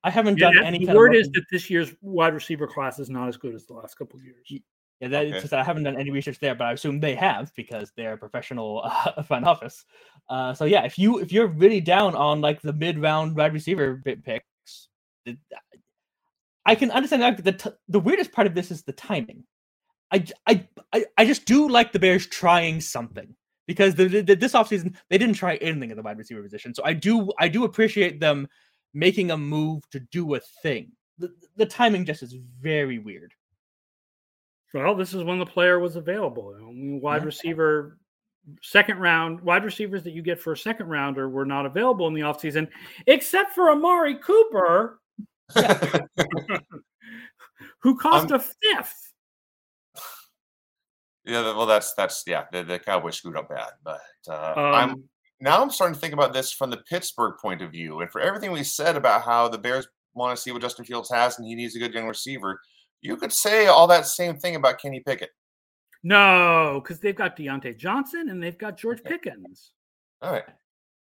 I 0.05 0.11
haven't 0.11 0.39
Yeah, 0.39 0.47
done 0.47 0.57
that- 0.57 0.65
any. 0.67 0.79
the 0.79 0.87
kind 0.87 0.97
of 0.97 1.01
word 1.01 1.15
is 1.17 1.29
that 1.31 1.45
this 1.51 1.69
year's 1.71 1.93
wide 2.01 2.35
receiver 2.35 2.67
class 2.67 2.99
is 2.99 3.11
not 3.11 3.29
as 3.29 3.37
good 3.37 3.55
as 3.55 3.67
the 3.67 3.75
last 3.75 3.97
couple 3.97 4.19
of 4.19 4.25
years. 4.25 4.47
Yeah, 5.01 5.09
that, 5.09 5.27
Okay. 5.27 5.31
it's 5.31 5.41
just 5.43 5.51
that 5.51 5.61
I 5.61 5.65
haven't 5.65 5.85
done 5.85 5.97
any 5.99 6.11
research 6.11 6.39
there, 6.41 6.55
but 6.55 6.65
I 6.67 6.73
assume 6.73 6.99
they 7.01 7.15
have 7.15 7.53
because 7.55 7.93
they're 7.97 8.15
a 8.15 8.19
professional 8.19 8.83
uh, 8.85 9.23
front 9.23 9.45
office. 9.47 9.85
Uh, 10.29 10.53
so 10.55 10.65
yeah, 10.65 10.85
if 10.85 10.99
you 10.99 11.19
if 11.21 11.31
you're 11.33 11.47
really 11.47 11.81
down 11.81 12.15
on 12.15 12.41
like 12.41 12.61
the 12.63 12.73
mid 12.73 12.99
round 12.99 13.37
wide 13.37 13.53
receiver 13.53 13.95
bit 13.95 14.25
picks, 14.25 14.89
I 16.67 16.75
can 16.75 16.91
understand 16.91 17.23
that. 17.23 17.37
but 17.37 17.45
The 17.45 17.53
t- 17.71 17.77
the 17.89 18.01
weirdest 18.01 18.33
part 18.33 18.47
of 18.47 18.55
this 18.55 18.71
is 18.71 18.83
the 18.83 18.93
timing. 18.93 19.45
I 20.11 20.25
I 20.47 20.67
I 21.17 21.25
just 21.27 21.45
do 21.45 21.69
like 21.69 21.93
the 21.93 21.99
Bears 21.99 22.27
trying 22.27 22.81
something 22.81 23.35
because 23.67 23.95
the, 23.95 24.07
the, 24.09 24.35
this 24.35 24.53
offseason 24.55 24.95
they 25.11 25.19
didn't 25.19 25.35
try 25.37 25.57
anything 25.57 25.91
at 25.91 25.97
the 25.97 26.03
wide 26.03 26.19
receiver 26.19 26.43
position. 26.43 26.75
So 26.75 26.83
I 26.85 26.93
do 26.95 27.31
I 27.39 27.49
do 27.49 27.65
appreciate 27.65 28.19
them 28.21 28.49
making 28.95 29.31
a 29.31 29.37
move 29.37 29.89
to 29.91 30.01
do 30.01 30.35
a 30.35 30.41
thing. 30.63 30.93
The, 31.19 31.33
the 31.57 31.67
timing 31.67 32.05
just 32.05 32.23
is 32.23 32.35
very 32.61 32.99
weird. 32.99 33.33
Well, 34.75 34.95
this 34.95 35.15
is 35.15 35.25
when 35.25 35.39
the 35.39 35.47
player 35.47 35.79
was 35.79 35.97
available. 35.97 36.55
I 36.57 36.61
mean, 36.61 37.01
wide 37.01 37.23
Yeah. 37.23 37.27
receiver, 37.27 37.99
second 38.63 38.99
round, 38.99 39.41
wide 39.41 39.65
receivers 39.65 40.03
that 40.05 40.13
you 40.13 40.23
get 40.23 40.41
for 40.41 40.53
a 40.53 40.57
second 40.57 40.89
rounder 40.89 41.29
were 41.29 41.47
not 41.47 41.67
available 41.67 42.07
in 42.07 42.15
the 42.15 42.21
offseason, 42.21 42.69
except 43.07 43.55
for 43.55 43.71
Amari 43.71 44.17
Cooper, 44.17 45.01
who 47.81 47.97
cost 47.99 48.31
a 48.31 48.39
fifth. 48.39 49.13
Yeah, 51.25 51.43
well, 51.43 51.67
that's 51.67 51.93
that's 51.93 52.25
yeah. 52.27 52.45
The, 52.51 52.63
the 52.63 52.79
Cowboys 52.79 53.17
screwed 53.19 53.37
up 53.37 53.51
bad, 53.51 53.73
but 53.85 54.01
uh, 54.31 54.55
I'm 54.57 54.91
Um, 54.93 55.05
now 55.41 55.63
I'm 55.63 55.71
starting 55.71 55.95
to 55.95 56.01
think 56.01 56.15
about 56.15 56.33
this 56.33 56.53
from 56.53 56.71
the 56.71 56.83
Pittsburgh 56.89 57.35
point 57.41 57.63
of 57.63 57.71
view, 57.71 58.01
and 58.01 58.11
for 58.11 58.21
everything 58.21 58.53
we 58.53 58.65
said 58.65 58.97
about 58.97 59.23
how 59.23 59.49
the 59.49 59.59
Bears 59.59 59.87
want 60.15 60.37
to 60.37 60.43
see 60.43 60.51
what 60.51 60.63
Justin 60.63 60.85
Fields 60.85 61.11
has 61.11 61.39
and 61.39 61.47
he 61.47 61.55
needs 61.55 61.77
a 61.77 61.79
good 61.79 61.95
young 61.95 62.09
receiver, 62.09 62.61
you 63.01 63.17
could 63.17 63.33
say 63.33 63.67
all 63.67 63.87
that 63.87 64.07
same 64.07 64.37
thing 64.37 64.57
about 64.57 64.81
Kenny 64.81 65.01
Pickett. 65.01 65.31
no, 66.03 66.81
because 66.83 67.01
they've 67.01 67.15
got 67.15 67.37
Diontae 67.37 67.79
Johnson 67.79 68.29
and 68.31 68.43
they've 68.43 68.59
got 68.59 68.77
George 68.77 69.03
Pickens. 69.05 69.73
All 70.21 70.33
right, 70.33 70.45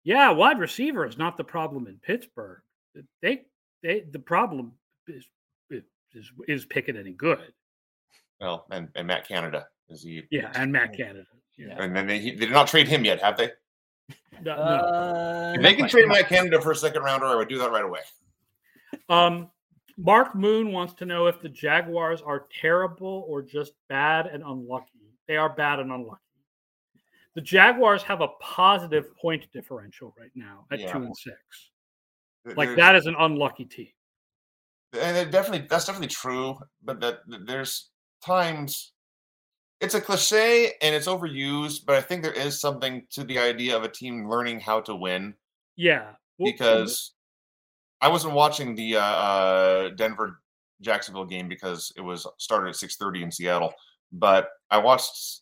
Yeah, 0.03 0.29
wide 0.31 0.59
receiver 0.59 1.05
is 1.05 1.17
not 1.17 1.35
the 1.35 1.43
problem 1.43 1.87
in 1.87 1.97
Pittsburgh. 2.01 2.61
They, 3.21 3.41
they, 3.83 4.03
the 4.11 4.19
problem 4.19 4.73
is 5.07 5.25
is 6.13 6.31
is 6.47 6.65
Pickett 6.65 6.95
any 6.97 7.13
good? 7.13 7.39
well, 8.39 8.65
and, 8.71 8.89
and 8.95 9.07
Matt 9.07 9.27
Canada 9.27 9.67
is 9.89 10.03
he? 10.03 10.23
Yeah, 10.31 10.51
and 10.55 10.71
Matt 10.71 10.95
Canada. 10.95 11.25
Yeah. 11.57 11.75
and 11.79 11.95
then 11.95 12.07
they, 12.07 12.19
they 12.19 12.31
did 12.31 12.51
not 12.51 12.67
trade 12.67 12.87
him 12.87 13.05
yet, 13.05 13.21
have 13.21 13.37
they? 13.37 13.51
No, 14.43 14.55
no. 14.55 14.61
Uh, 14.61 15.53
If 15.55 15.61
they 15.61 15.73
can 15.75 15.87
trade 15.87 16.07
not 16.07 16.13
Matt 16.17 16.27
Canada 16.29 16.59
for 16.59 16.71
a 16.71 16.75
second 16.75 17.03
rounder, 17.03 17.27
I 17.27 17.35
would 17.35 17.47
do 17.49 17.59
that 17.59 17.69
right 17.71 17.85
away. 17.85 17.99
Um, 19.07 19.51
Mark 19.97 20.33
Moon 20.35 20.71
wants 20.71 20.93
to 20.95 21.05
know 21.05 21.27
if 21.27 21.39
the 21.41 21.49
Jaguars 21.49 22.21
are 22.23 22.47
terrible 22.59 23.25
or 23.27 23.43
just 23.43 23.73
bad 23.87 24.25
and 24.25 24.41
unlucky. 24.43 25.13
They 25.27 25.37
are 25.37 25.49
bad 25.49 25.79
and 25.79 25.91
unlucky. 25.91 26.21
The 27.35 27.41
Jaguars 27.41 28.01
have 28.03 28.21
a 28.21 28.29
positive 28.39 29.15
point 29.15 29.45
differential 29.53 30.13
right 30.19 30.31
now 30.33 30.65
at 30.71 30.79
Yeah. 30.79 30.91
two 30.91 31.03
and 31.03 31.15
six. 31.15 31.37
Like 32.45 32.55
There's- 32.69 32.77
that 32.77 32.95
is 32.95 33.05
an 33.05 33.15
unlucky 33.19 33.65
team. 33.65 33.89
and 34.99 35.15
it 35.15 35.31
definitely 35.31 35.67
that's 35.69 35.85
definitely 35.85 36.07
true 36.09 36.57
but 36.83 36.99
that 36.99 37.19
that 37.27 37.45
there's 37.45 37.91
times 38.25 38.91
it's 39.81 39.95
a 39.95 40.01
cliche 40.01 40.73
and 40.81 40.95
it's 40.95 41.07
overused 41.07 41.85
but 41.85 41.95
i 41.95 42.01
think 42.01 42.23
there 42.23 42.31
is 42.31 42.59
something 42.59 43.03
to 43.09 43.23
the 43.23 43.37
idea 43.37 43.75
of 43.75 43.83
a 43.83 43.89
team 43.89 44.29
learning 44.29 44.59
how 44.59 44.79
to 44.79 44.95
win 44.95 45.33
Yeah, 46.39 46.53
because 46.53 47.13
i 48.01 48.07
wasn't 48.07 48.33
watching 48.33 48.75
the 48.75 48.97
uh, 48.97 49.01
uh 49.01 49.89
denver 49.89 50.39
jacksonville 50.81 51.25
game 51.25 51.47
because 51.47 51.91
it 51.95 52.01
was 52.01 52.25
started 52.37 52.69
at 52.69 52.75
6.30 52.75 53.23
in 53.23 53.31
seattle 53.31 53.73
but 54.11 54.49
i 54.69 54.77
watched 54.77 55.41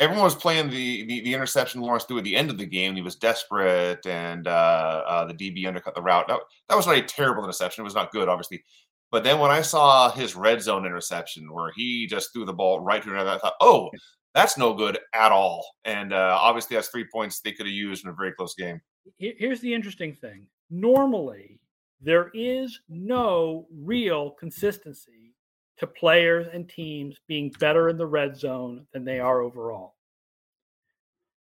everyone 0.00 0.24
was 0.24 0.34
playing 0.34 0.70
the, 0.70 1.04
the 1.04 1.20
the 1.20 1.34
interception 1.34 1.80
Lawrence 1.80 2.04
threw 2.04 2.18
at 2.18 2.24
the 2.24 2.34
end 2.34 2.50
of 2.50 2.58
the 2.58 2.66
game. 2.66 2.96
He 2.96 3.02
was 3.02 3.14
desperate, 3.14 4.04
and 4.06 4.48
uh, 4.48 5.02
uh, 5.06 5.24
the 5.26 5.34
DB 5.34 5.66
undercut 5.68 5.94
the 5.94 6.02
route. 6.02 6.26
That, 6.26 6.40
that 6.68 6.74
was 6.74 6.86
not 6.86 6.96
a 6.96 7.02
terrible 7.02 7.44
interception. 7.44 7.82
It 7.82 7.84
was 7.84 7.94
not 7.94 8.10
good, 8.10 8.28
obviously. 8.28 8.64
But 9.10 9.24
then 9.24 9.40
when 9.40 9.50
I 9.50 9.62
saw 9.62 10.10
his 10.10 10.36
red 10.36 10.62
zone 10.62 10.86
interception, 10.86 11.52
where 11.52 11.72
he 11.74 12.06
just 12.06 12.32
threw 12.32 12.44
the 12.44 12.52
ball 12.52 12.80
right 12.80 13.02
to 13.02 13.10
another, 13.10 13.30
I 13.30 13.38
thought, 13.38 13.54
oh, 13.60 13.90
that's 14.34 14.56
no 14.56 14.72
good 14.72 14.98
at 15.14 15.32
all. 15.32 15.66
And 15.84 16.12
uh, 16.12 16.38
obviously, 16.40 16.76
that's 16.76 16.88
three 16.88 17.06
points 17.12 17.40
they 17.40 17.52
could 17.52 17.66
have 17.66 17.74
used 17.74 18.04
in 18.04 18.10
a 18.10 18.14
very 18.14 18.32
close 18.32 18.54
game. 18.54 18.80
Here's 19.18 19.60
the 19.60 19.74
interesting 19.74 20.14
thing. 20.14 20.46
Normally, 20.70 21.58
there 22.00 22.30
is 22.32 22.80
no 22.88 23.66
real 23.72 24.30
consistency 24.32 25.34
to 25.78 25.86
players 25.86 26.46
and 26.52 26.68
teams 26.68 27.16
being 27.26 27.50
better 27.58 27.88
in 27.88 27.96
the 27.96 28.06
red 28.06 28.36
zone 28.36 28.86
than 28.92 29.04
they 29.04 29.18
are 29.18 29.40
overall. 29.40 29.96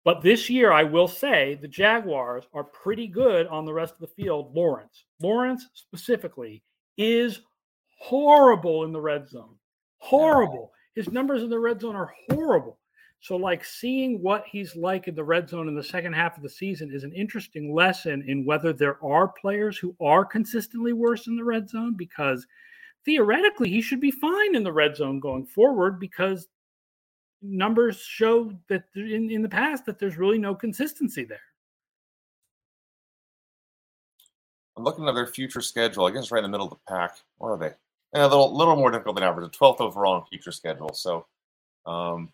But 0.03 0.21
this 0.21 0.49
year, 0.49 0.71
I 0.71 0.83
will 0.83 1.07
say 1.07 1.57
the 1.61 1.67
Jaguars 1.67 2.43
are 2.53 2.63
pretty 2.63 3.07
good 3.07 3.47
on 3.47 3.65
the 3.65 3.73
rest 3.73 3.93
of 3.93 4.01
the 4.01 4.21
field. 4.21 4.53
Lawrence, 4.53 5.05
Lawrence 5.21 5.67
specifically, 5.73 6.61
is 6.97 7.41
horrible 7.99 8.83
in 8.83 8.91
the 8.91 9.01
red 9.01 9.27
zone. 9.27 9.55
Horrible. 9.97 10.71
His 10.93 11.09
numbers 11.09 11.43
in 11.43 11.49
the 11.49 11.59
red 11.59 11.81
zone 11.81 11.95
are 11.95 12.13
horrible. 12.29 12.79
So, 13.19 13.35
like 13.35 13.65
seeing 13.65 14.21
what 14.21 14.45
he's 14.45 14.75
like 14.75 15.07
in 15.07 15.15
the 15.15 15.23
red 15.23 15.49
zone 15.49 15.67
in 15.67 15.75
the 15.75 15.83
second 15.83 16.13
half 16.13 16.37
of 16.37 16.43
the 16.43 16.49
season 16.49 16.91
is 16.93 17.03
an 17.03 17.13
interesting 17.13 17.73
lesson 17.73 18.23
in 18.27 18.45
whether 18.45 18.71
there 18.71 19.03
are 19.03 19.27
players 19.27 19.77
who 19.77 19.95
are 19.99 20.23
consistently 20.23 20.93
worse 20.93 21.25
in 21.25 21.35
the 21.35 21.43
red 21.43 21.67
zone 21.67 21.95
because 21.97 22.45
theoretically 23.03 23.69
he 23.69 23.81
should 23.81 23.99
be 23.99 24.11
fine 24.11 24.55
in 24.55 24.63
the 24.63 24.71
red 24.71 24.95
zone 24.95 25.19
going 25.19 25.45
forward 25.45 25.99
because 25.99 26.47
numbers 27.41 27.99
show 27.99 28.51
that 28.69 28.83
in, 28.95 29.31
in 29.31 29.41
the 29.41 29.49
past 29.49 29.85
that 29.85 29.97
there's 29.97 30.17
really 30.17 30.39
no 30.39 30.53
consistency 30.53 31.23
there. 31.23 31.39
I'm 34.77 34.83
looking 34.83 35.07
at 35.07 35.15
their 35.15 35.27
future 35.27 35.61
schedule. 35.61 36.05
I 36.05 36.11
guess 36.11 36.31
right 36.31 36.43
in 36.43 36.43
the 36.43 36.49
middle 36.49 36.67
of 36.67 36.73
the 36.73 36.93
pack. 36.93 37.17
Where 37.37 37.53
are 37.53 37.57
they? 37.57 37.71
Yeah, 38.13 38.25
a 38.25 38.27
little 38.27 38.55
little 38.55 38.75
more 38.75 38.91
difficult 38.91 39.15
than 39.15 39.23
average. 39.23 39.51
The 39.51 39.57
12th 39.57 39.81
overall 39.81 40.17
in 40.17 40.25
future 40.25 40.51
schedule. 40.51 40.93
So 40.93 41.25
um, 41.85 42.31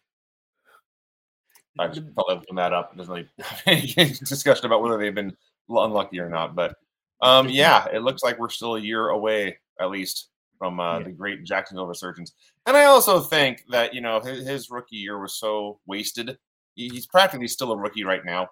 I 1.80 1.88
just 1.88 2.02
felt 2.16 2.30
like 2.30 2.39
looking 2.39 2.56
that 2.56 2.74
up. 2.74 2.96
There's 2.96 3.08
really 3.08 3.28
any 3.66 4.12
discussion 4.14 4.66
about 4.66 4.82
whether 4.82 4.98
they've 4.98 5.14
been 5.14 5.36
unlucky 5.70 6.20
or 6.20 6.30
not. 6.30 6.56
But 6.56 6.76
um, 7.22 7.50
yeah, 7.50 7.88
it 7.92 8.04
looks 8.04 8.24
like 8.24 8.39
we're 8.39 8.50
still 8.50 8.76
a 8.76 8.82
year 8.82 9.10
away, 9.10 9.58
at 9.80 9.89
least, 9.89 10.30
from 10.58 10.80
uh, 10.80 11.00
yeah. 11.00 11.06
the 11.06 11.12
great 11.12 11.44
Jacksonville 11.44 11.88
resurgence. 11.88 12.34
And 12.66 12.76
I 12.76 12.86
also 12.86 13.20
think 13.20 13.64
that 13.70 13.94
you 13.94 14.02
know 14.02 14.20
his, 14.20 14.48
his 14.48 14.70
rookie 14.70 14.98
year 14.98 15.20
was 15.20 15.36
so 15.36 15.80
wasted. 15.86 16.38
He's 16.76 17.06
practically 17.06 17.48
still 17.48 17.72
a 17.72 17.78
rookie 17.78 18.04
right 18.04 18.24
now. 18.26 18.50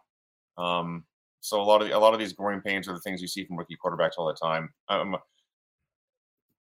Um, 0.57 1.05
so 1.41 1.61
a 1.61 1.63
lot 1.63 1.81
of 1.81 1.89
a 1.89 1.97
lot 1.97 2.13
of 2.13 2.19
these 2.19 2.33
growing 2.33 2.61
pains 2.61 2.87
are 2.87 2.93
the 2.93 2.99
things 3.01 3.21
you 3.21 3.27
see 3.27 3.45
from 3.45 3.57
rookie 3.57 3.77
quarterbacks 3.83 4.11
all 4.17 4.27
the 4.27 4.33
time. 4.33 4.69
Um, 4.89 5.17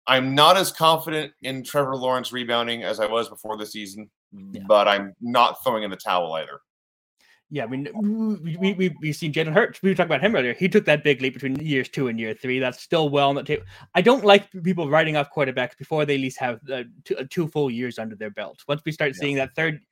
I'm 0.07 0.35
not 0.35 0.57
as 0.57 0.73
confident 0.73 1.33
in 1.43 1.63
Trevor 1.63 1.97
Lawrence 1.97 2.33
rebounding 2.33 2.83
as 2.83 2.99
I 2.99 3.07
was 3.07 3.29
before 3.29 3.57
the 3.57 3.67
season, 3.67 4.11
yeah. 4.33 4.63
but 4.67 4.89
I'm 4.89 5.15
not 5.21 5.63
throwing 5.63 5.85
in 5.85 5.91
the 5.91 5.97
towel 5.97 6.33
either. 6.33 6.61
Yeah, 7.55 7.65
I 7.65 7.67
mean, 7.67 7.87
we, 8.43 8.73
we, 8.73 8.97
we've 9.03 9.15
seen 9.15 9.31
Jalen 9.31 9.53
Hurts. 9.53 9.83
We 9.83 9.91
were 9.91 9.95
talking 9.95 10.09
about 10.09 10.23
him 10.23 10.35
earlier. 10.35 10.55
He 10.55 10.71
took 10.71 10.87
that 10.87 11.05
big 11.05 11.21
leap 11.21 11.35
between 11.35 11.57
years 11.57 11.87
two 11.87 12.09
and 12.09 12.19
year 12.19 12.33
three. 12.33 12.59
That's 12.59 12.81
still 12.81 13.11
well 13.11 13.29
on 13.29 13.35
the 13.35 13.43
table. 13.43 13.65
I 13.95 14.01
don't 14.01 14.25
like 14.25 14.51
people 14.63 14.89
writing 14.89 15.19
off 15.19 15.31
quarterbacks 15.31 15.77
before 15.77 16.07
they 16.07 16.15
at 16.15 16.21
least 16.21 16.39
have 16.39 16.61
uh, 16.73 16.85
two, 17.05 17.15
uh, 17.19 17.25
two, 17.29 17.47
full 17.47 17.71
years 17.71 17.99
under 17.99 18.17
their 18.17 18.31
belt. 18.31 18.65
Once 18.69 18.81
we 18.87 18.91
start 18.91 19.13
yeah. 19.15 19.21
seeing 19.21 19.37
that 19.37 19.55
third, 19.55 19.83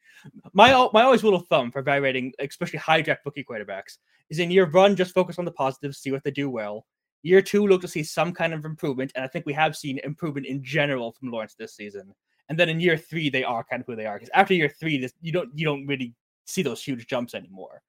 my 0.55 0.71
my 0.95 1.03
always 1.03 1.23
rule 1.23 1.35
of 1.35 1.47
thumb 1.49 1.71
for 1.71 1.81
evaluating, 1.81 2.33
especially 2.39 2.79
high 2.79 3.03
draft 3.03 3.27
rookie 3.27 3.45
quarterbacks, 3.45 3.99
is 4.31 4.39
in 4.39 4.51
year 4.51 4.65
one, 4.65 4.97
just 4.97 5.13
focus 5.13 5.39
on 5.39 5.45
the 5.45 5.53
positives, 5.53 5.99
see 5.99 6.13
what 6.13 6.25
they 6.25 6.31
do 6.31 6.49
well. 6.49 6.87
Year 7.23 7.43
two, 7.43 7.67
look 7.67 7.83
to 7.83 7.89
see 7.89 8.03
some 8.03 8.33
kind 8.33 8.55
of 8.55 8.65
improvement, 8.65 9.13
and 9.15 9.23
I 9.23 9.29
think 9.29 9.45
we 9.45 9.53
have 9.53 9.77
seen 9.77 10.01
improvement 10.03 10.47
in 10.47 10.65
general 10.65 11.13
from 11.13 11.31
Lawrence 11.31 11.57
this 11.59 11.77
season. 11.77 12.15
And 12.49 12.59
then 12.59 12.71
in 12.71 12.81
year 12.81 12.97
three, 12.97 13.29
they 13.29 13.45
are 13.45 13.63
kind 13.63 13.81
of 13.81 13.87
who 13.87 13.97
they 13.97 14.07
are. 14.07 14.15
Because 14.15 14.31
after 14.33 14.55
year 14.55 14.71
three, 14.71 14.97
this 14.97 15.13
you 15.21 15.31
don't 15.31 15.51
you 15.55 15.67
don't 15.67 15.87
really 15.87 16.15
see 16.47 16.63
those 16.63 16.83
huge 16.83 17.07
jumps 17.07 17.35
anymore. 17.35 17.83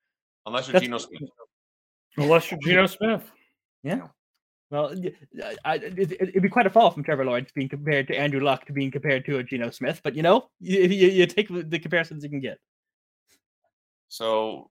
Unless 0.45 0.69
you're 0.69 0.81
Geno 0.81 0.97
Smith. 0.97 1.29
Unless 2.17 2.51
you're 2.51 2.59
Geno 2.63 2.87
Smith. 2.87 3.31
Yeah. 3.83 4.07
Well, 4.69 4.95
I, 5.65 5.75
it, 5.75 6.33
would 6.33 6.43
be 6.43 6.49
quite 6.49 6.65
a 6.65 6.69
fall 6.69 6.91
from 6.91 7.03
Trevor 7.03 7.25
Lawrence 7.25 7.51
being 7.53 7.67
compared 7.67 8.07
to 8.07 8.15
Andrew 8.15 8.39
Luck 8.39 8.65
to 8.67 8.73
being 8.73 8.89
compared 8.89 9.25
to 9.25 9.39
a 9.39 9.43
Geno 9.43 9.69
Smith, 9.69 9.99
but 10.01 10.15
you 10.15 10.21
know, 10.21 10.49
you, 10.61 10.79
you, 10.83 11.07
you 11.09 11.25
take 11.25 11.49
the 11.49 11.77
comparisons 11.77 12.23
you 12.23 12.29
can 12.29 12.39
get. 12.39 12.57
So 14.07 14.69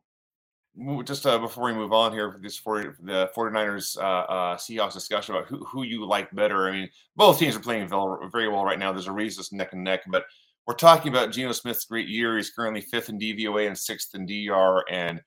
just 1.04 1.26
uh, 1.26 1.38
before 1.38 1.64
we 1.64 1.74
move 1.74 1.92
on 1.92 2.12
here, 2.12 2.38
this 2.42 2.56
for 2.56 2.96
the 3.02 3.30
49ers 3.36 3.98
uh, 3.98 4.00
uh, 4.00 4.56
Seahawks 4.56 4.94
discussion 4.94 5.34
about 5.34 5.48
who, 5.48 5.64
who 5.66 5.82
you 5.82 6.06
like 6.06 6.34
better. 6.34 6.68
I 6.68 6.72
mean, 6.72 6.88
both 7.16 7.38
teams 7.38 7.54
are 7.54 7.60
playing 7.60 7.88
very 7.88 8.48
well 8.48 8.64
right 8.64 8.78
now. 8.78 8.92
There's 8.92 9.06
a 9.06 9.12
reason 9.12 9.40
it's 9.40 9.52
neck 9.52 9.72
and 9.72 9.84
neck, 9.84 10.00
but 10.06 10.24
we're 10.70 10.74
talking 10.74 11.10
about 11.10 11.32
Geno 11.32 11.50
Smith's 11.50 11.84
great 11.84 12.06
year. 12.06 12.36
He's 12.36 12.50
currently 12.50 12.80
fifth 12.80 13.08
in 13.08 13.18
DVOA 13.18 13.66
and 13.66 13.76
sixth 13.76 14.14
in 14.14 14.24
DYAR, 14.24 14.82
and 14.88 15.20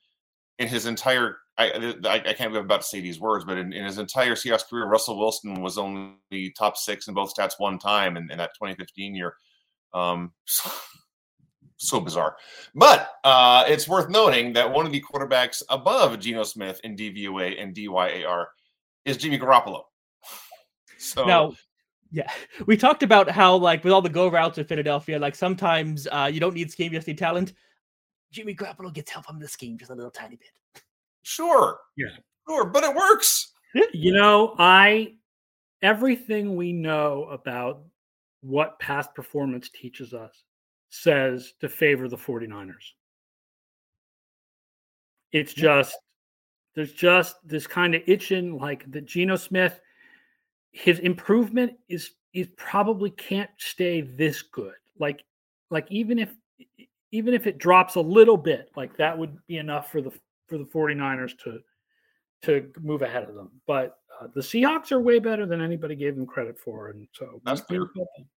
in 0.57 0.69
his 0.69 0.85
entire 0.85 1.35
I, 1.57 1.97
I, 2.05 2.13
I 2.15 2.33
can't 2.33 2.53
believe 2.53 2.63
about 2.63 2.79
to 2.79 2.87
say 2.87 3.01
these 3.01 3.19
words, 3.19 3.43
but 3.43 3.57
in, 3.57 3.73
in, 3.73 3.83
his 3.83 3.97
entire 3.97 4.35
Seahawks 4.35 4.65
career, 4.65 4.85
Russell 4.85 5.19
Wilson 5.19 5.61
was 5.61 5.77
only 5.77 6.53
top 6.57 6.77
six 6.77 7.09
in 7.09 7.13
both 7.13 7.35
stats 7.35 7.55
one 7.57 7.77
time 7.77 8.15
in, 8.15 8.31
in 8.31 8.37
that 8.37 8.51
2015 8.55 9.15
year. 9.15 9.33
Um, 9.93 10.31
so 11.75 11.99
bizarre. 11.99 12.37
But 12.73 13.09
uh, 13.25 13.65
it's 13.67 13.85
worth 13.85 14.09
noting 14.09 14.53
that 14.53 14.71
one 14.71 14.85
of 14.85 14.93
the 14.93 15.03
quarterbacks 15.03 15.61
above 15.69 16.19
Geno 16.21 16.43
Smith 16.43 16.79
in 16.85 16.95
DVOA 16.95 17.61
and 17.61 17.75
DYAR 17.75 18.45
is 19.03 19.17
Jimmy 19.17 19.37
Garoppolo. 19.37 19.81
So 20.99 21.25
now, 21.25 21.53
yeah, 22.13 22.31
we 22.67 22.77
talked 22.77 23.03
about 23.03 23.29
how 23.29 23.55
like 23.55 23.83
with 23.83 23.91
all 23.91 24.01
the 24.01 24.09
go 24.09 24.29
routes 24.29 24.57
at 24.59 24.69
Philadelphia, 24.69 25.19
like 25.19 25.35
sometimes 25.35 26.07
uh, 26.11 26.29
you 26.31 26.39
don't 26.39 26.53
need 26.53 26.71
scheme, 26.71 26.93
you 26.93 26.99
just 26.99 27.07
need 27.07 27.17
talent. 27.17 27.53
Jimmy 28.31 28.55
Garoppolo 28.55 28.93
gets 28.93 29.11
help 29.11 29.25
from 29.25 29.39
the 29.39 29.47
scheme 29.47 29.77
just 29.77 29.91
a 29.91 29.95
little 29.95 30.11
tiny 30.11 30.37
bit. 30.37 30.83
Sure. 31.23 31.79
Yeah. 31.97 32.07
Sure, 32.47 32.65
but 32.65 32.83
it 32.83 32.95
works. 32.95 33.51
You 33.93 34.13
know, 34.13 34.55
I 34.59 35.15
everything 35.81 36.55
we 36.55 36.71
know 36.71 37.25
about 37.25 37.83
what 38.41 38.77
past 38.79 39.13
performance 39.15 39.69
teaches 39.69 40.13
us 40.13 40.43
says 40.89 41.53
to 41.59 41.67
favor 41.67 42.07
the 42.07 42.17
49ers. 42.17 42.91
It's 45.31 45.53
just 45.53 45.97
there's 46.75 46.93
just 46.93 47.35
this 47.47 47.65
kind 47.65 47.95
of 47.95 48.03
itching 48.05 48.57
like 48.57 48.89
the 48.91 49.01
Geno 49.01 49.35
Smith 49.35 49.79
his 50.73 50.99
improvement 50.99 51.73
is 51.87 52.11
is 52.33 52.47
probably 52.57 53.11
can't 53.11 53.49
stay 53.57 54.01
this 54.01 54.41
good. 54.41 54.73
Like 54.99 55.23
like 55.69 55.87
even 55.89 56.19
if 56.19 56.33
even 57.11 57.33
if 57.33 57.47
it 57.47 57.59
drops 57.59 57.95
a 57.95 58.01
little 58.01 58.37
bit, 58.37 58.71
like 58.75 58.97
that 58.97 59.17
would 59.17 59.37
be 59.47 59.57
enough 59.57 59.91
for 59.91 60.01
the 60.01 60.11
for 60.47 60.57
the 60.57 60.65
49ers 60.65 61.37
to 61.43 61.59
to 62.41 62.69
move 62.81 63.03
ahead 63.03 63.23
of 63.23 63.35
them. 63.35 63.51
But 63.65 63.97
uh, 64.19 64.27
the 64.33 64.41
Seahawks 64.41 64.91
are 64.91 64.99
way 64.99 65.19
better 65.19 65.45
than 65.45 65.61
anybody 65.61 65.95
gave 65.95 66.15
them 66.15 66.25
credit 66.25 66.59
for, 66.59 66.89
and 66.89 67.07
so 67.13 67.39
that's 67.45 67.61
clear. 67.61 67.87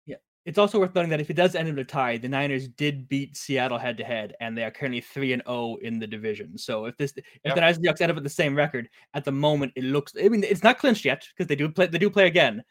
Yeah, 0.06 0.18
it's 0.46 0.60
also 0.60 0.80
worth 0.80 0.94
noting 0.94 1.10
that 1.10 1.20
if 1.20 1.32
it 1.32 1.36
does 1.36 1.56
end 1.56 1.68
in 1.68 1.80
a 1.80 1.84
tie, 1.84 2.18
the 2.18 2.30
Niners 2.30 2.68
did 2.68 3.10
beat 3.10 3.36
Seattle 3.36 3.80
head 3.80 3.98
to 3.98 4.04
head, 4.04 4.36
and 4.40 4.56
they 4.56 4.64
are 4.64 4.70
currently 4.70 5.02
three 5.02 5.34
and 5.34 5.42
zero 5.44 5.58
oh 5.58 5.76
in 5.78 5.98
the 5.98 6.06
division. 6.06 6.58
So 6.58 6.86
if 6.86 6.96
this, 6.98 7.14
if 7.18 7.26
yep. 7.44 7.56
the 7.56 7.62
Niners 7.62 7.78
and 7.78 7.86
Seahawks 7.86 8.02
end 8.02 8.12
up 8.12 8.16
with 8.16 8.24
the 8.24 8.30
same 8.30 8.56
record, 8.56 8.88
at 9.16 9.26
the 9.26 9.32
moment 9.32 9.74
it 9.76 9.84
looks. 9.84 10.14
I 10.24 10.30
mean, 10.30 10.44
it's 10.44 10.64
not 10.64 10.78
clinched 10.78 11.04
yet 11.04 11.28
because 11.36 11.48
they 11.48 11.56
do 11.56 11.70
play. 11.70 11.88
They 11.88 11.98
do 11.98 12.12
play 12.12 12.28
again, 12.28 12.64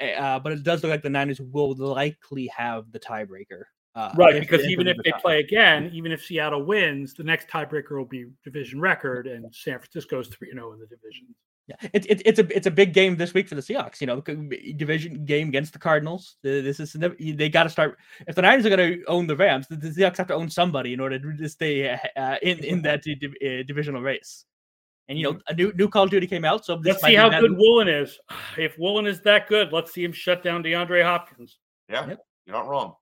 uh, 0.00 0.38
but 0.40 0.52
it 0.52 0.62
does 0.62 0.82
look 0.82 0.90
like 0.90 1.02
the 1.02 1.10
Niners 1.10 1.40
will 1.40 1.74
likely 1.74 2.48
have 2.54 2.92
the 2.92 3.00
tiebreaker. 3.00 3.62
Uh, 3.94 4.12
right, 4.14 4.38
because 4.38 4.66
even 4.66 4.86
if 4.86 4.98
the 4.98 5.04
they 5.04 5.10
tie. 5.12 5.20
play 5.20 5.40
again, 5.40 5.90
even 5.94 6.12
if 6.12 6.22
Seattle 6.22 6.64
wins, 6.64 7.14
the 7.14 7.24
next 7.24 7.48
tiebreaker 7.48 7.92
will 7.92 8.04
be 8.04 8.26
division 8.44 8.78
record, 8.78 9.26
and 9.26 9.52
San 9.54 9.78
Francisco's 9.78 10.28
three 10.28 10.50
and 10.50 10.58
zero 10.58 10.68
oh 10.68 10.72
in 10.74 10.80
the 10.80 10.86
division. 10.86 11.34
Yeah, 11.68 11.76
it's 11.92 12.06
it, 12.06 12.22
it's 12.24 12.38
a 12.38 12.56
it's 12.56 12.68
a 12.68 12.70
big 12.70 12.94
game 12.94 13.16
this 13.16 13.34
week 13.34 13.48
for 13.48 13.56
the 13.56 13.60
Seahawks. 13.60 14.00
You 14.00 14.06
know, 14.06 14.20
division 14.20 15.24
game 15.24 15.48
against 15.48 15.72
the 15.72 15.80
Cardinals. 15.80 16.36
This 16.42 16.78
is 16.78 16.92
they 16.92 17.48
got 17.48 17.64
to 17.64 17.70
start. 17.70 17.98
If 18.28 18.36
the 18.36 18.42
Niners 18.42 18.64
are 18.66 18.68
going 18.68 19.00
to 19.00 19.04
own 19.06 19.26
the 19.26 19.36
Rams, 19.36 19.66
the, 19.66 19.76
Seahawks 19.76 20.16
have 20.18 20.28
to 20.28 20.34
own 20.34 20.48
somebody 20.48 20.92
in 20.92 21.00
order 21.00 21.18
to 21.18 21.48
stay 21.48 21.90
uh, 22.16 22.36
in 22.42 22.60
in 22.60 22.82
that 22.82 23.00
uh, 23.00 23.62
divisional 23.66 24.00
race. 24.00 24.44
And 25.08 25.18
you 25.18 25.24
know, 25.24 25.38
a 25.48 25.54
new 25.54 25.72
new 25.74 25.88
Call 25.88 26.04
of 26.04 26.10
Duty 26.10 26.28
came 26.28 26.44
out, 26.44 26.64
so 26.64 26.76
let's 26.84 27.02
see 27.02 27.14
how 27.14 27.30
good 27.30 27.56
Woolen 27.56 27.88
is. 27.88 28.16
If 28.56 28.78
Woolen 28.78 29.06
is 29.06 29.20
that 29.22 29.48
good, 29.48 29.72
let's 29.72 29.92
see 29.92 30.04
him 30.04 30.12
shut 30.12 30.44
down 30.44 30.62
DeAndre 30.62 31.02
Hopkins. 31.02 31.58
Yeah, 31.88 32.06
yep. 32.06 32.18
you're 32.44 32.56
not 32.56 32.68
wrong. 32.68 32.94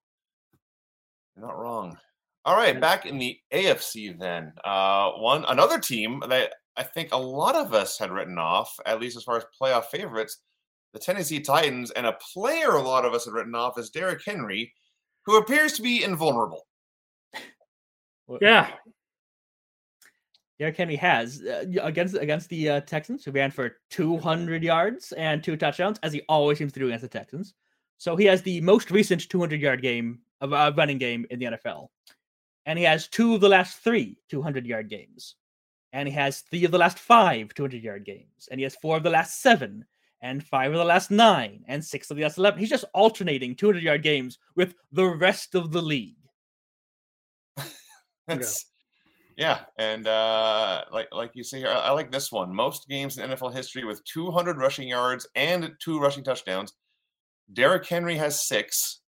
You're 1.37 1.47
not 1.47 1.59
wrong. 1.59 1.99
All 2.47 2.57
right, 2.57 2.79
back 2.79 3.07
in 3.07 3.19
the 3.19 3.39
AFC 3.53 4.19
then. 4.19 4.53
Uh, 4.65 5.13
one 5.13 5.45
another 5.49 5.79
team 5.79 6.23
that 6.29 6.53
I 6.77 6.83
think 6.83 7.13
a 7.13 7.17
lot 7.17 7.55
of 7.55 7.73
us 7.73 7.99
had 7.99 8.11
written 8.11 8.39
off, 8.39 8.79
at 8.85 9.01
least 9.01 9.17
as 9.17 9.23
far 9.23 9.37
as 9.37 9.45
playoff 9.61 9.87
favorites, 9.87 10.39
the 10.93 10.99
Tennessee 10.99 11.41
Titans, 11.41 11.91
and 11.93 12.07
a 12.07 12.17
player 12.33 12.71
a 12.71 12.83
lot 12.83 13.05
of 13.05 13.15
us 13.15 13.25
had 13.25 13.35
written 13.35 13.55
off 13.55 13.79
is 13.79 13.91
Derrick 13.91 14.23
Henry, 14.25 14.73
who 15.25 15.39
appears 15.39 15.75
to 15.75 15.83
be 15.83 16.03
invulnerable. 16.03 16.67
Yeah. 18.41 18.71
Derrick 20.59 20.77
Henry 20.77 20.97
has 20.97 21.43
uh, 21.43 21.65
against 21.83 22.15
against 22.15 22.49
the 22.49 22.71
uh, 22.71 22.81
Texans, 22.81 23.25
who 23.25 23.33
ran 23.33 23.51
for 23.51 23.79
200 23.91 24.63
yards 24.63 25.13
and 25.13 25.43
two 25.43 25.57
touchdowns, 25.57 25.99
as 26.03 26.13
he 26.13 26.23
always 26.29 26.59
seems 26.59 26.73
to 26.73 26.81
do 26.81 26.87
against 26.87 27.03
the 27.03 27.09
Texans. 27.09 27.55
So 27.99 28.17
he 28.17 28.25
has 28.27 28.43
the 28.43 28.61
most 28.61 28.91
recent 28.91 29.29
200 29.29 29.61
yard 29.61 29.83
game 29.83 30.21
of 30.41 30.53
a 30.53 30.57
uh, 30.57 30.73
running 30.77 30.99
game 30.99 31.27
in 31.31 31.39
the 31.39 31.47
NFL, 31.47 31.89
and 32.67 32.79
he 32.79 32.85
has 32.85 33.09
two 33.09 33.35
of 33.35 33.41
the 33.41 33.49
last 33.49 33.83
three 33.83 34.17
200 34.31 34.65
yard 34.65 34.89
games 34.89 35.35
and 35.95 36.09
he 36.09 36.15
has 36.15 36.41
three 36.41 36.65
of 36.65 36.73
the 36.73 36.79
last 36.79 36.99
five 36.99 37.55
200 37.55 37.83
yard 37.83 38.05
games, 38.05 38.49
and 38.51 38.59
he 38.59 38.65
has 38.65 38.75
four 38.75 38.97
of 38.97 39.05
the 39.05 39.11
last 39.11 39.41
seven, 39.41 39.85
and 40.21 40.45
five 40.45 40.73
of 40.73 40.79
the 40.79 40.85
last 40.85 41.11
nine, 41.11 41.65
and 41.69 41.83
six 41.83 42.11
of 42.11 42.17
the 42.17 42.25
last 42.25 42.37
11. 42.37 42.59
He's 42.59 42.69
just 42.69 42.85
alternating 42.93 43.55
200 43.55 43.83
yard 43.83 44.03
games 44.03 44.39
with 44.57 44.75
the 44.93 45.07
rest 45.07 45.55
of 45.55 45.71
the 45.71 45.81
league. 45.81 46.17
That's, 48.27 48.67
yeah. 49.37 49.61
And 49.79 50.09
uh, 50.09 50.83
like 50.93 51.09
like 51.13 51.31
you 51.35 51.45
see 51.45 51.59
here, 51.59 51.69
I, 51.69 51.79
I 51.79 51.91
like 51.93 52.11
this 52.11 52.33
one. 52.33 52.53
Most 52.53 52.89
games 52.89 53.17
in 53.17 53.31
NFL 53.31 53.55
history 53.55 53.85
with 53.85 54.05
200 54.05 54.59
rushing 54.59 54.89
yards 54.89 55.29
and 55.37 55.71
two 55.79 56.01
rushing 56.01 56.25
touchdowns. 56.25 56.73
Derrick 57.53 57.87
Henry 57.87 58.17
has 58.17 58.49
six. 58.49 59.01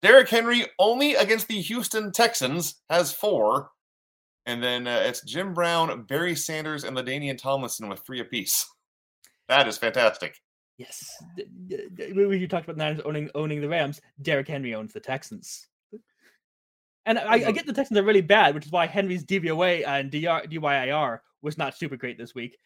Derrick 0.00 0.30
Henry 0.30 0.64
only 0.78 1.14
against 1.16 1.48
the 1.48 1.60
Houston 1.60 2.10
Texans 2.10 2.76
has 2.88 3.12
four. 3.12 3.70
And 4.48 4.62
then 4.62 4.86
uh, 4.86 5.02
it's 5.04 5.20
Jim 5.20 5.52
Brown, 5.52 6.04
Barry 6.04 6.34
Sanders, 6.34 6.84
and 6.84 6.96
LaDainian 6.96 7.36
Tomlinson 7.36 7.86
with 7.88 8.00
three 8.00 8.20
apiece. 8.20 8.66
That 9.48 9.66
is 9.66 9.78
fantastic. 9.78 10.36
Yes. 10.76 11.02
You 11.96 12.46
talked 12.46 12.66
about 12.66 12.76
Niners 12.76 13.00
owning 13.06 13.30
owning 13.34 13.62
the 13.62 13.68
Rams, 13.68 13.98
Derrick 14.20 14.46
Henry 14.46 14.74
owns 14.74 14.92
the 14.92 15.00
Texans. 15.00 15.68
And 17.06 17.18
I, 17.18 17.46
I, 17.46 17.52
get 17.52 17.64
the 17.64 17.72
Texans 17.72 17.98
are 17.98 18.02
really 18.02 18.20
bad, 18.20 18.54
which 18.54 18.66
is 18.66 18.72
why 18.72 18.86
Henry's 18.86 19.24
DVOA 19.24 19.86
and 19.86 20.10
DR, 20.10 20.42
DYAR 20.46 21.20
was 21.40 21.56
not 21.56 21.78
super 21.78 21.96
great 21.96 22.18
this 22.18 22.34
week. 22.34 22.58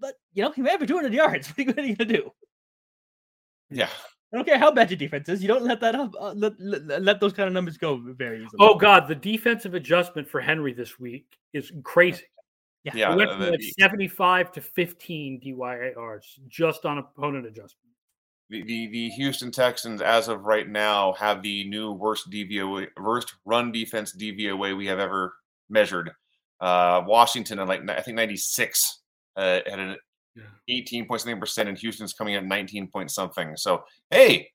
but 0.00 0.16
you 0.32 0.42
know, 0.42 0.50
he 0.50 0.60
may 0.60 0.70
have 0.72 0.84
200 0.84 1.14
yards. 1.14 1.48
What 1.56 1.78
are 1.78 1.82
you 1.82 1.94
going 1.94 1.96
to 1.96 2.04
do? 2.04 2.32
Yeah. 3.70 3.90
I 4.34 4.36
don't 4.38 4.44
care 4.46 4.58
how 4.58 4.72
bad 4.72 4.90
your 4.90 4.98
defense 4.98 5.28
is. 5.28 5.40
You 5.40 5.46
don't 5.48 5.62
let 5.62 5.80
that 5.80 5.94
up. 5.94 6.12
Uh, 6.20 6.32
let, 6.32 6.54
let, 6.58 7.00
let 7.02 7.20
those 7.20 7.32
kind 7.32 7.46
of 7.46 7.52
numbers 7.52 7.78
go 7.78 7.96
very 8.04 8.38
easily. 8.38 8.56
Oh 8.58 8.74
God, 8.74 9.06
the 9.06 9.14
defensive 9.14 9.74
adjustment 9.74 10.28
for 10.28 10.40
Henry 10.40 10.72
this 10.72 10.98
week 10.98 11.26
is 11.52 11.70
crazy. 11.84 12.24
Yeah. 12.82 12.92
It 12.94 12.98
Yeah. 12.98 13.14
went 13.14 13.30
from 13.30 13.42
like 13.50 13.62
75 13.78 14.50
to 14.52 14.60
15 14.60 15.40
DYARs 15.40 16.24
just 16.48 16.84
on 16.84 16.98
opponent 16.98 17.46
adjustment. 17.46 17.78
the, 18.50 18.62
the 18.64 18.88
the 18.88 19.08
Houston 19.10 19.52
Texans, 19.52 20.02
as 20.02 20.26
of 20.28 20.42
right 20.44 20.68
now, 20.68 21.12
have 21.12 21.40
the 21.40 21.64
new 21.68 21.92
worst 21.92 22.28
DVOA, 22.30 22.88
worst 23.00 23.34
run 23.44 23.70
defense 23.70 24.14
DVOA 24.16 24.76
we 24.76 24.86
have 24.86 24.98
ever 24.98 25.32
measured. 25.70 26.10
Uh, 26.60 27.02
Washington 27.06 27.60
at 27.60 27.68
like 27.68 27.88
I 27.88 28.00
think 28.00 28.16
ninety 28.16 28.36
six 28.36 29.00
uh, 29.36 29.60
had 29.66 29.78
an 29.78 29.96
Yeah. 30.36 30.42
eighteen 30.68 31.06
point 31.06 31.20
something 31.20 31.38
percent, 31.40 31.68
and 31.68 31.78
Houston's 31.78 32.12
coming 32.12 32.34
in 32.34 32.38
at 32.44 32.46
nineteen 32.48 32.88
point 32.88 33.10
something. 33.10 33.56
So 33.56 33.84
hey, 34.10 34.50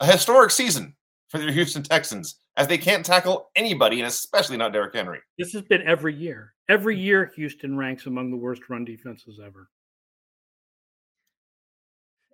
a 0.00 0.06
historic 0.06 0.50
season 0.50 0.94
for 1.30 1.38
the 1.38 1.50
Houston 1.52 1.82
Texans 1.82 2.38
as 2.56 2.68
they 2.68 2.78
can't 2.78 3.04
tackle 3.04 3.50
anybody, 3.56 3.98
and 4.00 4.06
especially 4.06 4.56
not 4.56 4.72
Derrick 4.72 4.94
Henry. 4.94 5.18
This 5.38 5.52
has 5.52 5.62
been 5.62 5.82
every 5.86 6.14
year. 6.14 6.54
Every 6.68 6.96
year, 6.98 7.30
Houston 7.36 7.76
ranks 7.76 8.06
among 8.06 8.30
the 8.30 8.36
worst 8.36 8.62
run 8.68 8.84
defenses 8.84 9.40
ever. 9.44 9.68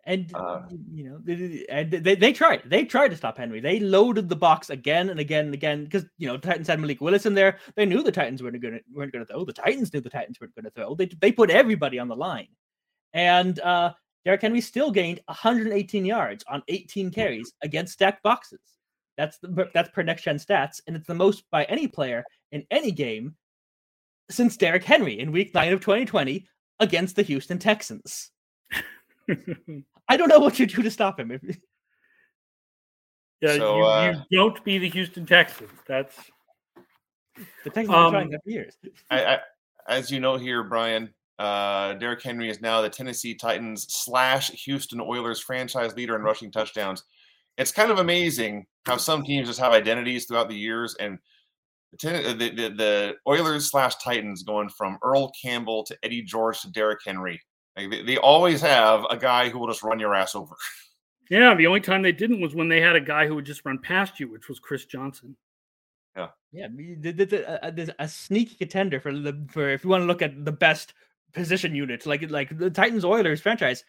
And 0.05 0.35
Uh, 0.35 0.63
you 0.93 1.05
know, 1.09 1.19
they- 1.23 1.35
they- 1.37 1.67
and 1.69 1.91
they, 1.93 2.17
they 2.17 2.33
tried. 2.33 2.63
They 2.67 2.85
tried 2.85 3.09
to 3.09 3.17
stop 3.17 3.39
Henry. 3.39 3.61
They 3.61 3.79
loaded 3.79 4.29
the 4.29 4.35
box 4.37 4.69
again 4.69 5.11
and 5.11 5.21
again 5.21 5.45
and 5.45 5.55
again 5.55 5.85
because 5.85 6.05
you 6.19 6.27
know 6.27 6.37
Titans 6.37 6.67
had 6.67 6.81
Malik 6.81 7.01
Willis 7.01 7.25
in 7.25 7.35
there. 7.35 7.59
They 7.77 7.87
knew 7.87 8.03
the 8.03 8.11
Titans 8.11 8.43
weren't 8.43 8.61
going 8.61 8.75
to 8.75 8.81
weren't 8.93 9.13
going 9.13 9.25
to 9.25 9.33
throw. 9.33 9.45
The 9.45 9.53
Titans 9.53 9.93
knew 9.95 10.01
the 10.01 10.11
Titans 10.11 10.41
weren't 10.41 10.55
going 10.57 10.65
to 10.65 10.73
throw. 10.73 10.97
They 10.97 11.07
they 11.07 11.31
put 11.31 11.51
everybody 11.51 12.01
on 12.01 12.09
the 12.09 12.17
line, 12.17 12.49
and 13.15 13.61
uh 13.61 13.93
Derrick 14.25 14.43
Henry 14.43 14.61
still 14.61 14.91
gained 14.93 15.21
118 15.27 16.05
yards 16.05 16.45
on 16.49 16.63
18 16.69 17.11
carries 17.11 17.53
against 17.63 17.95
stacked 17.95 18.23
boxes. 18.23 18.61
That's 19.17 19.39
the 19.39 19.69
that's 19.75 19.91
per 19.91 20.03
next 20.03 20.23
gen 20.23 20.37
stats, 20.37 20.81
and 20.87 20.97
it's 20.97 21.07
the 21.07 21.15
most 21.15 21.45
by 21.51 21.65
any 21.65 21.89
player 21.89 22.25
in 22.53 22.65
any 22.71 22.93
game 22.93 23.35
since 24.31 24.57
Derrick 24.57 24.85
Henry 24.85 25.19
in 25.19 25.33
Week 25.33 25.53
Nine 25.55 25.73
of 25.73 25.81
2020 25.81 26.47
against 26.81 27.17
the 27.17 27.23
Houston 27.23 27.59
Texans. 27.59 28.31
I 30.09 30.17
don't 30.17 30.29
know 30.29 30.39
what 30.39 30.59
you 30.59 30.67
do 30.67 30.83
to 30.83 30.91
stop 30.91 31.21
him. 31.21 31.39
Yeah, 33.41 33.57
So, 33.57 33.77
you, 33.77 33.85
uh, 33.85 34.23
you 34.31 34.39
don't 34.39 34.65
be 34.65 34.79
the 34.79 34.89
Houston 34.89 35.27
Texans. 35.27 35.71
That's 35.87 36.17
The 37.65 37.71
Texans 37.71 37.77
have 37.77 37.87
been 37.87 37.95
Um, 37.95 38.13
trying 38.13 38.31
that 38.31 38.41
for 38.45 38.51
years. 38.51 38.77
I, 39.11 39.25
I, 39.25 39.39
as 39.89 40.11
you 40.11 40.21
know 40.21 40.37
here, 40.37 40.63
Bryan, 40.63 41.13
uh, 41.39 41.95
Derrick 41.95 42.23
Henry 42.23 42.49
is 42.51 42.61
now 42.61 42.81
the 42.83 42.89
Tennessee 42.89 43.35
Titans 43.35 43.87
slash 43.89 44.51
Houston 44.51 45.01
Oilers 45.01 45.41
franchise 45.41 45.95
leader 45.97 46.15
in 46.17 46.23
rushing 46.23 46.51
touchdowns. 46.51 47.03
It's 47.59 47.73
kind 47.73 47.91
of 47.91 47.99
amazing 47.99 48.67
how 48.87 48.97
some 48.97 49.25
teams 49.25 49.49
just 49.49 49.61
have 49.61 49.73
identities 49.73 50.27
throughout 50.27 50.49
the 50.49 50.57
years, 50.57 50.95
and 50.99 51.19
the, 51.93 51.97
Ten- 51.99 52.39
the, 52.39 52.49
the, 52.51 52.69
the 52.71 53.15
Oilers 53.29 53.71
slash 53.71 53.95
Titans 53.97 54.43
going 54.43 54.69
from 54.71 54.99
Earl 55.03 55.31
Campbell 55.41 55.85
to 55.85 55.97
Eddie 56.03 56.23
George 56.23 56.61
to 56.63 56.71
Derrick 56.71 57.01
Henry. 57.05 57.41
Like 57.77 57.91
they, 57.91 58.03
they 58.03 58.17
always 58.19 58.61
have 58.61 59.05
a 59.11 59.17
guy 59.17 59.49
who 59.49 59.59
will 59.59 59.69
just 59.69 59.83
run 59.83 59.99
your 59.99 60.15
ass 60.15 60.35
over. 60.35 60.55
yeah. 61.31 61.55
The 61.55 61.67
only 61.67 61.81
time 61.81 62.03
they 62.03 62.13
didn't 62.13 62.41
was 62.41 62.55
when 62.55 62.69
they 62.69 62.81
had 62.81 62.97
a 62.97 63.01
guy 63.01 63.27
who 63.27 63.35
would 63.35 63.45
just 63.47 63.65
run 63.65 63.79
past 63.79 64.19
you, 64.21 64.31
which 64.31 64.49
was 64.49 64.59
Chris 64.59 64.85
Johnson. 64.87 65.37
Yeah, 66.17 66.29
yeah, 66.53 66.67
the- 66.75 67.13
the- 67.13 67.25
the- 67.25 67.65
uh, 67.67 67.71
there's 67.71 67.89
a 67.99 68.07
sneaky 68.09 68.55
contender 68.57 69.01
for 69.01 69.13
the 69.13 69.47
for 69.51 69.71
if 69.71 69.85
you 69.85 69.91
want 69.91 70.03
to 70.03 70.07
look 70.07 70.21
at 70.23 70.45
the 70.45 70.53
best 70.53 70.93
position 71.33 71.75
units, 71.75 72.07
like 72.07 72.31
like 72.31 72.57
the 72.57 72.71
Titans 72.71 73.05
Oilers 73.05 73.41
franchise, 73.41 73.85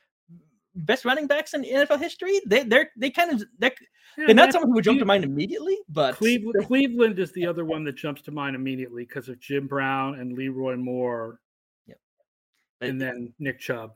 best 0.76 1.06
running 1.06 1.28
backs 1.28 1.54
in 1.54 1.64
NFL 1.64 2.00
history. 2.00 2.40
They 2.46 2.64
they're 2.64 2.90
they 2.98 3.10
kind 3.10 3.32
of 3.34 3.44
they're, 3.60 3.72
Yeah, 4.18 4.26
they're 4.28 4.36
not 4.36 4.52
someone 4.52 4.70
who 4.70 4.76
would 4.76 4.84
jump 4.84 5.00
to 5.00 5.06
mind 5.06 5.24
immediately, 5.24 5.78
but 5.90 6.16
Cleveland, 6.16 6.66
Cleveland 6.68 7.20
is 7.20 7.32
the 7.34 7.46
other 7.46 7.66
one 7.66 7.84
that 7.86 7.96
jumps 7.96 8.22
to 8.24 8.32
mind 8.32 8.56
immediately 8.56 9.04
because 9.06 9.30
of 9.30 9.40
Jim 9.40 9.68
Brown 9.68 10.16
and 10.20 10.34
Leroy 10.38 10.76
Moore, 10.76 11.40
But- 11.88 12.90
and 12.90 13.00
then 13.02 13.34
Nick 13.40 13.60
Chubb. 13.60 13.94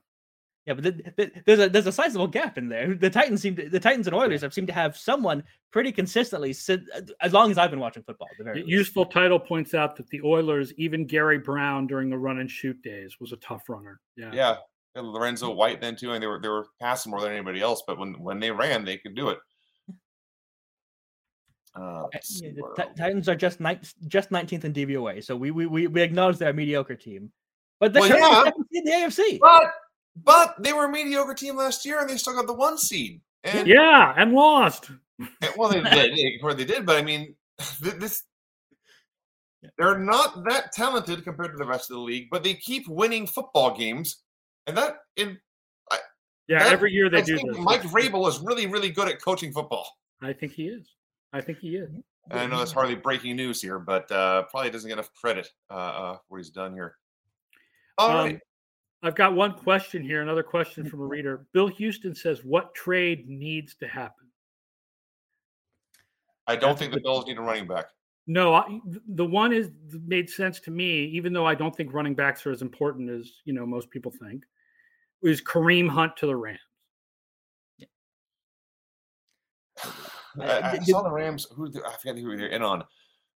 Yeah, 0.67 0.73
but 0.73 0.83
th- 0.83 1.15
th- 1.15 1.31
there's 1.45 1.59
a 1.59 1.69
there's 1.69 1.87
a 1.87 1.91
sizable 1.93 2.27
gap 2.27 2.57
in 2.57 2.67
there. 2.67 2.93
The 2.93 3.09
Titans 3.09 3.41
seem 3.41 3.55
to, 3.55 3.69
the 3.69 3.79
Titans 3.79 4.05
and 4.05 4.13
Oilers 4.13 4.41
have 4.41 4.53
seemed 4.53 4.67
to 4.67 4.73
have 4.73 4.97
someone 4.97 5.41
pretty 5.71 5.93
consistently 5.93 6.51
sit, 6.51 6.81
as 7.21 7.31
long 7.31 7.49
as 7.51 7.57
I've 7.57 7.71
been 7.71 7.79
watching 7.79 8.03
football. 8.03 8.27
at 8.29 8.37
The 8.37 8.43
very 8.43 8.57
least. 8.57 8.67
Useful 8.67 9.05
title 9.05 9.39
points 9.39 9.73
out 9.73 9.95
that 9.95 10.07
the 10.09 10.21
Oilers, 10.23 10.73
even 10.73 11.07
Gary 11.07 11.39
Brown 11.39 11.87
during 11.87 12.09
the 12.09 12.17
run 12.17 12.39
and 12.39 12.51
shoot 12.51 12.81
days, 12.81 13.15
was 13.21 13.31
a 13.31 13.37
tough 13.37 13.69
runner. 13.69 14.01
Yeah. 14.17 14.31
Yeah, 14.33 14.55
and 14.95 15.07
Lorenzo 15.07 15.51
White 15.51 15.79
then 15.79 15.95
too, 15.95 16.11
and 16.11 16.21
they 16.21 16.27
were 16.27 16.41
they 16.41 16.49
were 16.49 16.67
passing 16.81 17.11
more 17.11 17.21
than 17.21 17.31
anybody 17.31 17.61
else, 17.61 17.81
but 17.87 17.97
when 17.97 18.13
when 18.21 18.41
they 18.41 18.51
ran, 18.51 18.83
they 18.83 18.97
could 18.97 19.15
do 19.15 19.29
it. 19.29 19.39
Uh, 21.75 22.07
yeah, 22.41 22.49
the 22.55 22.61
where 22.63 22.73
Ti- 22.73 22.81
are 22.81 22.87
we? 22.89 22.95
Titans 22.95 23.29
are 23.29 23.35
just 23.35 23.59
ni- 23.59 23.79
just 24.07 24.31
19th 24.31 24.63
in 24.65 24.73
DVOA, 24.73 25.23
so 25.23 25.35
we 25.35 25.51
we 25.51 25.65
we, 25.67 25.85
we 25.87 26.01
acknowledge 26.01 26.37
they're 26.37 26.49
a 26.49 26.53
mediocre 26.53 26.95
team, 26.95 27.31
but 27.79 27.93
they're 27.93 28.01
Well, 28.01 28.43
currently 28.43 28.63
yeah. 28.71 28.79
in 28.79 28.83
the 28.83 29.07
AFC. 29.07 29.39
But 29.39 29.71
but 30.23 30.55
they 30.61 30.73
were 30.73 30.85
a 30.85 30.89
mediocre 30.91 31.33
team 31.33 31.55
last 31.57 31.85
year, 31.85 31.99
and 31.99 32.09
they 32.09 32.17
still 32.17 32.33
got 32.33 32.47
the 32.47 32.53
one 32.53 32.77
seed. 32.77 33.21
And 33.43 33.67
Yeah, 33.67 34.13
and 34.17 34.33
lost. 34.33 34.89
and- 34.89 34.99
well, 35.57 35.69
they 35.69 35.81
did. 35.81 36.15
They, 36.15 36.37
course 36.41 36.55
they 36.55 36.65
did, 36.65 36.85
but 36.85 36.97
I 36.97 37.01
mean, 37.01 37.35
this 37.81 38.23
they're 39.77 39.97
not 39.97 40.43
that 40.49 40.71
talented 40.71 41.23
compared 41.23 41.51
to 41.51 41.57
the 41.57 41.65
rest 41.65 41.89
of 41.89 41.95
the 41.95 42.01
league, 42.01 42.27
but 42.31 42.43
they 42.43 42.53
keep 42.53 42.87
winning 42.87 43.25
football 43.27 43.75
games, 43.75 44.21
and 44.65 44.77
that 44.77 44.97
in 45.15 45.37
Yeah, 46.47 46.59
That- 46.63 46.71
every 46.73 46.93
year 46.93 47.09
they 47.09 47.17
I 47.17 47.21
do 47.21 47.35
think 47.35 47.49
this. 47.49 47.59
Mike 47.59 47.81
Vrabel 47.81 48.27
is 48.29 48.39
really 48.39 48.67
really 48.67 48.89
good 48.89 49.07
at 49.09 49.21
coaching 49.21 49.51
football. 49.51 49.87
I 50.21 50.33
think 50.33 50.53
he 50.53 50.67
is. 50.67 50.87
I 51.33 51.41
think 51.41 51.57
he 51.59 51.75
is. 51.75 51.89
And 52.29 52.39
I 52.39 52.45
know 52.45 52.57
that's 52.59 52.71
hardly 52.71 52.95
breaking 52.95 53.35
news 53.35 53.61
here, 53.61 53.79
but 53.79 54.11
uh, 54.11 54.43
probably 54.43 54.69
doesn't 54.69 54.87
get 54.87 54.93
enough 54.93 55.11
credit 55.13 55.49
uh, 55.69 55.73
uh, 55.73 56.13
for 56.15 56.23
what 56.29 56.37
he's 56.37 56.49
done 56.49 56.73
here. 56.73 56.95
All 57.97 58.09
Um, 58.09 58.15
right. 58.17 58.39
I've 59.07 59.15
got 59.15 59.33
one 59.33 59.53
question 59.53 60.03
here. 60.03 60.21
Another 60.21 60.43
question 60.43 60.89
from 60.89 60.99
a 60.99 61.05
reader. 61.05 61.47
Bill 61.53 61.67
Houston 61.67 62.13
says, 62.13 62.43
"What 62.43 62.75
trade 62.75 63.29
needs 63.29 63.73
to 63.75 63.87
happen?" 63.87 64.27
I 66.45 66.57
don't 66.57 66.71
that's 66.71 66.81
think 66.81 66.91
the 66.91 66.97
good 66.97 67.03
Bills 67.03 67.25
need 67.25 67.37
a 67.37 67.41
running 67.41 67.67
back. 67.67 67.85
No, 68.27 68.53
I, 68.53 68.81
the 69.07 69.25
one 69.25 69.53
is 69.53 69.69
made 70.05 70.29
sense 70.29 70.59
to 70.61 70.71
me, 70.71 71.05
even 71.05 71.31
though 71.31 71.45
I 71.45 71.55
don't 71.55 71.73
think 71.73 71.93
running 71.93 72.15
backs 72.15 72.45
are 72.45 72.51
as 72.51 72.61
important 72.61 73.09
as 73.09 73.31
you 73.45 73.53
know 73.53 73.65
most 73.65 73.89
people 73.89 74.11
think. 74.11 74.43
Is 75.23 75.41
Kareem 75.41 75.87
Hunt 75.87 76.17
to 76.17 76.25
the 76.25 76.35
Rams? 76.35 76.59
I, 80.41 80.61
I 80.61 80.71
did- 80.73 80.85
saw 80.85 81.01
the 81.01 81.11
Rams. 81.11 81.47
Who 81.55 81.71
I 81.85 81.93
forget 81.93 82.17
who 82.17 82.35
they're 82.35 82.47
in 82.47 82.61
on. 82.61 82.83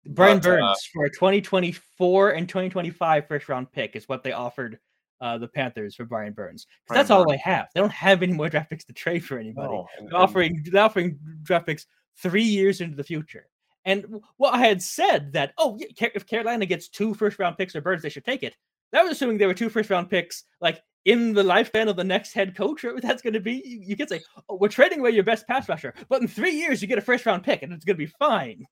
Brian 0.05 0.39
but, 0.39 0.49
uh, 0.49 0.55
Burns 0.57 0.89
for 0.91 1.05
a 1.05 1.09
2024 1.09 2.31
and 2.31 2.49
2025 2.49 3.27
first 3.29 3.47
round 3.47 3.71
pick 3.71 3.95
is 3.95 4.09
what 4.09 4.23
they 4.23 4.33
offered 4.33 4.77
uh, 5.21 5.37
the 5.37 5.47
Panthers 5.47 5.95
for 5.95 6.03
Brian 6.05 6.33
Burns. 6.33 6.65
'Cause 6.65 6.71
Bryan 6.87 6.99
that's 6.99 7.11
all 7.11 7.29
they 7.29 7.37
have. 7.37 7.67
They 7.73 7.79
don't 7.79 7.91
have 7.91 8.21
any 8.23 8.33
more 8.33 8.49
draft 8.49 8.69
picks 8.69 8.83
to 8.85 8.93
trade 8.93 9.23
for 9.23 9.37
anybody. 9.37 9.73
No, 9.73 9.87
They're 10.01 10.17
offering 10.17 10.63
they're 10.71 10.83
offering 10.83 11.17
draft 11.43 11.67
picks 11.67 11.85
three 12.17 12.43
years 12.43 12.81
into 12.81 12.95
the 12.97 13.03
future. 13.03 13.47
And 13.85 14.21
what 14.37 14.53
I 14.53 14.59
had 14.59 14.81
said 14.81 15.31
that 15.33 15.53
oh 15.57 15.77
yeah, 15.79 16.09
if 16.13 16.27
Carolina 16.27 16.65
gets 16.65 16.87
two 16.89 17.13
first 17.13 17.39
round 17.39 17.57
picks 17.57 17.75
or 17.75 17.81
Burns, 17.81 18.01
they 18.01 18.09
should 18.09 18.25
take 18.25 18.43
it. 18.43 18.55
That 18.91 19.03
was 19.03 19.11
assuming 19.13 19.37
there 19.37 19.47
were 19.47 19.53
two 19.53 19.69
first 19.69 19.89
round 19.89 20.09
picks 20.09 20.43
like 20.59 20.81
in 21.05 21.33
the 21.33 21.41
lifespan 21.43 21.87
of 21.89 21.95
the 21.95 22.03
next 22.03 22.33
head 22.33 22.55
coach. 22.55 22.83
That's 23.01 23.21
going 23.23 23.33
to 23.33 23.39
be, 23.39 23.61
you, 23.65 23.79
you 23.83 23.95
could 23.97 24.09
say, 24.09 24.21
oh, 24.49 24.55
we're 24.57 24.67
trading 24.67 24.99
away 24.99 25.09
your 25.11 25.23
best 25.23 25.47
pass 25.47 25.67
rusher, 25.67 25.95
but 26.09 26.21
in 26.21 26.27
three 26.27 26.51
years 26.51 26.79
you 26.81 26.87
get 26.87 26.99
a 26.99 27.01
first 27.01 27.25
round 27.25 27.43
pick 27.43 27.63
and 27.63 27.73
it's 27.73 27.85
going 27.85 27.95
to 27.95 28.05
be 28.05 28.11
fine. 28.19 28.65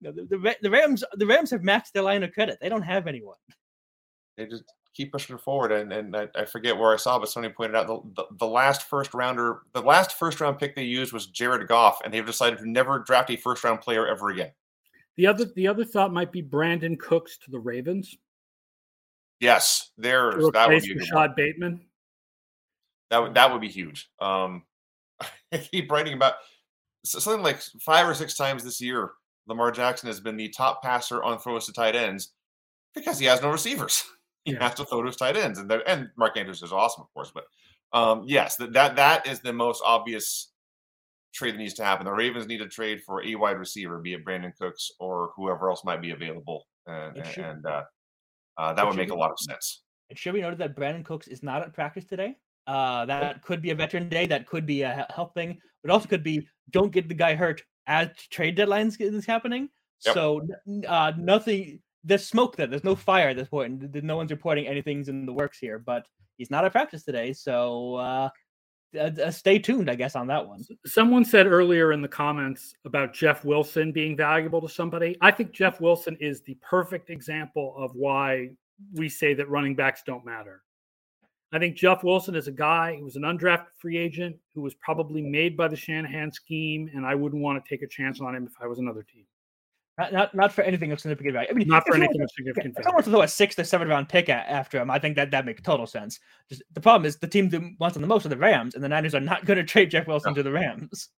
No, 0.00 0.10
the, 0.12 0.24
the, 0.24 0.56
the 0.62 0.70
Rams 0.70 1.04
the 1.14 1.26
Rams 1.26 1.50
have 1.50 1.60
maxed 1.62 1.92
their 1.92 2.02
line 2.02 2.22
of 2.22 2.32
credit. 2.32 2.58
They 2.60 2.68
don't 2.68 2.82
have 2.82 3.06
anyone. 3.06 3.36
they 4.36 4.46
just 4.46 4.64
keep 4.94 5.12
pushing 5.12 5.36
forward. 5.36 5.72
And, 5.72 5.92
and 5.92 6.16
I, 6.16 6.28
I 6.34 6.44
forget 6.44 6.76
where 6.76 6.92
I 6.92 6.96
saw, 6.96 7.18
but 7.18 7.28
somebody 7.28 7.52
pointed 7.52 7.76
out 7.76 7.86
the, 7.86 8.00
the, 8.14 8.36
the 8.38 8.46
last 8.46 8.84
first 8.84 9.12
rounder, 9.12 9.62
the 9.72 9.82
last 9.82 10.18
first 10.18 10.40
round 10.40 10.58
pick 10.58 10.74
they 10.74 10.84
used 10.84 11.12
was 11.12 11.26
Jared 11.26 11.66
Goff, 11.68 12.00
and 12.04 12.12
they've 12.12 12.24
decided 12.24 12.58
to 12.60 12.70
never 12.70 13.00
draft 13.00 13.30
a 13.30 13.36
first 13.36 13.64
round 13.64 13.80
player 13.80 14.06
ever 14.06 14.30
again. 14.30 14.52
The 15.16 15.26
other 15.26 15.44
the 15.54 15.68
other 15.68 15.84
thought 15.84 16.12
might 16.12 16.32
be 16.32 16.42
Brandin 16.42 16.98
Cooks 16.98 17.38
to 17.38 17.50
the 17.50 17.60
Ravens 17.60 18.16
Yes, 19.40 19.90
there's 19.98 20.48
that 20.52 20.68
would 20.68 20.82
be. 20.82 20.96
Rashod 20.96 21.36
Bateman. 21.36 21.80
That 23.10 23.18
would 23.22 23.34
that 23.34 23.52
would 23.52 23.60
be 23.60 23.68
huge. 23.68 24.08
Um, 24.20 24.62
I 25.52 25.58
keep 25.58 25.90
writing 25.90 26.14
about 26.14 26.34
something 27.04 27.42
like 27.42 27.60
five 27.80 28.08
or 28.08 28.14
six 28.14 28.36
times 28.36 28.64
this 28.64 28.80
year. 28.80 29.10
Lamar 29.46 29.70
Jackson 29.70 30.06
has 30.06 30.20
been 30.20 30.38
the 30.38 30.48
top 30.48 30.82
passer 30.82 31.22
on 31.22 31.38
throws 31.38 31.66
to 31.66 31.72
tight 31.72 31.94
ends 31.94 32.32
because 32.94 33.18
he 33.18 33.26
has 33.26 33.42
no 33.42 33.50
receivers. 33.50 34.04
He 34.44 34.52
has 34.54 34.74
to 34.74 34.84
throw 34.84 35.00
to 35.02 35.06
his 35.06 35.16
tight 35.16 35.36
ends, 35.36 35.58
and 35.58 35.70
and 35.86 36.08
Mark 36.16 36.36
Andrews 36.36 36.62
is 36.62 36.72
awesome, 36.72 37.02
of 37.02 37.12
course. 37.14 37.32
But 37.34 37.44
um, 37.98 38.24
yes, 38.26 38.56
that, 38.56 38.72
that 38.74 38.96
that 38.96 39.26
is 39.26 39.40
the 39.40 39.52
most 39.52 39.82
obvious 39.84 40.52
trade 41.32 41.54
that 41.54 41.58
needs 41.58 41.74
to 41.74 41.84
happen. 41.84 42.04
The 42.04 42.12
Ravens 42.12 42.46
need 42.46 42.58
to 42.58 42.68
trade 42.68 43.02
for 43.04 43.24
a 43.24 43.34
wide 43.36 43.58
receiver, 43.58 43.98
be 43.98 44.12
it 44.14 44.24
Brandin 44.24 44.52
Cooks 44.60 44.90
or 45.00 45.30
whoever 45.36 45.68
else 45.70 45.84
might 45.84 46.00
be 46.02 46.10
available, 46.10 46.66
and 46.86 47.26
should- 47.26 47.44
and 47.44 47.66
uh, 47.66 47.82
uh, 48.58 48.72
that 48.74 48.86
would 48.86 48.96
make 48.96 49.08
be- 49.08 49.14
a 49.14 49.16
lot 49.16 49.30
of 49.30 49.38
sense. 49.38 49.82
it 50.10 50.18
should 50.18 50.34
be 50.34 50.42
noted 50.42 50.58
that 50.58 50.76
Brandin 50.76 51.04
Cooks 51.04 51.26
is 51.28 51.42
not 51.42 51.62
at 51.62 51.72
practice 51.72 52.04
today. 52.04 52.36
Uh, 52.66 53.04
that 53.06 53.42
could 53.42 53.60
be 53.62 53.70
a 53.70 53.74
veteran 53.74 54.08
day. 54.08 54.26
That 54.26 54.46
could 54.46 54.64
be 54.66 54.82
a 54.82 55.06
health 55.14 55.32
thing, 55.34 55.58
but 55.82 55.90
also 55.90 56.06
could 56.08 56.22
be 56.22 56.46
don't 56.70 56.92
get 56.92 57.08
the 57.08 57.14
guy 57.14 57.34
hurt 57.34 57.62
as 57.86 58.08
trade 58.30 58.56
deadlines 58.56 58.96
is 59.00 59.26
happening. 59.26 59.68
Yep. 60.06 60.14
So 60.14 60.40
uh, 60.88 61.12
nothing. 61.18 61.80
There's 62.04 62.26
smoke 62.26 62.56
there. 62.56 62.66
There's 62.66 62.84
no 62.84 62.94
fire 62.94 63.30
at 63.30 63.36
this 63.36 63.48
point. 63.48 63.94
No 64.04 64.16
one's 64.16 64.30
reporting 64.30 64.66
anything's 64.66 65.08
in 65.08 65.26
the 65.26 65.32
works 65.32 65.58
here. 65.58 65.78
But 65.78 66.06
he's 66.36 66.50
not 66.50 66.64
at 66.64 66.72
practice 66.72 67.02
today, 67.02 67.32
so 67.32 67.94
uh, 67.96 68.28
uh, 68.98 69.30
stay 69.30 69.58
tuned, 69.58 69.90
I 69.90 69.94
guess, 69.94 70.16
on 70.16 70.26
that 70.28 70.46
one. 70.46 70.64
Someone 70.86 71.24
said 71.24 71.46
earlier 71.46 71.92
in 71.92 72.02
the 72.02 72.08
comments 72.08 72.74
about 72.84 73.14
Jeff 73.14 73.44
Wilson 73.44 73.92
being 73.92 74.16
valuable 74.16 74.60
to 74.60 74.68
somebody. 74.68 75.16
I 75.20 75.30
think 75.30 75.52
Jeff 75.52 75.80
Wilson 75.80 76.16
is 76.20 76.42
the 76.42 76.56
perfect 76.60 77.10
example 77.10 77.74
of 77.76 77.92
why 77.94 78.50
we 78.92 79.08
say 79.08 79.34
that 79.34 79.48
running 79.48 79.74
backs 79.74 80.02
don't 80.04 80.24
matter. 80.24 80.62
I 81.52 81.58
think 81.60 81.76
Jeff 81.76 82.02
Wilson 82.02 82.34
is 82.34 82.48
a 82.48 82.52
guy 82.52 82.96
who 82.96 83.04
was 83.04 83.14
an 83.14 83.22
undrafted 83.22 83.66
free 83.78 83.96
agent 83.96 84.36
who 84.54 84.60
was 84.60 84.74
probably 84.74 85.22
made 85.22 85.56
by 85.56 85.68
the 85.68 85.76
Shanahan 85.76 86.32
scheme, 86.32 86.90
and 86.94 87.06
I 87.06 87.14
wouldn't 87.14 87.40
want 87.40 87.64
to 87.64 87.68
take 87.68 87.82
a 87.82 87.86
chance 87.86 88.20
on 88.20 88.34
him 88.34 88.44
if 88.44 88.54
I 88.60 88.66
was 88.66 88.80
another 88.80 89.04
team. 89.04 89.24
Not, 89.96 90.12
not, 90.12 90.34
not 90.34 90.52
for 90.52 90.62
anything 90.62 90.90
of 90.90 90.98
significant 90.98 91.34
value. 91.34 91.48
I 91.48 91.52
mean, 91.52 91.68
not 91.68 91.86
for 91.86 91.94
anything 91.94 92.20
of 92.20 92.28
significant 92.30 92.74
value. 92.74 92.82
If 92.82 92.86
I 92.88 92.94
want 92.94 93.04
to 93.04 93.10
throw 93.12 93.22
a 93.22 93.28
sixth 93.28 93.58
or 93.60 93.64
seventh 93.64 93.90
round 93.90 94.08
pick 94.08 94.28
at, 94.28 94.48
after 94.48 94.80
him, 94.80 94.90
I 94.90 94.98
think 94.98 95.14
that 95.16 95.30
that 95.30 95.46
makes 95.46 95.62
total 95.62 95.86
sense. 95.86 96.18
Just 96.48 96.62
the 96.72 96.80
problem 96.80 97.06
is 97.06 97.16
the 97.16 97.28
team 97.28 97.48
that 97.50 97.62
wants 97.78 97.96
him 97.96 98.02
the 98.02 98.08
most 98.08 98.26
are 98.26 98.30
the 98.30 98.36
Rams, 98.36 98.74
and 98.74 98.82
the 98.82 98.88
Niners 98.88 99.14
are 99.14 99.20
not 99.20 99.44
going 99.44 99.56
to 99.56 99.64
trade 99.64 99.92
Jeff 99.92 100.08
Wilson 100.08 100.32
no. 100.32 100.36
to 100.36 100.42
the 100.42 100.50
Rams. 100.50 101.10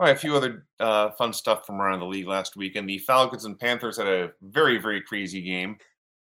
All 0.00 0.06
right, 0.06 0.16
a 0.16 0.18
few 0.18 0.34
other 0.34 0.66
uh, 0.80 1.10
fun 1.10 1.30
stuff 1.32 1.66
from 1.66 1.80
around 1.80 2.00
the 2.00 2.06
league 2.06 2.26
last 2.26 2.56
week, 2.56 2.74
and 2.74 2.88
The 2.88 2.98
Falcons 3.00 3.44
and 3.44 3.58
Panthers 3.58 3.98
had 3.98 4.06
a 4.06 4.30
very, 4.40 4.78
very 4.78 5.02
crazy 5.02 5.42
game 5.42 5.76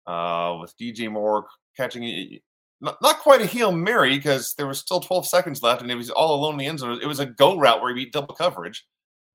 uh, 0.08 0.58
with 0.60 0.76
DJ 0.76 1.08
Moore 1.08 1.46
catching 1.76 2.02
a, 2.02 2.42
not, 2.80 2.96
not 3.00 3.20
quite 3.20 3.40
a 3.40 3.46
Hail 3.46 3.70
Mary 3.70 4.16
because 4.16 4.54
there 4.58 4.66
was 4.66 4.80
still 4.80 4.98
12 4.98 5.26
seconds 5.26 5.62
left 5.62 5.82
and 5.82 5.90
it 5.90 5.94
was 5.94 6.10
all 6.10 6.34
alone 6.34 6.54
in 6.54 6.58
the 6.58 6.66
end 6.66 6.80
zone. 6.80 6.98
It 7.00 7.06
was 7.06 7.20
a 7.20 7.26
go 7.26 7.56
route 7.56 7.80
where 7.80 7.94
he 7.94 8.04
beat 8.04 8.12
double 8.12 8.34
coverage. 8.34 8.84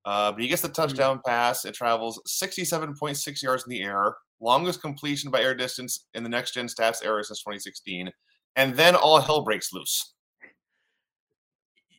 Uh, 0.05 0.31
but 0.31 0.41
he 0.41 0.47
gets 0.47 0.61
the 0.61 0.67
mm-hmm. 0.67 0.81
touchdown 0.81 1.21
pass. 1.25 1.65
It 1.65 1.73
travels 1.73 2.21
67.6 2.27 3.41
yards 3.41 3.63
in 3.63 3.69
the 3.69 3.81
air, 3.81 4.15
longest 4.39 4.81
completion 4.81 5.31
by 5.31 5.41
air 5.41 5.55
distance 5.55 6.07
in 6.13 6.23
the 6.23 6.29
next 6.29 6.53
gen 6.53 6.67
stats 6.67 7.03
era 7.03 7.23
since 7.23 7.39
2016. 7.39 8.11
And 8.55 8.75
then 8.75 8.95
all 8.95 9.19
hell 9.19 9.43
breaks 9.43 9.73
loose. 9.73 10.13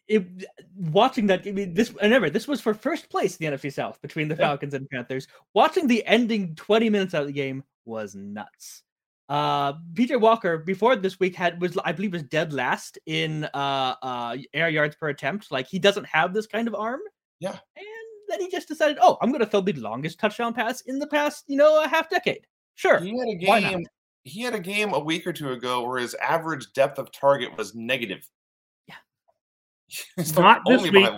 It, 0.08 0.24
watching 0.76 1.26
that, 1.26 1.44
I 1.46 1.50
mean, 1.50 1.74
this 1.74 1.92
remember 2.00 2.30
this 2.30 2.46
was 2.46 2.60
for 2.60 2.74
first 2.74 3.10
place 3.10 3.36
in 3.36 3.50
the 3.50 3.56
NFC 3.56 3.72
South 3.72 4.00
between 4.02 4.28
the 4.28 4.36
Falcons 4.36 4.72
and 4.72 4.88
Panthers. 4.88 5.26
Watching 5.52 5.88
the 5.88 6.06
ending 6.06 6.54
20 6.54 6.88
minutes 6.90 7.12
out 7.12 7.22
of 7.22 7.26
the 7.26 7.32
game 7.32 7.64
was 7.84 8.14
nuts. 8.14 8.84
Uh, 9.28 9.72
PJ 9.94 10.20
Walker 10.20 10.58
before 10.58 10.94
this 10.94 11.18
week 11.18 11.34
had 11.34 11.60
was 11.60 11.76
I 11.84 11.90
believe 11.90 12.12
was 12.12 12.22
dead 12.22 12.52
last 12.52 12.96
in 13.06 13.42
uh 13.52 13.94
uh 14.00 14.36
air 14.54 14.68
yards 14.68 14.94
per 14.94 15.08
attempt. 15.08 15.50
Like 15.50 15.66
he 15.66 15.80
doesn't 15.80 16.06
have 16.06 16.32
this 16.32 16.46
kind 16.46 16.68
of 16.68 16.76
arm. 16.76 17.00
Yeah. 17.40 17.56
And 17.76 17.95
then 18.28 18.40
he 18.40 18.50
just 18.50 18.68
decided, 18.68 18.98
oh, 19.00 19.18
I'm 19.20 19.30
going 19.30 19.40
to 19.40 19.46
throw 19.46 19.60
the 19.60 19.72
longest 19.74 20.18
touchdown 20.18 20.54
pass 20.54 20.82
in 20.82 20.98
the 20.98 21.06
past, 21.06 21.44
you 21.46 21.56
know, 21.56 21.82
a 21.82 21.88
half 21.88 22.10
decade. 22.10 22.46
Sure. 22.74 22.98
He 22.98 23.16
had 23.18 23.28
a 23.28 23.34
game. 23.34 23.86
He 24.24 24.42
had 24.42 24.54
a 24.54 24.60
game 24.60 24.92
a 24.92 24.98
week 24.98 25.26
or 25.26 25.32
two 25.32 25.52
ago 25.52 25.86
where 25.86 26.00
his 26.00 26.14
average 26.14 26.72
depth 26.72 26.98
of 26.98 27.12
target 27.12 27.56
was 27.56 27.74
negative. 27.74 28.28
Yeah. 28.88 28.94
it's 30.16 30.34
Not 30.34 30.62
this 30.66 30.82
week. 30.82 31.08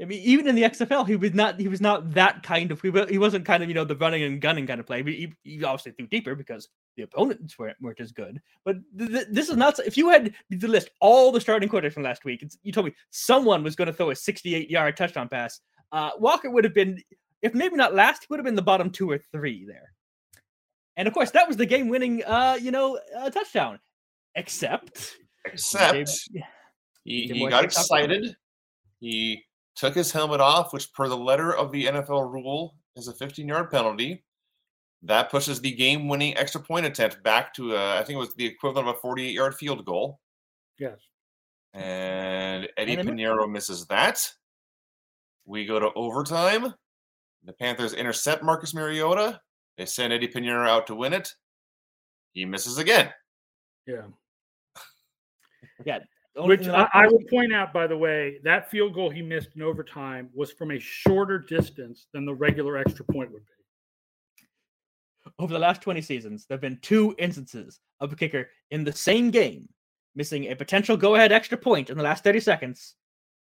I 0.00 0.04
mean, 0.04 0.22
even 0.22 0.48
in 0.48 0.54
the 0.54 0.62
XFL, 0.62 1.06
he 1.06 1.16
was 1.16 1.32
not 1.32 1.60
he 1.60 1.68
was 1.68 1.80
not 1.80 2.12
that 2.14 2.42
kind 2.42 2.72
of 2.72 2.80
he 2.80 3.18
wasn't 3.18 3.44
kind 3.44 3.62
of 3.62 3.68
you 3.68 3.74
know 3.74 3.84
the 3.84 3.94
running 3.94 4.22
and 4.22 4.40
gunning 4.40 4.66
kind 4.66 4.80
of 4.80 4.86
play. 4.86 5.02
He, 5.02 5.32
he 5.44 5.62
obviously 5.62 5.92
threw 5.92 6.06
deeper 6.06 6.34
because 6.34 6.68
the 6.96 7.02
opponents 7.02 7.58
weren't, 7.58 7.76
weren't 7.80 8.00
as 8.00 8.12
good. 8.12 8.40
But 8.64 8.76
th- 8.98 9.10
th- 9.10 9.26
this 9.30 9.48
is 9.48 9.56
not 9.56 9.78
if 9.80 9.96
you 9.96 10.08
had 10.08 10.34
to 10.58 10.68
list 10.68 10.90
all 11.00 11.32
the 11.32 11.40
starting 11.40 11.68
quarterbacks 11.68 11.94
from 11.94 12.02
last 12.02 12.24
week, 12.24 12.44
you 12.62 12.72
told 12.72 12.86
me 12.86 12.94
someone 13.10 13.62
was 13.62 13.76
going 13.76 13.86
to 13.86 13.92
throw 13.92 14.10
a 14.10 14.16
68 14.16 14.70
yard 14.70 14.96
touchdown 14.96 15.28
pass. 15.28 15.60
Uh, 15.90 16.10
Walker 16.18 16.50
would 16.50 16.64
have 16.64 16.74
been, 16.74 17.00
if 17.42 17.54
maybe 17.54 17.76
not 17.76 17.94
last, 17.94 18.22
he 18.22 18.26
would 18.30 18.38
have 18.38 18.44
been 18.44 18.54
the 18.54 18.62
bottom 18.62 18.90
two 18.90 19.10
or 19.10 19.18
three 19.32 19.64
there. 19.66 19.92
And 20.96 21.08
of 21.08 21.14
course, 21.14 21.30
that 21.30 21.48
was 21.48 21.56
the 21.56 21.66
game 21.66 21.88
winning, 21.88 22.22
uh, 22.24 22.58
you 22.60 22.70
know, 22.70 22.98
uh, 23.16 23.30
touchdown. 23.30 23.78
Except, 24.34 25.16
except 25.44 26.28
he, 27.04 27.28
he 27.28 27.48
got 27.48 27.64
excited. 27.64 28.36
He 29.00 29.44
took 29.74 29.94
his 29.94 30.12
helmet 30.12 30.40
off, 30.40 30.72
which, 30.72 30.92
per 30.92 31.08
the 31.08 31.16
letter 31.16 31.54
of 31.54 31.72
the 31.72 31.86
NFL 31.86 32.32
rule, 32.32 32.76
is 32.96 33.08
a 33.08 33.12
15 33.12 33.48
yard 33.48 33.70
penalty. 33.70 34.24
That 35.04 35.30
pushes 35.30 35.60
the 35.60 35.72
game 35.72 36.08
winning 36.08 36.36
extra 36.36 36.60
point 36.60 36.86
attempt 36.86 37.22
back 37.22 37.52
to, 37.54 37.76
uh, 37.76 37.96
I 37.98 38.04
think 38.04 38.16
it 38.16 38.20
was 38.20 38.34
the 38.34 38.46
equivalent 38.46 38.88
of 38.88 38.94
a 38.96 38.98
48 38.98 39.32
yard 39.32 39.54
field 39.54 39.84
goal. 39.84 40.20
Yes. 40.78 40.98
And 41.74 42.68
Eddie 42.76 42.96
Piñeiro 42.96 43.50
misses 43.50 43.86
that. 43.86 44.20
We 45.44 45.66
go 45.66 45.80
to 45.80 45.90
overtime. 45.96 46.74
The 47.44 47.52
Panthers 47.52 47.94
intercept 47.94 48.44
Marcus 48.44 48.74
Mariota. 48.74 49.40
They 49.76 49.86
send 49.86 50.12
Eddie 50.12 50.28
Piñeiro 50.28 50.68
out 50.68 50.86
to 50.86 50.94
win 50.94 51.12
it. 51.12 51.32
He 52.32 52.44
misses 52.44 52.78
again. 52.78 53.10
Yeah. 53.86 54.02
yeah. 55.84 55.98
Which 56.36 56.66
I, 56.68 56.88
I 56.94 57.08
would 57.08 57.26
point 57.28 57.52
out, 57.52 57.72
by 57.72 57.86
the 57.86 57.96
way, 57.96 58.38
that 58.44 58.70
field 58.70 58.94
goal 58.94 59.10
he 59.10 59.20
missed 59.20 59.50
in 59.54 59.62
overtime 59.62 60.30
was 60.32 60.52
from 60.52 60.70
a 60.70 60.78
shorter 60.78 61.38
distance 61.38 62.06
than 62.14 62.24
the 62.24 62.34
regular 62.34 62.78
extra 62.78 63.04
point 63.04 63.30
would 63.32 63.44
be. 63.44 63.52
Over 65.42 65.54
the 65.54 65.58
last 65.58 65.82
20 65.82 66.00
seasons, 66.02 66.46
there 66.46 66.54
have 66.54 66.62
been 66.62 66.78
two 66.82 67.16
instances 67.18 67.80
of 67.98 68.12
a 68.12 68.16
kicker 68.16 68.48
in 68.70 68.84
the 68.84 68.92
same 68.92 69.32
game 69.32 69.68
missing 70.14 70.52
a 70.52 70.54
potential 70.54 70.96
go 70.96 71.16
ahead 71.16 71.32
extra 71.32 71.58
point 71.58 71.90
in 71.90 71.96
the 71.96 72.02
last 72.04 72.22
30 72.22 72.38
seconds 72.38 72.94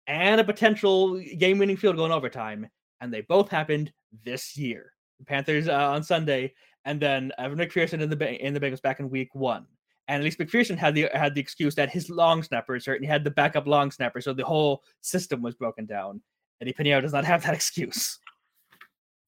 and 0.07 0.41
a 0.41 0.45
potential 0.45 1.21
game 1.37 1.59
winning 1.59 1.77
field 1.77 1.97
goal 1.97 2.07
in 2.07 2.13
overtime. 2.13 2.67
And 3.03 3.13
they 3.13 3.21
both 3.21 3.51
happened 3.51 3.93
this 4.25 4.57
year. 4.57 4.95
The 5.19 5.27
Panthers 5.27 5.69
uh, 5.69 5.91
on 5.91 6.03
Sunday, 6.03 6.55
and 6.87 6.99
then 6.99 7.33
Evan 7.37 7.59
McPherson 7.59 8.01
in 8.01 8.09
the 8.09 8.47
in 8.47 8.55
the 8.55 8.61
Bengals 8.61 8.81
back 8.81 9.01
in 9.01 9.11
week 9.11 9.35
one. 9.35 9.67
And 10.09 10.23
at 10.23 10.25
least 10.25 10.39
McPherson 10.39 10.79
had 10.79 10.95
the 10.95 11.11
had 11.13 11.35
the 11.35 11.41
excuse 11.43 11.75
that 11.75 11.91
his 11.91 12.09
long 12.09 12.43
snapper 12.43 12.77
is 12.77 12.87
hurt 12.87 12.95
and 12.95 13.05
he 13.05 13.11
had 13.11 13.25
the 13.25 13.31
backup 13.31 13.67
long 13.67 13.91
snapper, 13.91 14.23
so 14.23 14.33
the 14.33 14.43
whole 14.43 14.83
system 15.03 15.43
was 15.43 15.55
broken 15.55 15.85
down. 15.85 16.23
Eddie 16.63 16.73
Piñeiro 16.73 17.03
does 17.03 17.13
not 17.13 17.27
have 17.27 17.43
that 17.43 17.53
excuse. 17.61 18.19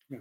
Yeah. 0.09 0.21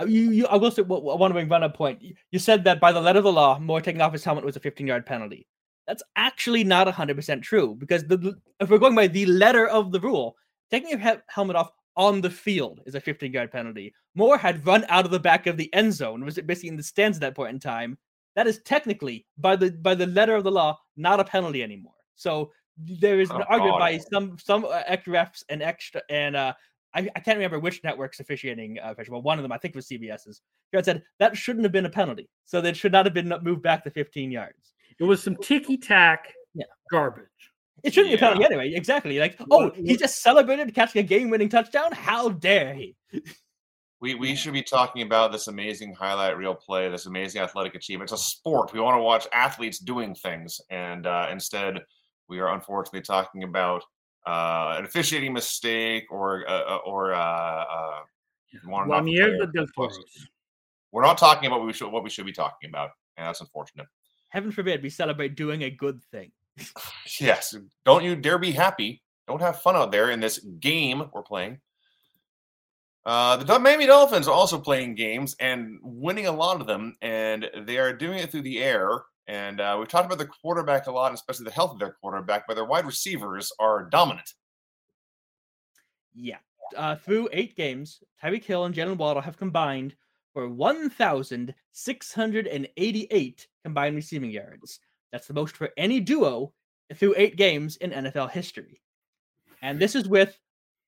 Uh, 0.00 0.06
you, 0.06 0.30
you, 0.30 0.46
I 0.46 0.56
will 0.56 0.70
say, 0.70 0.82
well, 0.82 1.10
I 1.10 1.14
want 1.14 1.34
to 1.34 1.44
bring 1.46 1.50
up 1.62 1.76
point. 1.76 2.02
You 2.30 2.38
said 2.38 2.64
that 2.64 2.80
by 2.80 2.92
the 2.92 3.00
letter 3.00 3.18
of 3.18 3.24
the 3.24 3.32
law, 3.32 3.58
Moore 3.58 3.80
taking 3.80 4.00
off 4.00 4.12
his 4.12 4.24
helmet 4.24 4.44
was 4.44 4.56
a 4.56 4.60
15 4.60 4.86
yard 4.86 5.06
penalty. 5.06 5.46
That's 5.86 6.02
actually 6.16 6.64
not 6.64 6.86
100% 6.86 7.42
true 7.42 7.74
because 7.74 8.04
the, 8.04 8.34
if 8.60 8.70
we're 8.70 8.78
going 8.78 8.94
by 8.94 9.08
the 9.08 9.26
letter 9.26 9.66
of 9.66 9.92
the 9.92 10.00
rule, 10.00 10.36
taking 10.70 10.90
your 10.90 10.98
he- 10.98 11.20
helmet 11.28 11.56
off 11.56 11.70
on 11.96 12.20
the 12.20 12.30
field 12.30 12.80
is 12.86 12.94
a 12.94 13.00
15 13.00 13.32
yard 13.32 13.50
penalty. 13.50 13.92
Moore 14.14 14.38
had 14.38 14.66
run 14.66 14.84
out 14.88 15.04
of 15.04 15.10
the 15.10 15.20
back 15.20 15.46
of 15.46 15.56
the 15.56 15.72
end 15.74 15.92
zone, 15.92 16.24
was 16.24 16.38
basically 16.40 16.68
in 16.68 16.76
the 16.76 16.82
stands 16.82 17.18
at 17.18 17.20
that 17.22 17.34
point 17.34 17.52
in 17.52 17.60
time, 17.60 17.98
that 18.34 18.46
is 18.46 18.60
technically 18.64 19.26
by 19.38 19.56
the 19.56 19.70
by 19.70 19.94
the 19.94 20.06
letter 20.06 20.34
of 20.34 20.44
the 20.44 20.50
law 20.50 20.78
not 20.96 21.20
a 21.20 21.24
penalty 21.24 21.62
anymore. 21.62 21.92
So 22.14 22.50
there 22.78 23.20
is 23.20 23.30
an 23.30 23.42
oh, 23.42 23.46
argument 23.48 23.78
by 23.78 23.98
some 23.98 24.38
some 24.38 24.64
uh, 24.64 24.82
extra 24.86 25.12
refs 25.12 25.44
and 25.48 25.62
extra 25.62 26.00
and 26.08 26.36
uh 26.36 26.54
I, 26.94 27.08
I 27.16 27.20
can't 27.20 27.38
remember 27.38 27.58
which 27.58 27.82
network's 27.82 28.20
officiating 28.20 28.78
uh, 28.78 28.94
but 28.96 29.22
one 29.22 29.38
of 29.38 29.42
them 29.42 29.52
I 29.52 29.58
think 29.58 29.74
was 29.74 29.88
CBS's. 29.88 30.42
Jared 30.70 30.84
said 30.84 31.02
that 31.18 31.36
shouldn't 31.36 31.64
have 31.64 31.72
been 31.72 31.86
a 31.86 31.90
penalty, 31.90 32.28
so 32.44 32.60
that 32.60 32.76
should 32.76 32.92
not 32.92 33.06
have 33.06 33.14
been 33.14 33.32
moved 33.42 33.62
back 33.62 33.84
to 33.84 33.90
15 33.90 34.30
yards. 34.30 34.72
It 34.98 35.04
was 35.04 35.22
some 35.22 35.36
ticky 35.36 35.76
tack 35.76 36.32
yeah. 36.54 36.64
garbage. 36.90 37.26
It 37.82 37.92
shouldn't 37.92 38.12
yeah. 38.12 38.16
be 38.16 38.24
a 38.24 38.28
penalty 38.28 38.44
anyway. 38.44 38.72
Exactly. 38.74 39.18
Like, 39.18 39.36
oh, 39.50 39.72
he 39.74 39.96
just 39.96 40.22
celebrated 40.22 40.72
catching 40.74 41.00
a 41.00 41.02
game-winning 41.02 41.48
touchdown. 41.48 41.90
How 41.92 42.28
dare 42.28 42.74
he? 42.74 42.94
We, 44.00 44.14
we 44.16 44.34
should 44.34 44.52
be 44.52 44.62
talking 44.62 45.02
about 45.02 45.30
this 45.30 45.46
amazing 45.46 45.94
highlight 45.94 46.36
reel 46.36 46.54
play, 46.54 46.88
this 46.88 47.06
amazing 47.06 47.40
athletic 47.40 47.74
achievement. 47.76 48.10
It's 48.10 48.20
a 48.20 48.24
sport. 48.24 48.72
We 48.72 48.80
want 48.80 48.96
to 48.96 49.02
watch 49.02 49.28
athletes 49.32 49.78
doing 49.78 50.14
things. 50.14 50.60
And 50.70 51.06
uh, 51.06 51.28
instead, 51.30 51.78
we 52.28 52.40
are 52.40 52.52
unfortunately 52.52 53.02
talking 53.02 53.44
about 53.44 53.84
uh, 54.26 54.76
an 54.78 54.84
officiating 54.84 55.32
mistake 55.32 56.04
or 56.10 56.48
uh, 56.48 56.62
uh 56.74 56.78
or 56.84 57.12
uh, 57.14 57.18
uh, 57.18 57.98
well, 58.66 58.86
we're 60.92 61.02
not 61.02 61.18
talking 61.18 61.46
about 61.46 61.60
what 61.60 61.66
we 61.66 61.72
should 61.72 61.90
what 61.90 62.04
we 62.04 62.10
should 62.10 62.26
be 62.26 62.32
talking 62.32 62.68
about, 62.68 62.90
and 63.16 63.26
that's 63.26 63.40
unfortunate. 63.40 63.86
Heaven 64.28 64.52
forbid 64.52 64.82
we 64.82 64.90
celebrate 64.90 65.34
doing 65.36 65.62
a 65.62 65.70
good 65.70 66.02
thing. 66.10 66.32
yes, 67.20 67.54
don't 67.84 68.04
you 68.04 68.16
dare 68.16 68.38
be 68.38 68.52
happy. 68.52 69.02
Don't 69.26 69.40
have 69.40 69.60
fun 69.60 69.76
out 69.76 69.92
there 69.92 70.10
in 70.10 70.20
this 70.20 70.38
game 70.38 71.04
we're 71.12 71.22
playing. 71.22 71.60
Uh, 73.04 73.36
the 73.36 73.58
Miami 73.58 73.86
Dolphins 73.86 74.28
are 74.28 74.34
also 74.34 74.58
playing 74.58 74.94
games 74.94 75.34
and 75.40 75.78
winning 75.82 76.26
a 76.26 76.32
lot 76.32 76.60
of 76.60 76.66
them, 76.66 76.94
and 77.02 77.50
they 77.62 77.78
are 77.78 77.92
doing 77.92 78.18
it 78.18 78.30
through 78.30 78.42
the 78.42 78.62
air. 78.62 79.02
And 79.28 79.60
uh, 79.60 79.76
we've 79.78 79.88
talked 79.88 80.06
about 80.06 80.18
the 80.18 80.26
quarterback 80.26 80.86
a 80.86 80.92
lot, 80.92 81.14
especially 81.14 81.44
the 81.44 81.52
health 81.52 81.72
of 81.72 81.78
their 81.78 81.96
quarterback, 82.00 82.46
but 82.46 82.54
their 82.54 82.64
wide 82.64 82.86
receivers 82.86 83.52
are 83.58 83.84
dominant. 83.84 84.32
Yeah. 86.14 86.38
Uh, 86.76 86.96
through 86.96 87.28
eight 87.32 87.56
games, 87.56 88.02
Tyreek 88.22 88.44
Hill 88.44 88.64
and 88.64 88.74
Jaylen 88.74 88.96
Waddle 88.96 89.22
have 89.22 89.36
combined 89.36 89.94
for 90.32 90.48
1,688 90.48 93.48
combined 93.62 93.96
receiving 93.96 94.30
yards. 94.30 94.80
That's 95.12 95.26
the 95.26 95.34
most 95.34 95.56
for 95.56 95.70
any 95.76 96.00
duo 96.00 96.54
through 96.94 97.14
eight 97.16 97.36
games 97.36 97.76
in 97.76 97.90
NFL 97.90 98.30
history. 98.30 98.80
And 99.60 99.78
this 99.78 99.94
is 99.94 100.08
with 100.08 100.38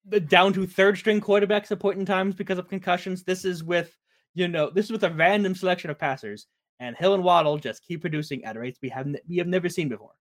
the 0.06 0.20
down 0.20 0.54
to 0.54 0.66
third 0.66 0.96
string 0.98 1.20
quarterbacks 1.20 1.70
at 1.70 1.80
point 1.80 1.98
in 1.98 2.06
times 2.06 2.34
because 2.34 2.58
of 2.58 2.68
concussions. 2.68 3.22
This 3.22 3.44
is 3.44 3.62
with, 3.62 3.96
you 4.34 4.48
know, 4.48 4.70
this 4.70 4.86
is 4.86 4.92
with 4.92 5.04
a 5.04 5.10
random 5.10 5.54
selection 5.54 5.90
of 5.90 5.98
passers. 5.98 6.46
And 6.80 6.96
Hill 6.96 7.14
and 7.14 7.24
Waddle 7.24 7.58
just 7.58 7.84
keep 7.84 8.00
producing 8.00 8.44
at 8.44 8.58
rates 8.58 8.78
we 8.82 8.88
have 8.88 9.06
we 9.28 9.36
have 9.38 9.46
never 9.46 9.68
seen 9.68 9.88
before. 9.88 10.14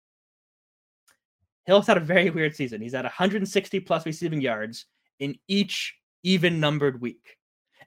Hill's 1.66 1.88
had 1.88 1.98
a 1.98 2.02
very 2.02 2.30
weird 2.30 2.56
season. 2.56 2.82
He's 2.82 2.94
at 2.94 3.06
160 3.06 3.80
plus 3.82 4.06
receiving 4.06 4.42
yards 4.42 4.86
in 5.20 5.36
each 5.48 5.96
even 6.24 6.60
numbered 6.60 7.02
week. 7.02 7.38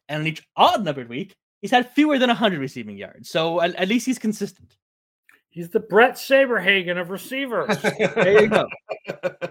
And 0.08 0.22
in 0.22 0.28
each 0.28 0.46
odd 0.56 0.84
numbered 0.84 1.08
week, 1.08 1.36
he's 1.60 1.70
had 1.70 1.90
fewer 1.90 2.18
than 2.18 2.28
100 2.28 2.58
receiving 2.58 2.96
yards. 2.96 3.28
So 3.28 3.60
at, 3.60 3.74
at 3.74 3.88
least 3.88 4.06
he's 4.06 4.18
consistent. 4.18 4.76
He's 5.50 5.70
the 5.70 5.80
Bret 5.80 6.14
Saberhagen 6.14 7.00
of 7.00 7.10
receivers. 7.10 7.80
there 7.98 8.42
you 8.42 8.48
go. 8.48 8.68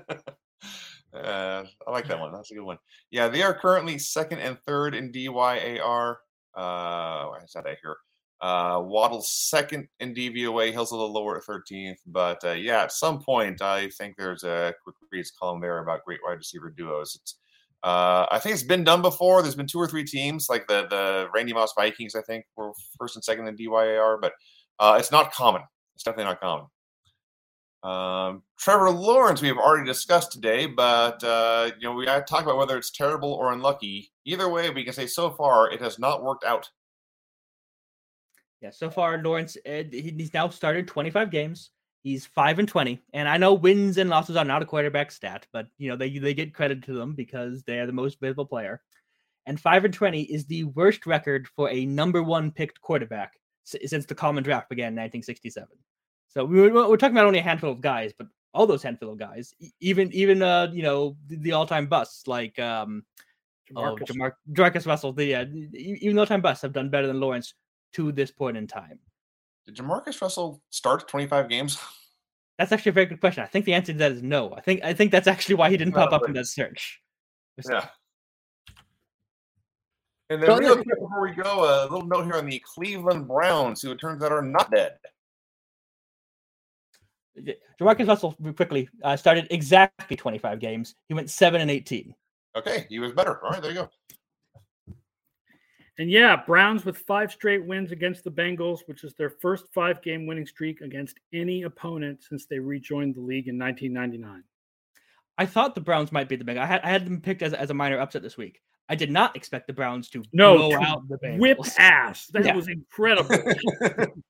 Uh, 1.16 1.64
I 1.88 1.92
like 1.92 2.08
that 2.10 2.20
one. 2.20 2.34
That's 2.34 2.52
a 2.52 2.56
good 2.56 2.64
one. 2.64 2.78
Yeah, 3.10 3.30
they 3.30 3.42
are 3.42 3.54
currently 3.54 3.98
second 3.98 4.40
and 4.40 4.60
third 4.66 4.94
in 4.94 5.14
DYAR. 5.14 6.16
Uh, 6.56 6.60
I 6.60 7.40
said 7.46 7.64
that 7.64 7.78
here. 7.82 7.96
Uh, 8.42 8.82
Waddle's 8.84 9.32
second 9.50 9.88
in 10.00 10.14
DVOA. 10.14 10.72
Hill's 10.72 10.92
a 10.92 10.96
little 10.96 11.14
lower 11.14 11.38
at 11.38 11.44
13th. 11.44 11.98
But 12.06 12.44
uh, 12.44 12.52
yeah, 12.52 12.84
at 12.84 12.92
some 12.92 13.22
point, 13.22 13.62
I 13.62 13.90
think 13.90 14.16
there's 14.18 14.44
a 14.44 14.74
quick 14.84 14.96
reads 15.12 15.32
column 15.32 15.62
there 15.62 15.80
about 15.80 16.04
great 16.06 16.20
wide 16.26 16.38
receiver 16.38 16.74
duos. 16.76 17.18
It's 17.22 17.36
uh, 17.84 18.26
I 18.32 18.40
think 18.40 18.54
it's 18.54 18.64
been 18.64 18.84
done 18.84 19.04
before. 19.04 19.44
There's 19.44 19.56
been 19.56 19.68
two 19.68 19.78
or 19.78 19.88
three 19.88 20.04
teams, 20.04 20.48
like 20.50 20.66
the 20.68 20.88
the 20.90 21.28
Randy 21.36 21.54
Moss 21.54 21.74
Vikings, 21.78 22.16
I 22.16 22.22
think, 22.22 22.46
were 22.58 22.72
first 22.98 23.16
and 23.16 23.24
second 23.24 23.48
in 23.48 23.56
DYAR, 23.56 24.20
but 24.20 24.34
uh, 24.80 24.98
it's 25.00 25.12
not 25.12 25.32
common. 25.32 25.62
It's 25.94 26.04
definitely 26.04 26.26
not 26.26 26.42
common. 26.42 26.66
Um, 27.84 28.42
Trevor 28.58 28.90
Lawrence, 28.90 29.44
we 29.44 29.50
have 29.50 29.58
already 29.58 29.86
discussed 29.86 30.32
today, 30.32 30.66
but 30.66 31.24
uh, 31.24 31.70
you 31.80 31.88
know 31.88 31.94
we 31.94 32.06
got 32.06 32.26
to 32.26 32.34
talk 32.34 32.44
about 32.44 32.58
whether 32.58 32.76
it's 32.76 32.90
terrible 32.90 33.32
or 33.34 33.54
unlucky. 33.54 34.12
Either 34.26 34.50
way, 34.50 34.72
we 34.72 34.84
can 34.84 34.94
say 34.94 35.06
so 35.06 35.30
far 35.30 35.72
it 35.72 35.80
has 35.80 36.00
not 36.00 36.24
worked 36.24 36.44
out. 36.44 36.68
Yeah, 38.66 38.72
so 38.72 38.90
far 38.90 39.22
Lawrence 39.22 39.58
he's 39.64 40.34
now 40.34 40.50
started 40.50 40.88
25 40.88 41.30
games. 41.30 41.70
He's 42.02 42.26
five 42.26 42.58
and 42.58 42.68
20, 42.68 43.00
and 43.14 43.30
I 43.30 43.38
know 43.38 43.54
wins 43.54 44.00
and 44.00 44.10
losses 44.10 44.36
are 44.36 44.44
not 44.44 44.64
a 44.64 44.66
quarterback 44.66 45.12
stat, 45.12 45.46
but 45.54 45.68
you 45.78 45.88
know 45.88 45.96
they 45.96 46.18
they 46.18 46.34
get 46.34 46.56
credit 46.56 46.82
to 46.86 46.94
them 46.96 47.14
because 47.14 47.62
they 47.62 47.78
are 47.78 47.86
the 47.86 47.94
most 47.94 48.20
visible 48.20 48.48
player. 48.48 48.82
And 49.46 49.62
five 49.62 49.86
and 49.86 49.94
20 49.94 50.24
is 50.24 50.48
the 50.48 50.64
worst 50.64 51.06
record 51.06 51.48
for 51.56 51.70
a 51.70 51.86
number 51.86 52.24
one 52.24 52.50
picked 52.50 52.82
quarterback 52.82 53.34
since 53.66 54.08
the 54.08 54.16
common 54.16 54.44
draft 54.44 54.68
began 54.68 54.94
in 54.94 54.96
1967. 54.96 55.68
So 56.30 56.44
we 56.44 56.62
were, 56.62 56.90
we're 56.90 56.98
talking 56.98 57.16
about 57.16 57.28
only 57.28 57.38
a 57.38 57.44
handful 57.44 57.72
of 57.72 57.82
guys, 57.82 58.14
but 58.18 58.26
all 58.56 58.66
those 58.66 58.82
handful 58.82 59.12
of 59.12 59.20
guys, 59.20 59.54
even 59.80 60.12
even 60.12 60.42
uh 60.42 60.70
you 60.74 60.82
know 60.82 61.18
the, 61.28 61.36
the 61.36 61.52
all 61.52 61.68
time 61.68 61.86
busts 61.86 62.26
like 62.26 62.58
um 62.58 63.04
Jamarcus. 63.72 64.02
oh 64.02 64.14
Jamar- 64.14 64.34
Jamarcus 64.54 64.88
Russell, 64.88 65.14
the 65.14 65.36
uh, 65.36 65.46
even 65.76 66.16
the 66.16 66.22
all 66.22 66.26
time 66.26 66.42
busts 66.42 66.64
have 66.64 66.74
done 66.74 66.90
better 66.90 67.06
than 67.06 67.20
Lawrence 67.20 67.54
to 67.96 68.12
this 68.12 68.32
point 68.32 68.58
in 68.58 68.68
time. 68.68 69.00
Did 69.66 69.76
Jamarcus 69.78 70.22
Russell 70.22 70.62
start 70.70 71.08
25 71.08 71.50
games? 71.50 71.78
That's 72.58 72.72
actually 72.72 72.92
a 72.92 72.94
very 72.94 73.06
good 73.08 73.20
question. 73.20 73.44
I 73.44 73.48
think 73.48 73.66
the 73.66 73.74
answer 73.74 73.92
to 73.92 74.00
that 74.00 74.14
is 74.14 74.24
no. 74.24 74.54
I 74.56 74.62
think 74.62 74.82
I 74.82 74.94
think 74.94 75.12
that's 75.12 75.28
actually 75.28 75.56
why 75.56 75.70
he 75.70 75.76
didn't 75.76 75.94
pop 75.94 76.14
up 76.14 76.26
in 76.26 76.32
that 76.36 76.48
search. 76.48 77.02
Yeah. 77.70 77.90
And 80.30 80.42
then, 80.42 80.58
real 80.60 80.76
quick 80.76 80.88
before 80.88 81.22
we 81.22 81.32
go, 81.32 81.66
a 81.66 81.84
little 81.92 82.08
note 82.08 82.24
here 82.24 82.36
on 82.36 82.46
the 82.46 82.64
Cleveland 82.74 83.28
Browns, 83.28 83.82
who 83.82 83.92
it 83.92 84.00
turns 84.00 84.24
out 84.24 84.32
are 84.32 84.42
not 84.42 84.72
dead. 84.72 84.94
Jamarcus 87.78 88.08
Russell 88.08 88.38
quickly 88.56 88.88
uh, 89.04 89.18
started 89.18 89.48
exactly 89.52 90.16
25 90.16 90.58
games. 90.62 90.96
He 91.10 91.14
went 91.14 91.30
seven 91.30 91.60
and 91.60 91.70
18. 91.70 92.16
Okay, 92.56 92.86
he 92.88 93.00
was 93.00 93.12
better. 93.12 93.44
All 93.44 93.52
right, 93.52 93.62
there 93.62 93.72
you 93.72 93.80
go. 93.80 93.90
And 95.98 96.12
yeah, 96.12 96.36
Browns 96.36 96.84
with 96.84 96.98
five 96.98 97.32
straight 97.32 97.66
wins 97.66 97.92
against 97.92 98.24
the 98.24 98.32
Bengals, 98.32 98.80
which 98.86 99.04
is 99.04 99.14
their 99.14 99.30
first 99.30 99.66
five 99.74 100.02
game 100.02 100.28
winning 100.28 100.46
streak 100.46 100.82
against 100.82 101.20
any 101.34 101.64
opponent 101.64 102.22
since 102.28 102.46
they 102.46 102.60
rejoined 102.60 103.16
the 103.16 103.22
league 103.22 103.48
in 103.48 103.58
1999. 103.58 104.44
I 105.38 105.46
thought 105.46 105.76
the 105.76 105.82
Browns 105.82 106.12
might 106.12 106.28
be 106.28 106.36
the 106.36 106.44
Bengals. 106.44 106.60
I 106.60 106.66
had, 106.66 106.82
I 106.82 106.90
had 106.90 107.06
them 107.06 107.22
picked 107.22 107.42
as, 107.42 107.54
as 107.54 107.70
a 107.70 107.74
minor 107.74 108.00
upset 108.00 108.22
this 108.22 108.38
week. 108.38 108.62
I 108.90 108.96
did 108.96 109.10
not 109.10 109.36
expect 109.36 109.68
the 109.68 109.74
Browns 109.74 110.10
to 110.10 110.24
no 110.32 110.70
to 110.70 110.78
out 110.78 111.08
the 111.08 111.18
Bengals. 111.18 111.40
Whip 111.40 111.60
ass. 111.80 112.28
That 112.34 112.46
yeah. 112.46 112.56
was 112.56 112.68
incredible. 112.68 113.38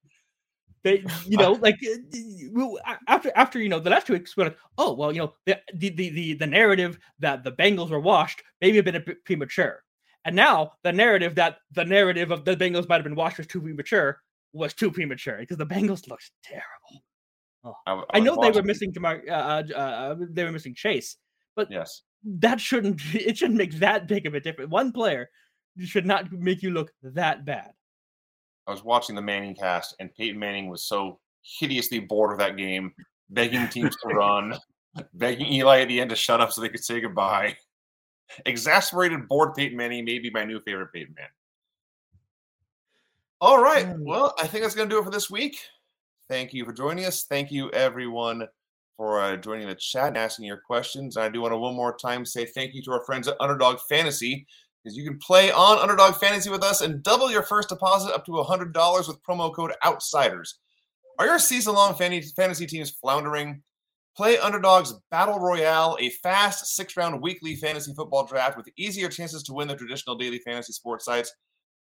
They, 0.84 1.04
you 1.26 1.38
know, 1.38 1.54
like 1.54 1.80
uh, 1.84 2.94
after 3.08 3.32
after 3.36 3.60
you 3.60 3.70
know 3.70 3.80
the 3.80 3.90
last 3.90 4.06
two 4.06 4.14
weeks, 4.14 4.38
we're 4.38 4.44
like, 4.44 4.58
oh 4.78 4.94
well, 4.94 5.12
you 5.12 5.18
know, 5.18 5.34
the 5.48 5.60
the 5.74 5.90
the 5.90 6.34
the 6.36 6.46
narrative 6.46 7.00
that 7.18 7.44
the 7.44 7.54
Bengals 7.54 7.90
were 7.90 8.00
washed 8.00 8.44
maybe 8.62 8.78
a 8.78 8.84
bit 8.84 9.26
premature, 9.26 9.82
and 10.26 10.36
now 10.36 10.74
the 10.84 10.92
narrative 10.92 11.36
that 11.36 11.58
the 11.72 11.86
narrative 11.86 12.32
of 12.32 12.44
the 12.44 12.56
Bengals 12.56 12.90
might 12.90 12.96
have 12.96 13.04
been 13.04 13.16
washed 13.16 13.38
was 13.38 13.48
too 13.48 13.62
premature 13.62 14.20
was 14.54 14.74
too 14.74 14.92
premature 14.92 15.38
because 15.38 15.58
the 15.58 15.66
Bengals 15.66 16.08
looked 16.10 16.32
terrible. 16.44 17.04
Oh. 17.64 17.74
I, 17.86 17.94
I, 17.94 18.04
I, 18.16 18.20
know 18.20 18.38
they 18.42 18.52
were 18.52 18.64
missing 18.64 18.94
Ja'Marr, 18.94 19.28
uh, 19.28 19.64
uh, 19.74 19.78
uh, 19.78 20.16
they 20.30 20.44
were 20.44 20.52
missing 20.52 20.76
Chase, 20.76 21.18
but 21.56 21.70
yes, 21.72 22.02
that 22.24 22.60
shouldn't 22.60 23.02
it 23.14 23.38
shouldn't 23.38 23.58
make 23.58 23.74
that 23.80 24.08
big 24.08 24.26
of 24.26 24.34
a 24.34 24.40
difference. 24.40 24.72
One 24.72 24.92
player 24.92 25.30
should 25.80 26.06
not 26.06 26.32
make 26.32 26.62
you 26.62 26.72
look 26.72 26.92
that 27.04 27.46
bad. 27.46 27.72
I 28.68 28.72
was 28.72 28.84
watching 28.84 29.16
the 29.16 29.22
Manning 29.22 29.56
cast, 29.56 29.96
and 30.00 30.14
Peyton 30.16 30.40
Manning 30.40 30.70
was 30.70 30.86
so 30.86 31.20
hideously 31.44 32.00
bored 32.00 32.32
of 32.32 32.40
that 32.40 32.58
game, 32.58 32.94
begging 33.30 33.68
teams 33.70 33.96
to 33.98 34.08
run, 34.16 34.58
begging 35.14 35.52
Eli 35.52 35.82
at 35.82 35.88
the 35.88 36.02
end 36.02 36.10
to 36.10 36.16
shut 36.16 36.42
up 36.42 36.52
so 36.52 36.62
they 36.62 36.70
could 36.70 36.84
say 36.84 37.00
goodbye. 37.00 37.56
Exasperated, 38.46 39.28
bored 39.28 39.54
Peyton 39.56 39.78
Manning 39.78 40.06
may 40.06 40.20
be 40.20 40.30
my 40.30 40.44
new 40.44 40.60
favorite 40.62 40.92
Peyton 40.94 41.14
Manning. 41.16 41.32
All 43.42 43.62
right. 43.62 43.86
Hmm. 43.86 44.04
Well, 44.04 44.34
I 44.40 44.48
think 44.48 44.64
that's 44.64 44.76
going 44.76 44.90
to 44.90 44.96
do 44.96 45.00
it 45.00 45.06
for 45.06 45.12
this 45.12 45.30
week. 45.30 45.58
Thank 46.28 46.54
you 46.54 46.66
for 46.66 46.74
joining 46.74 47.06
us. 47.06 47.24
Thank 47.24 47.52
you, 47.52 47.70
everyone, 47.72 48.48
for 48.98 49.22
uh, 49.22 49.38
joining 49.38 49.68
the 49.68 49.76
chat 49.76 50.08
and 50.08 50.18
asking 50.18 50.46
your 50.46 50.58
questions. 50.66 51.16
And 51.16 51.26
I 51.26 51.30
do 51.30 51.42
want 51.42 51.54
to 51.54 51.58
one 51.58 51.76
more 51.76 51.96
time 51.96 52.26
say 52.26 52.46
thank 52.46 52.74
you 52.74 52.82
to 52.84 52.92
our 52.94 53.06
friends 53.06 53.28
at 53.28 53.40
Underdog 53.40 53.78
Fantasy 53.88 54.48
because 54.84 54.98
you 54.98 55.04
can 55.04 55.20
play 55.20 55.52
on 55.52 55.78
Underdog 55.78 56.16
Fantasy 56.16 56.50
with 56.50 56.64
us 56.64 56.82
and 56.82 57.04
double 57.04 57.30
your 57.32 57.44
first 57.44 57.70
deposit 57.70 58.14
up 58.14 58.26
to 58.26 58.32
$100 58.32 59.08
with 59.08 59.24
promo 59.24 59.54
code 59.54 59.74
OUTSIDERS. 59.84 60.56
Are 61.18 61.26
your 61.26 61.40
season 61.40 61.74
long 61.74 61.96
fantasy 61.96 62.66
teams 62.68 62.92
floundering? 62.92 63.62
Play 64.16 64.38
Underdog's 64.38 64.94
Battle 65.12 65.40
Royale, 65.40 65.98
a 66.00 66.10
fast 66.10 66.68
six 66.76 66.96
round 66.96 67.22
weekly 67.22 67.56
fantasy 67.58 67.94
football 67.94 68.26
draft 68.26 68.56
with 68.56 68.70
easier 68.78 69.10
chances 69.10 69.44
to 69.44 69.54
win 69.54 69.68
the 69.68 69.76
traditional 69.76 70.16
daily 70.16 70.40
fantasy 70.40 70.72
sports 70.72 71.04
sites. 71.04 71.34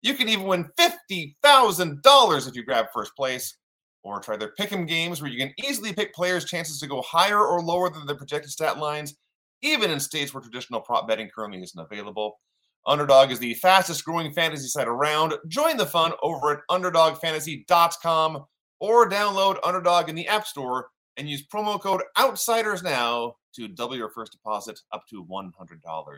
You 0.02 0.16
can 0.16 0.28
even 0.28 0.48
win 0.48 0.70
$50,000 0.80 2.48
if 2.48 2.56
you 2.56 2.66
grab 2.66 2.88
first 2.94 3.16
place. 3.16 3.58
Or 4.04 4.20
try 4.20 4.36
their 4.36 4.52
pick'em 4.60 4.86
games 4.86 5.22
where 5.22 5.32
you 5.32 5.38
can 5.38 5.54
easily 5.64 5.94
pick 5.94 6.14
players' 6.14 6.44
chances 6.44 6.80
to 6.80 6.88
go 6.88 7.02
higher 7.02 7.40
or 7.40 7.62
lower 7.62 7.90
than 7.90 8.06
their 8.06 8.18
projected 8.18 8.52
stat 8.52 8.78
lines, 8.78 9.16
even 9.62 9.92
in 9.92 10.00
states 10.00 10.34
where 10.34 10.42
traditional 10.42 10.82
prop 10.82 11.08
betting 11.08 11.30
currently 11.34 11.62
isn't 11.62 11.80
available. 11.80 12.40
Underdog 12.86 13.32
is 13.32 13.40
the 13.40 13.54
fastest 13.54 14.04
growing 14.04 14.34
fantasy 14.34 14.68
site 14.68 14.90
around. 14.90 15.36
Join 15.48 15.78
the 15.78 15.86
fun 15.86 16.12
over 16.22 16.52
at 16.52 16.60
underdogfantasy.com 16.70 18.44
or 18.82 19.10
download 19.10 19.60
Underdog 19.64 20.10
in 20.10 20.16
the 20.16 20.28
App 20.28 20.46
Store 20.46 20.88
and 21.18 21.30
use 21.30 21.46
promo 21.48 21.80
code 21.80 22.02
OUTSIDERS 22.18 22.84
now 22.84 23.36
to 23.56 23.68
double 23.68 23.96
your 23.96 24.10
first 24.10 24.32
deposit 24.32 24.80
up 24.92 25.04
to 25.10 25.26
$100. 25.26 25.52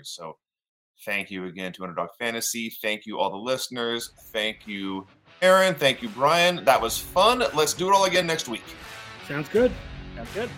So 0.03 0.37
thank 1.05 1.29
you 1.29 1.45
again 1.45 1.73
to 1.73 1.83
Underdog 1.83 2.09
Fantasy. 2.17 2.69
Thank 2.81 3.05
you, 3.05 3.19
all 3.19 3.29
the 3.29 3.37
listeners. 3.37 4.11
Thank 4.31 4.67
you, 4.67 5.05
Aaron. 5.41 5.75
Thank 5.75 6.01
you, 6.01 6.09
Bryan. 6.09 6.63
That 6.63 6.81
was 6.81 6.97
fun. 6.97 7.43
Let's 7.53 7.73
do 7.73 7.89
it 7.89 7.93
all 7.93 8.05
again 8.05 8.25
next 8.25 8.47
week. 8.47 8.63
Sounds 9.27 9.49
good. 9.49 9.71
Sounds 10.15 10.33
good. 10.33 10.49